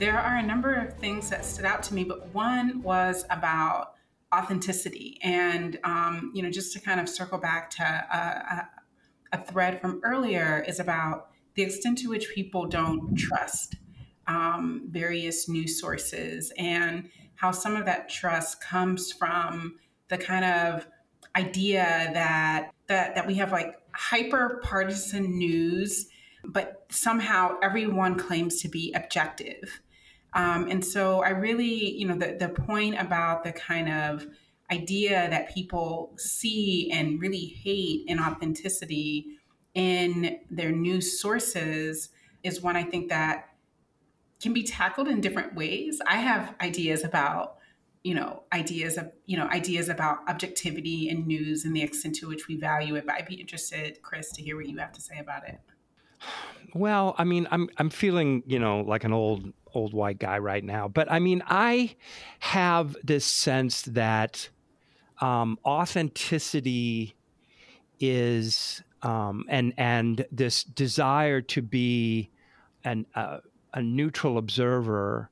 There 0.03 0.19
are 0.19 0.39
a 0.39 0.43
number 0.43 0.75
of 0.75 0.95
things 0.95 1.31
that 1.31 1.45
stood 1.45 1.65
out 1.65 1.81
to 1.85 1.95
me, 1.95 2.03
but 2.03 2.35
one 2.35 2.83
was 2.83 3.25
about 3.31 3.95
authenticity. 4.35 5.17
And, 5.23 5.79
um, 5.85 6.33
you 6.35 6.43
know, 6.43 6.51
just 6.51 6.73
to 6.73 6.81
kind 6.81 6.99
of 6.99 7.09
circle 7.09 7.39
back 7.39 7.71
to 7.77 7.85
a, 7.85 9.37
a, 9.37 9.39
a, 9.39 9.45
thread 9.45 9.81
from 9.81 10.01
earlier, 10.03 10.65
is 10.67 10.81
about 10.81 11.29
the 11.55 11.63
extent 11.63 11.99
to 11.99 12.09
which 12.09 12.31
people 12.35 12.67
don't 12.67 13.15
trust 13.15 13.77
um, 14.27 14.89
various 14.91 15.49
news 15.49 15.81
sources 15.81 16.53
and 16.59 17.09
how 17.37 17.53
some 17.53 17.77
of 17.77 17.85
that 17.85 18.09
trust 18.09 18.61
comes 18.61 19.13
from 19.13 19.77
the 20.09 20.19
kind 20.19 20.45
of 20.45 20.85
idea 21.37 22.11
that 22.13 22.73
that, 22.89 23.15
that 23.15 23.25
we 23.25 23.37
have 23.37 23.53
like 23.53 23.77
hyper 23.93 24.61
partisan 24.65 25.39
news 25.39 26.09
but 26.45 26.87
somehow 26.91 27.57
everyone 27.63 28.19
claims 28.19 28.61
to 28.61 28.69
be 28.69 28.93
objective 28.97 29.81
um, 30.35 30.69
and 30.71 30.85
so 30.85 31.23
I 31.23 31.31
really, 31.31 31.93
you 31.93 32.07
know, 32.07 32.17
the, 32.17 32.37
the 32.39 32.49
point 32.49 32.99
about 32.99 33.45
the 33.45 33.53
kind 33.53 33.91
of 33.91 34.27
idea 34.71 35.29
that 35.29 35.53
people 35.53 36.15
see 36.17 36.91
and 36.93 37.21
really 37.21 37.45
hate 37.45 38.05
in 38.07 38.19
authenticity 38.19 39.27
in 39.75 40.39
their 40.51 40.73
news 40.73 41.21
sources 41.21 42.09
is 42.43 42.63
one 42.63 42.77
I 42.77 42.83
think 42.83 43.09
that 43.11 43.51
can 44.41 44.53
be 44.53 44.63
tackled 44.63 45.09
in 45.09 45.21
different 45.21 45.55
ways. 45.55 46.01
I 46.07 46.17
have 46.17 46.55
ideas 46.61 47.05
about, 47.05 47.59
you 48.03 48.15
know, 48.15 48.43
ideas 48.53 48.97
of, 48.97 49.13
you 49.27 49.37
know, 49.37 49.47
ideas 49.49 49.89
about 49.89 50.19
objectivity 50.29 51.09
in 51.09 51.27
news 51.27 51.65
and 51.65 51.77
the 51.77 51.83
extent 51.83 52.17
to 52.17 52.29
which 52.29 52.49
we 52.49 52.57
value 52.57 52.97
it. 52.97 53.07
But 53.07 53.17
I'd 53.17 53.27
be 53.27 53.37
interested, 53.37 54.01
Chris, 54.03 54.33
to 54.33 54.43
hear 54.43 54.57
what 54.57 54.67
you 54.67 54.79
have 54.79 54.93
to 54.93 55.01
say 55.01 55.19
about 55.19 55.49
it. 55.49 55.61
Well, 56.75 57.15
I 57.19 57.25
mean, 57.25 57.47
I'm 57.51 57.69
I'm 57.77 57.91
feeling, 57.91 58.45
you 58.47 58.59
know, 58.59 58.81
like 58.81 59.05
an 59.05 59.13
old 59.13 59.53
old 59.75 59.95
white 59.95 60.19
guy 60.19 60.39
right 60.39 60.65
now. 60.65 60.89
But 60.89 61.11
I 61.11 61.19
mean, 61.19 61.43
I 61.47 61.97
have 62.41 62.97
this 63.03 63.25
sense 63.25 63.83
that 63.83 64.49
um, 65.21 65.59
authenticity 65.65 67.15
is 68.01 68.83
um, 69.03 69.45
and 69.49 69.73
and 69.77 70.27
this 70.31 70.65
desire 70.65 71.41
to 71.41 71.63
be 71.63 72.31
an 72.85 73.07
uh, 73.15 73.39
a 73.75 73.83
neutral 73.83 74.39
observer 74.39 75.31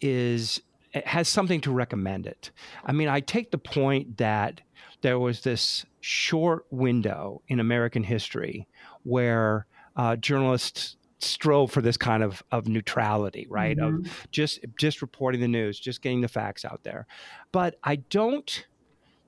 is 0.00 0.60
has 1.04 1.28
something 1.28 1.60
to 1.62 1.72
recommend 1.72 2.26
it. 2.26 2.50
I 2.84 2.92
mean, 2.92 3.08
I 3.08 3.20
take 3.20 3.50
the 3.50 3.58
point 3.58 4.18
that 4.18 4.60
there 5.02 5.18
was 5.18 5.42
this 5.42 5.84
short 6.00 6.66
window 6.70 7.42
in 7.48 7.60
American 7.60 8.02
history 8.02 8.66
where 9.02 9.66
uh, 9.94 10.16
journalists 10.16 10.96
strove 11.18 11.70
for 11.70 11.80
this 11.80 11.96
kind 11.96 12.22
of 12.22 12.42
of 12.50 12.68
neutrality, 12.68 13.46
right? 13.48 13.76
Mm-hmm. 13.76 14.06
Of 14.06 14.28
just 14.30 14.60
just 14.78 15.02
reporting 15.02 15.40
the 15.40 15.48
news, 15.48 15.78
just 15.78 16.02
getting 16.02 16.20
the 16.20 16.28
facts 16.28 16.64
out 16.64 16.82
there. 16.82 17.06
But 17.52 17.76
I 17.82 17.96
don't 17.96 18.66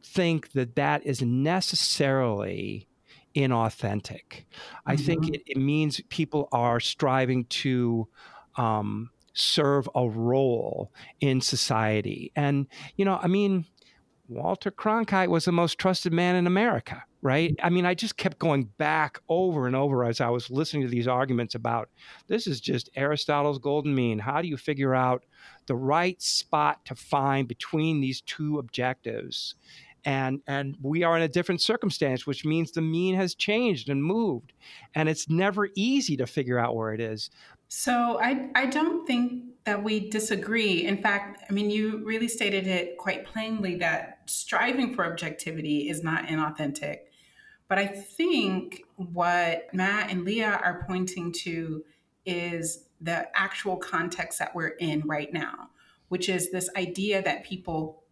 think 0.02 0.52
that 0.52 0.76
that 0.76 1.04
is 1.04 1.22
necessarily 1.22 2.88
inauthentic. 3.34 4.22
Mm-hmm. 4.30 4.90
I 4.90 4.96
think 4.96 5.24
mm-hmm. 5.24 5.34
it, 5.34 5.42
it, 5.46 5.56
means 5.56 6.00
people 6.08 6.48
are 6.52 6.80
striving 6.80 7.44
to 7.46 8.08
um, 8.56 9.10
serve 9.32 9.88
a 9.94 10.08
role 10.08 10.92
in 11.20 11.40
society. 11.40 12.32
And, 12.34 12.66
you 12.96 13.04
know, 13.04 13.18
I 13.22 13.28
mean, 13.28 13.66
Walter 14.28 14.70
Cronkite 14.70 15.28
was 15.28 15.44
the 15.44 15.52
most 15.52 15.78
trusted 15.78 16.12
man 16.12 16.34
in 16.34 16.46
America, 16.46 17.04
right? 17.22 17.54
I 17.62 17.70
mean, 17.70 17.84
I 17.84 17.94
just 17.94 18.16
kept 18.16 18.38
going 18.38 18.64
back 18.78 19.20
over 19.28 19.66
and 19.66 19.74
over 19.74 20.04
as 20.04 20.20
I 20.20 20.28
was 20.30 20.50
listening 20.50 20.82
to 20.82 20.88
these 20.88 21.08
arguments 21.08 21.54
about 21.54 21.88
this 22.28 22.46
is 22.46 22.60
just 22.60 22.90
Aristotle's 22.96 23.58
golden 23.58 23.94
mean. 23.94 24.18
How 24.18 24.40
do 24.40 24.48
you 24.48 24.56
figure 24.56 24.94
out 24.94 25.24
the 25.66 25.74
right 25.74 26.20
spot 26.22 26.84
to 26.86 26.94
find 26.94 27.48
between 27.48 28.00
these 28.00 28.20
two 28.20 28.58
objectives? 28.58 29.56
And, 30.04 30.40
and 30.46 30.76
we 30.80 31.02
are 31.02 31.16
in 31.16 31.22
a 31.22 31.28
different 31.28 31.60
circumstance, 31.60 32.26
which 32.26 32.44
means 32.44 32.70
the 32.70 32.80
mean 32.80 33.16
has 33.16 33.34
changed 33.34 33.88
and 33.88 34.02
moved. 34.02 34.52
And 34.94 35.08
it's 35.08 35.28
never 35.28 35.68
easy 35.74 36.16
to 36.18 36.26
figure 36.26 36.58
out 36.58 36.76
where 36.76 36.94
it 36.94 37.00
is. 37.00 37.30
So 37.68 38.18
I, 38.22 38.48
I 38.54 38.66
don't 38.66 39.06
think 39.06 39.44
that 39.64 39.84
we 39.84 40.08
disagree. 40.08 40.86
In 40.86 41.02
fact, 41.02 41.44
I 41.50 41.52
mean, 41.52 41.70
you 41.70 42.02
really 42.04 42.28
stated 42.28 42.66
it 42.66 42.96
quite 42.96 43.26
plainly 43.26 43.74
that 43.76 44.20
striving 44.24 44.94
for 44.94 45.04
objectivity 45.04 45.90
is 45.90 46.02
not 46.02 46.26
inauthentic. 46.26 47.00
But 47.68 47.78
I 47.78 47.86
think 47.86 48.82
what 48.96 49.72
Matt 49.72 50.10
and 50.10 50.24
Leah 50.24 50.60
are 50.62 50.84
pointing 50.86 51.32
to 51.44 51.84
is 52.24 52.84
the 53.00 53.28
actual 53.38 53.76
context 53.76 54.38
that 54.38 54.54
we're 54.54 54.68
in 54.68 55.02
right 55.06 55.32
now, 55.32 55.68
which 56.08 56.28
is 56.28 56.50
this 56.50 56.68
idea 56.76 57.22
that 57.22 57.44
people 57.44 58.02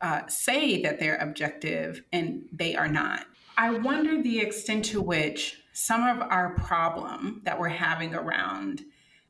uh, 0.00 0.26
say 0.26 0.82
that 0.82 0.98
they're 0.98 1.16
objective 1.16 2.02
and 2.12 2.44
they 2.52 2.74
are 2.74 2.88
not. 2.88 3.26
I 3.56 3.70
wonder 3.70 4.22
the 4.22 4.40
extent 4.40 4.86
to 4.86 5.00
which 5.00 5.62
some 5.72 6.02
of 6.02 6.20
our 6.28 6.54
problem 6.56 7.42
that 7.44 7.58
we're 7.58 7.68
having 7.68 8.14
around 8.14 8.82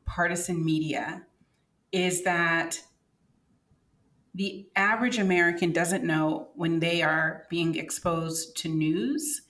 partisan 0.07 0.65
media 0.65 1.27
is 1.91 2.23
that 2.23 2.81
the 4.35 4.67
average 4.77 5.19
American 5.19 5.73
doesn't 5.73 6.05
know 6.05 6.49
when 6.55 6.81
they 6.81 7.03
are 7.03 7.45
being 7.51 7.77
exposed 7.77 8.57
to 8.59 8.69
news 8.69 9.43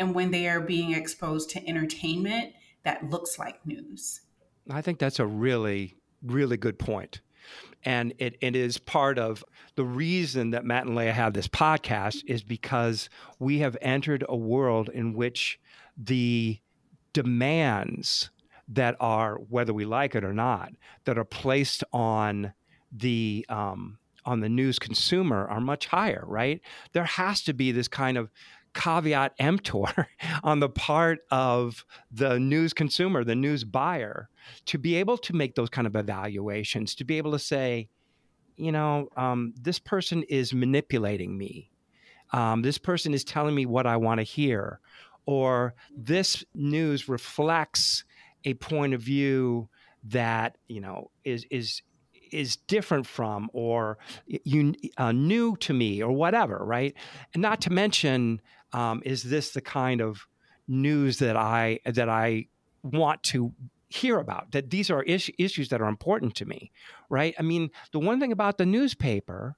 and 0.00 0.14
when 0.14 0.30
they 0.30 0.48
are 0.48 0.60
being 0.60 0.92
exposed 0.94 1.50
to 1.50 1.68
entertainment 1.68 2.54
that 2.82 3.08
looks 3.10 3.38
like 3.38 3.64
news. 3.66 4.22
I 4.70 4.80
think 4.80 4.98
that's 4.98 5.20
a 5.20 5.26
really, 5.26 5.96
really 6.22 6.56
good 6.56 6.78
point. 6.78 7.20
And 7.84 8.14
it, 8.18 8.36
it 8.40 8.56
is 8.56 8.78
part 8.78 9.18
of 9.18 9.44
the 9.74 9.84
reason 9.84 10.50
that 10.50 10.64
Matt 10.64 10.86
and 10.86 10.96
Leah 10.96 11.12
have 11.12 11.34
this 11.34 11.48
podcast 11.48 12.22
is 12.26 12.42
because 12.42 13.08
we 13.38 13.58
have 13.58 13.76
entered 13.80 14.24
a 14.28 14.36
world 14.36 14.88
in 14.88 15.12
which 15.12 15.60
the 15.96 16.58
demands 17.12 18.30
that 18.68 18.96
are, 19.00 19.36
whether 19.36 19.74
we 19.74 19.84
like 19.84 20.14
it 20.14 20.24
or 20.24 20.32
not, 20.32 20.72
that 21.04 21.18
are 21.18 21.24
placed 21.24 21.84
on 21.92 22.52
the 22.92 23.44
um, 23.48 23.98
on 24.24 24.40
the 24.40 24.48
news 24.48 24.78
consumer 24.78 25.46
are 25.48 25.60
much 25.60 25.86
higher, 25.86 26.24
right? 26.26 26.60
There 26.92 27.04
has 27.04 27.42
to 27.42 27.54
be 27.54 27.72
this 27.72 27.88
kind 27.88 28.18
of 28.18 28.30
caveat 28.74 29.34
emptor 29.38 30.08
on 30.42 30.60
the 30.60 30.68
part 30.68 31.20
of 31.30 31.84
the 32.10 32.38
news 32.38 32.72
consumer, 32.72 33.24
the 33.24 33.34
news 33.34 33.64
buyer, 33.64 34.28
to 34.66 34.78
be 34.78 34.96
able 34.96 35.18
to 35.18 35.34
make 35.34 35.54
those 35.54 35.70
kind 35.70 35.86
of 35.86 35.96
evaluations, 35.96 36.94
to 36.96 37.04
be 37.04 37.18
able 37.18 37.32
to 37.32 37.38
say, 37.38 37.88
you 38.56 38.72
know, 38.72 39.08
um, 39.16 39.54
this 39.60 39.78
person 39.78 40.22
is 40.24 40.52
manipulating 40.52 41.36
me. 41.36 41.70
Um, 42.32 42.62
this 42.62 42.78
person 42.78 43.14
is 43.14 43.24
telling 43.24 43.54
me 43.54 43.66
what 43.66 43.86
I 43.86 43.96
want 43.96 44.18
to 44.18 44.24
hear. 44.24 44.80
Or 45.26 45.74
this 45.96 46.44
news 46.54 47.08
reflects 47.08 48.04
a 48.44 48.54
point 48.54 48.94
of 48.94 49.00
view 49.00 49.68
that, 50.04 50.56
you 50.68 50.80
know, 50.80 51.10
is, 51.24 51.44
is, 51.50 51.82
is 52.32 52.56
different 52.56 53.06
from 53.06 53.50
or 53.52 53.98
you 54.26 54.74
uh, 54.96 55.12
new 55.12 55.56
to 55.56 55.72
me 55.72 56.02
or 56.02 56.12
whatever, 56.12 56.58
right? 56.64 56.94
And 57.34 57.42
not 57.42 57.60
to 57.62 57.70
mention 57.70 58.40
um, 58.72 59.02
is 59.04 59.22
this 59.22 59.50
the 59.50 59.60
kind 59.60 60.00
of 60.00 60.26
news 60.68 61.18
that 61.18 61.36
I 61.36 61.80
that 61.84 62.08
I 62.08 62.46
want 62.82 63.22
to 63.24 63.52
hear 63.88 64.18
about? 64.18 64.52
That 64.52 64.70
these 64.70 64.90
are 64.90 65.02
is- 65.02 65.30
issues 65.38 65.68
that 65.70 65.80
are 65.80 65.88
important 65.88 66.34
to 66.36 66.44
me, 66.44 66.70
right? 67.08 67.34
I 67.38 67.42
mean, 67.42 67.70
the 67.92 67.98
one 67.98 68.20
thing 68.20 68.32
about 68.32 68.58
the 68.58 68.66
newspaper 68.66 69.56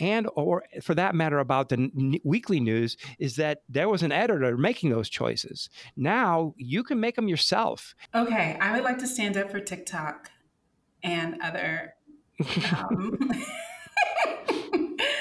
and 0.00 0.28
or 0.34 0.64
for 0.82 0.94
that 0.94 1.14
matter 1.14 1.38
about 1.38 1.68
the 1.68 1.76
n- 1.76 2.18
weekly 2.24 2.58
news 2.60 2.96
is 3.18 3.36
that 3.36 3.62
there 3.68 3.88
was 3.88 4.02
an 4.02 4.10
editor 4.10 4.56
making 4.56 4.90
those 4.90 5.08
choices 5.08 5.70
now 5.96 6.52
you 6.56 6.82
can 6.82 6.98
make 6.98 7.14
them 7.14 7.28
yourself 7.28 7.94
okay 8.12 8.56
i 8.60 8.72
would 8.74 8.82
like 8.82 8.98
to 8.98 9.06
stand 9.06 9.36
up 9.36 9.48
for 9.50 9.60
tiktok 9.60 10.30
and 11.04 11.40
other 11.40 11.94
um, 12.76 13.16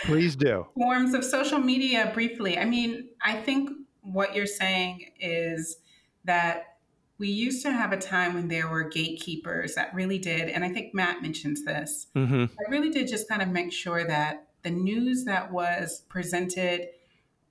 Please 0.03 0.35
do. 0.35 0.67
Forms 0.75 1.13
of 1.13 1.23
social 1.23 1.59
media 1.59 2.11
briefly. 2.13 2.57
I 2.57 2.65
mean, 2.65 3.09
I 3.21 3.35
think 3.35 3.69
what 4.01 4.35
you're 4.35 4.45
saying 4.45 5.11
is 5.19 5.77
that 6.25 6.77
we 7.17 7.29
used 7.29 7.63
to 7.63 7.71
have 7.71 7.93
a 7.93 7.97
time 7.97 8.33
when 8.33 8.47
there 8.47 8.67
were 8.67 8.83
gatekeepers 8.83 9.75
that 9.75 9.93
really 9.93 10.17
did, 10.17 10.49
and 10.49 10.63
I 10.63 10.69
think 10.69 10.93
Matt 10.93 11.21
mentions 11.21 11.63
this, 11.63 12.07
mm-hmm. 12.15 12.45
I 12.45 12.71
really 12.71 12.89
did 12.89 13.07
just 13.07 13.29
kind 13.29 13.41
of 13.41 13.49
make 13.49 13.71
sure 13.71 14.05
that 14.05 14.47
the 14.63 14.71
news 14.71 15.25
that 15.25 15.51
was 15.51 16.03
presented 16.09 16.87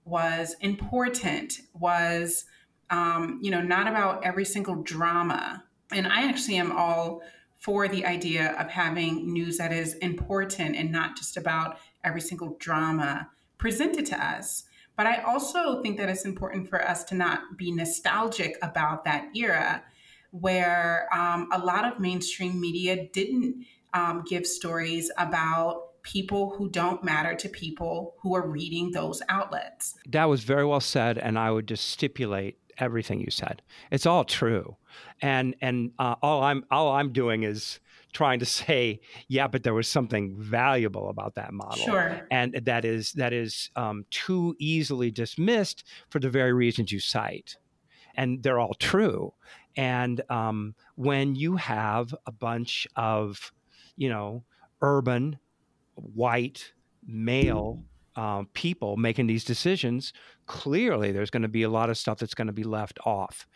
was 0.04 0.56
important, 0.60 1.60
was, 1.74 2.44
um, 2.90 3.38
you 3.42 3.50
know, 3.50 3.62
not 3.62 3.86
about 3.86 4.24
every 4.24 4.44
single 4.44 4.76
drama. 4.76 5.64
And 5.92 6.06
I 6.06 6.28
actually 6.28 6.56
am 6.56 6.72
all 6.72 7.22
for 7.56 7.86
the 7.86 8.04
idea 8.04 8.52
of 8.58 8.68
having 8.68 9.32
news 9.32 9.58
that 9.58 9.72
is 9.72 9.94
important 9.94 10.74
and 10.74 10.90
not 10.90 11.16
just 11.16 11.36
about 11.36 11.78
every 12.04 12.20
single 12.20 12.56
drama 12.58 13.28
presented 13.58 14.06
to 14.06 14.24
us. 14.24 14.64
But 14.96 15.06
I 15.06 15.22
also 15.22 15.82
think 15.82 15.96
that 15.98 16.08
it's 16.08 16.24
important 16.24 16.68
for 16.68 16.82
us 16.82 17.04
to 17.04 17.14
not 17.14 17.56
be 17.56 17.72
nostalgic 17.72 18.58
about 18.62 19.04
that 19.04 19.28
era 19.34 19.82
where 20.32 21.08
um, 21.14 21.48
a 21.52 21.58
lot 21.58 21.84
of 21.84 22.00
mainstream 22.00 22.60
media 22.60 23.08
didn't 23.12 23.64
um, 23.94 24.24
give 24.28 24.46
stories 24.46 25.10
about 25.18 26.02
people 26.02 26.54
who 26.56 26.68
don't 26.68 27.04
matter 27.04 27.34
to 27.34 27.48
people 27.48 28.14
who 28.20 28.34
are 28.34 28.46
reading 28.46 28.90
those 28.90 29.22
outlets. 29.28 29.94
That 30.08 30.24
was 30.24 30.42
very 30.42 30.64
well 30.64 30.80
said. 30.80 31.18
And 31.18 31.38
I 31.38 31.50
would 31.50 31.68
just 31.68 31.88
stipulate 31.88 32.58
everything 32.78 33.20
you 33.20 33.30
said. 33.30 33.62
It's 33.90 34.06
all 34.06 34.24
true. 34.24 34.76
And, 35.20 35.54
and 35.60 35.92
uh, 35.98 36.16
all, 36.22 36.42
I'm, 36.42 36.64
all 36.70 36.92
I'm 36.92 37.12
doing 37.12 37.44
is 37.44 37.78
trying 38.12 38.38
to 38.40 38.46
say, 38.46 39.00
yeah, 39.28 39.48
but 39.48 39.62
there 39.62 39.74
was 39.74 39.88
something 39.88 40.36
valuable 40.38 41.08
about 41.08 41.34
that 41.34 41.52
model, 41.52 41.84
sure. 41.84 42.26
and 42.30 42.54
that 42.64 42.84
is 42.84 43.12
that 43.12 43.32
is 43.32 43.70
um, 43.76 44.04
too 44.10 44.54
easily 44.58 45.10
dismissed 45.10 45.84
for 46.10 46.18
the 46.18 46.30
very 46.30 46.52
reasons 46.52 46.92
you 46.92 47.00
cite, 47.00 47.56
and 48.14 48.42
they're 48.42 48.60
all 48.60 48.74
true. 48.74 49.32
And 49.76 50.20
um, 50.28 50.74
when 50.96 51.34
you 51.34 51.56
have 51.56 52.14
a 52.26 52.32
bunch 52.32 52.86
of, 52.96 53.52
you 53.96 54.08
know, 54.10 54.44
urban, 54.82 55.38
white, 55.94 56.72
male 57.06 57.82
uh, 58.14 58.42
people 58.52 58.96
making 58.96 59.26
these 59.26 59.44
decisions, 59.44 60.12
clearly 60.46 61.12
there's 61.12 61.30
going 61.30 61.42
to 61.42 61.48
be 61.48 61.62
a 61.62 61.70
lot 61.70 61.88
of 61.88 61.96
stuff 61.96 62.18
that's 62.18 62.34
going 62.34 62.46
to 62.46 62.52
be 62.52 62.64
left 62.64 62.98
off. 63.06 63.46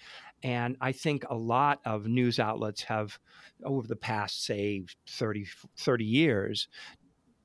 And 0.43 0.77
I 0.81 0.93
think 0.93 1.25
a 1.29 1.35
lot 1.35 1.81
of 1.85 2.07
news 2.07 2.39
outlets 2.39 2.83
have, 2.85 3.19
over 3.65 3.87
the 3.87 3.97
past, 3.97 4.45
say, 4.45 4.85
30, 5.09 5.47
30 5.77 6.05
years, 6.05 6.69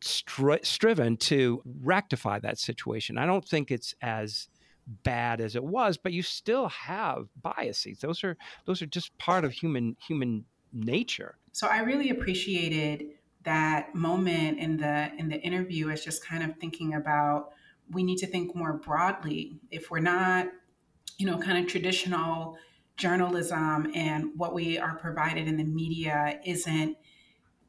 stri- 0.02 0.66
striven 0.66 1.18
to 1.18 1.62
rectify 1.82 2.40
that 2.40 2.60
situation. 2.60 3.18
I 3.18 3.26
don't 3.26 3.48
think 3.48 3.72
it's 3.72 3.96
as 4.02 4.48
bad 5.04 5.42
as 5.42 5.56
it 5.56 5.64
was, 5.64 5.98
but 5.98 6.14
you 6.14 6.22
still 6.22 6.68
have 6.70 7.28
biases. 7.42 8.00
Those 8.00 8.24
are 8.24 8.36
those 8.66 8.82
are 8.82 8.88
just 8.88 9.18
part 9.18 9.46
of 9.46 9.54
human 9.54 9.96
human 10.06 10.46
nature. 10.74 11.38
So 11.52 11.68
I 11.68 11.80
really 11.80 12.10
appreciated 12.10 13.06
that 13.44 13.94
moment 13.96 14.60
in 14.60 14.78
the 14.78 15.12
in 15.18 15.30
the 15.30 15.40
interview 15.40 15.90
as 15.90 16.04
just 16.04 16.26
kind 16.26 16.44
of 16.44 16.58
thinking 16.58 16.94
about 16.94 17.52
we 17.92 18.04
need 18.04 18.18
to 18.18 18.28
think 18.28 18.56
more 18.56 18.74
broadly 18.74 19.60
if 19.72 19.92
we're 19.92 20.00
not 20.00 20.48
you 21.18 21.26
know 21.26 21.38
kind 21.38 21.58
of 21.58 21.70
traditional 21.70 22.58
journalism 22.98 23.92
and 23.96 24.32
what 24.36 24.54
we 24.54 24.78
are 24.78 24.96
provided 24.96 25.48
in 25.48 25.58
the 25.58 25.64
media 25.64 26.40
isn't 26.46 26.98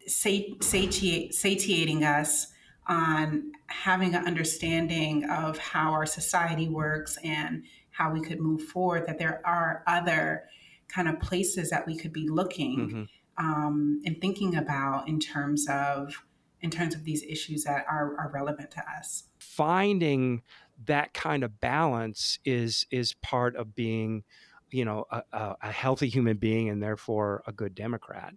satiate, 0.07 1.35
satiating 1.35 2.05
us 2.05 2.49
on 2.87 3.53
having 3.69 4.15
an 4.15 4.27
understanding 4.27 5.25
of 5.31 5.57
how 5.59 5.93
our 5.93 6.07
society 6.07 6.69
works 6.69 7.17
and 7.25 7.65
how 7.91 8.13
we 8.13 8.21
could 8.21 8.41
move 8.41 8.63
forward, 8.63 9.07
that 9.07 9.19
there 9.19 9.41
are 9.45 9.83
other 9.87 10.45
kind 10.89 11.09
of 11.09 11.21
places 11.21 11.71
that 11.71 11.87
we 11.87 11.97
could 11.97 12.13
be 12.13 12.29
looking 12.29 13.09
mm-hmm. 13.39 13.45
um, 13.45 14.03
and 14.05 14.21
thinking 14.21 14.57
about 14.57 15.09
in 15.09 15.21
terms 15.21 15.67
of 15.69 16.25
in 16.61 16.71
terms 16.71 16.95
of 16.95 17.03
these 17.03 17.25
issues 17.25 17.65
that 17.65 17.85
are, 17.91 18.17
are 18.19 18.31
relevant 18.33 18.71
to 18.71 18.81
us. 18.97 19.25
Finding 19.41 20.43
that 20.87 21.13
kind 21.13 21.43
of 21.45 21.61
balance 21.61 22.39
is 22.45 22.87
is 22.91 23.15
part 23.15 23.57
of 23.57 23.75
being 23.75 24.25
you 24.73 24.85
know 24.85 25.05
a, 25.11 25.23
a, 25.63 25.71
healthy 25.71 26.09
human 26.09 26.37
being 26.37 26.69
and 26.69 26.83
therefore 26.83 27.43
a 27.47 27.53
good 27.53 27.75
Democrat. 27.75 28.35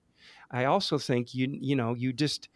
I 0.51 0.65
also 0.65 0.97
think 0.97 1.33
you 1.33 1.47
you 1.51 1.75
know 1.75 1.93
you 1.93 2.13
just 2.13 2.49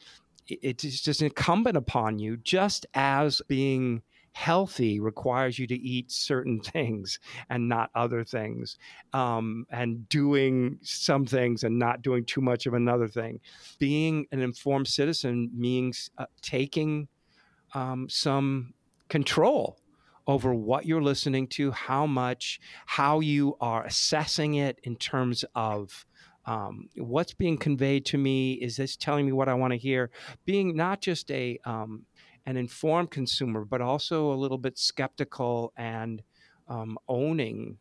it's 0.47 1.01
just 1.01 1.21
incumbent 1.21 1.77
upon 1.77 2.19
you 2.19 2.37
just 2.37 2.85
as 2.93 3.41
being 3.47 4.01
healthy 4.31 4.99
requires 4.99 5.59
you 5.59 5.67
to 5.67 5.75
eat 5.75 6.11
certain 6.11 6.59
things 6.75 7.19
and 7.49 7.67
not 7.67 7.89
other 7.95 8.23
things, 8.23 8.77
um, 9.13 9.65
and 9.69 10.07
doing 10.09 10.79
some 10.81 11.25
things 11.25 11.63
and 11.63 11.77
not 11.77 12.01
doing 12.01 12.25
too 12.25 12.41
much 12.41 12.65
of 12.65 12.73
another 12.73 13.07
thing. 13.07 13.39
Being 13.79 14.25
an 14.31 14.41
informed 14.41 14.87
citizen 14.87 15.49
means 15.53 16.09
uh, 16.17 16.25
taking 16.41 17.07
um, 17.73 18.07
some 18.09 18.73
control 19.09 19.77
over 20.29 20.53
what 20.53 20.85
you're 20.85 21.01
listening 21.01 21.47
to, 21.47 21.71
how 21.71 22.05
much, 22.05 22.59
how 22.85 23.19
you 23.19 23.57
are 23.59 23.83
assessing 23.83 24.53
it 24.53 24.79
in 24.83 24.95
terms 24.95 25.43
of 25.55 26.05
um, 26.45 26.87
what's 26.97 27.33
being 27.33 27.57
conveyed 27.57 28.05
to 28.05 28.17
me. 28.19 28.53
Is 28.53 28.77
this 28.77 28.95
telling 28.95 29.25
me 29.25 29.31
what 29.31 29.49
I 29.49 29.55
want 29.55 29.73
to 29.73 29.77
hear? 29.77 30.11
Being 30.45 30.75
not 30.75 31.01
just 31.01 31.31
a 31.31 31.59
um, 31.65 32.05
an 32.45 32.57
informed 32.57 33.09
consumer, 33.09 33.65
but 33.65 33.81
also 33.81 34.31
a 34.31 34.35
little 34.35 34.59
bit 34.59 34.77
skeptical 34.77 35.73
and 35.75 36.21
um, 36.67 36.99
owning 37.07 37.79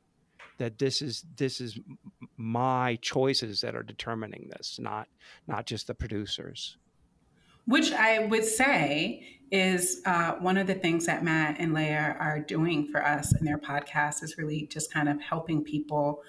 that 0.57 0.78
this 0.78 1.03
is 1.03 1.26
this 1.36 1.61
is 1.61 1.78
my 2.38 2.99
choices 3.03 3.61
that 3.61 3.76
are 3.76 3.82
determining 3.82 4.49
this, 4.57 4.78
not 4.80 5.07
not 5.46 5.66
just 5.66 5.86
the 5.86 5.94
producers. 5.94 6.78
Which 7.69 7.93
I 7.93 8.21
would 8.21 8.47
say 8.47 9.23
is 9.53 10.01
uh, 10.07 10.33
one 10.41 10.57
of 10.57 10.66
the 10.66 10.75
things 10.75 11.05
that 11.05 11.23
Matt 11.23 11.57
and 11.59 11.75
Leah 11.75 12.16
are 12.19 12.41
doing 12.41 12.87
for 12.87 13.05
us 13.05 13.35
in 13.39 13.45
their 13.45 13.59
podcast 13.59 14.23
is 14.23 14.39
really 14.39 14.66
just 14.73 14.91
kind 14.91 15.07
of 15.07 15.21
helping 15.21 15.62
people 15.62 16.23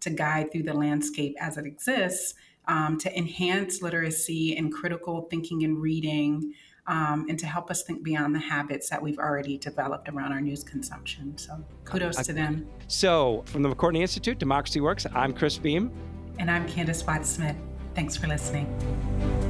to 0.00 0.08
guide 0.08 0.50
through 0.50 0.62
the 0.62 0.72
landscape 0.72 1.36
as 1.38 1.58
it 1.58 1.66
exists 1.66 2.34
um, 2.66 2.96
to 2.98 3.14
enhance 3.16 3.82
literacy 3.82 4.56
and 4.56 4.72
critical 4.72 5.28
thinking 5.30 5.64
and 5.64 5.82
reading. 5.82 6.54
Um, 6.88 7.26
and 7.28 7.36
to 7.40 7.46
help 7.46 7.68
us 7.68 7.82
think 7.82 8.04
beyond 8.04 8.32
the 8.32 8.38
habits 8.38 8.88
that 8.90 9.02
we've 9.02 9.18
already 9.18 9.58
developed 9.58 10.08
around 10.08 10.30
our 10.30 10.40
news 10.40 10.62
consumption. 10.62 11.36
So 11.36 11.64
kudos 11.84 12.24
to 12.24 12.32
them. 12.32 12.64
So, 12.86 13.42
from 13.46 13.62
the 13.62 13.68
McCourtney 13.68 14.02
Institute, 14.02 14.38
Democracy 14.38 14.80
Works, 14.80 15.04
I'm 15.12 15.32
Chris 15.32 15.58
Beem. 15.58 15.90
And 16.38 16.48
I'm 16.48 16.64
Candis 16.68 17.04
Watts 17.04 17.28
Smith. 17.28 17.56
Thanks 17.96 18.16
for 18.16 18.28
listening. 18.28 19.45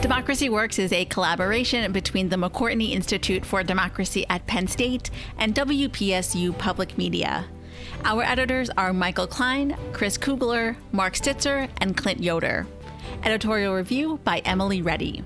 Democracy 0.00 0.48
Works 0.48 0.78
is 0.78 0.92
a 0.92 1.06
collaboration 1.06 1.90
between 1.90 2.28
the 2.28 2.36
McCourtney 2.36 2.92
Institute 2.92 3.44
for 3.44 3.64
Democracy 3.64 4.24
at 4.30 4.46
Penn 4.46 4.68
State 4.68 5.10
and 5.38 5.56
WPSU 5.56 6.56
Public 6.56 6.96
Media. 6.96 7.46
Our 8.04 8.22
editors 8.22 8.70
are 8.70 8.92
Michael 8.92 9.26
Klein, 9.26 9.76
Chris 9.92 10.16
Kugler, 10.16 10.76
Mark 10.92 11.14
Stitzer, 11.14 11.68
and 11.78 11.96
Clint 11.96 12.22
Yoder. 12.22 12.64
Editorial 13.24 13.74
review 13.74 14.20
by 14.22 14.38
Emily 14.44 14.82
Reddy. 14.82 15.24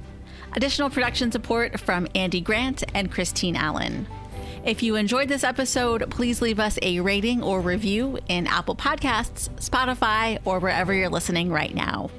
Additional 0.57 0.89
production 0.89 1.31
support 1.31 1.79
from 1.79 2.09
Andy 2.15 2.41
Grant 2.41 2.83
and 2.95 3.13
Christine 3.13 3.57
Allen. 3.57 4.07
If 4.65 4.83
you 4.83 4.97
enjoyed 4.97 5.29
this 5.29 5.45
episode, 5.45 6.11
please 6.11 6.41
leave 6.41 6.59
us 6.59 6.79
a 6.81 7.01
rating 7.01 7.43
or 7.43 7.61
review 7.61 8.19
in 8.29 8.47
Apple 8.47 8.77
Podcasts, 8.77 9.51
Spotify, 9.57 10.39
or 10.47 10.61
wherever 10.61 10.95
you're 10.95 11.11
listening 11.11 11.51
right 11.51 11.75
now. 11.75 12.11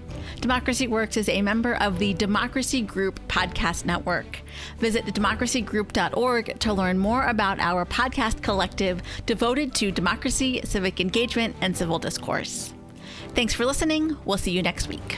Democracy 0.44 0.88
Works 0.88 1.16
is 1.16 1.30
a 1.30 1.42
member 1.42 1.76
of 1.76 2.00
the 2.00 2.14
Democracy 2.16 2.82
Group 2.82 3.26
Podcast 3.30 3.86
Network. 3.86 4.42
Visit 4.78 5.06
democracygroup.org 5.06 6.60
to 6.60 6.74
learn 6.74 6.98
more 6.98 7.24
about 7.28 7.62
our 7.62 7.86
podcast 7.86 8.42
collective 8.42 9.02
devoted 9.26 9.74
to 9.76 9.90
democracy, 9.90 10.60
civic 10.66 11.00
engagement, 11.00 11.56
and 11.62 11.78
civil 11.78 11.98
discourse. 11.98 12.74
Thanks 13.30 13.54
for 13.54 13.66
listening. 13.66 14.18
We'll 14.26 14.38
see 14.38 14.52
you 14.52 14.62
next 14.62 14.90
week. 14.90 15.18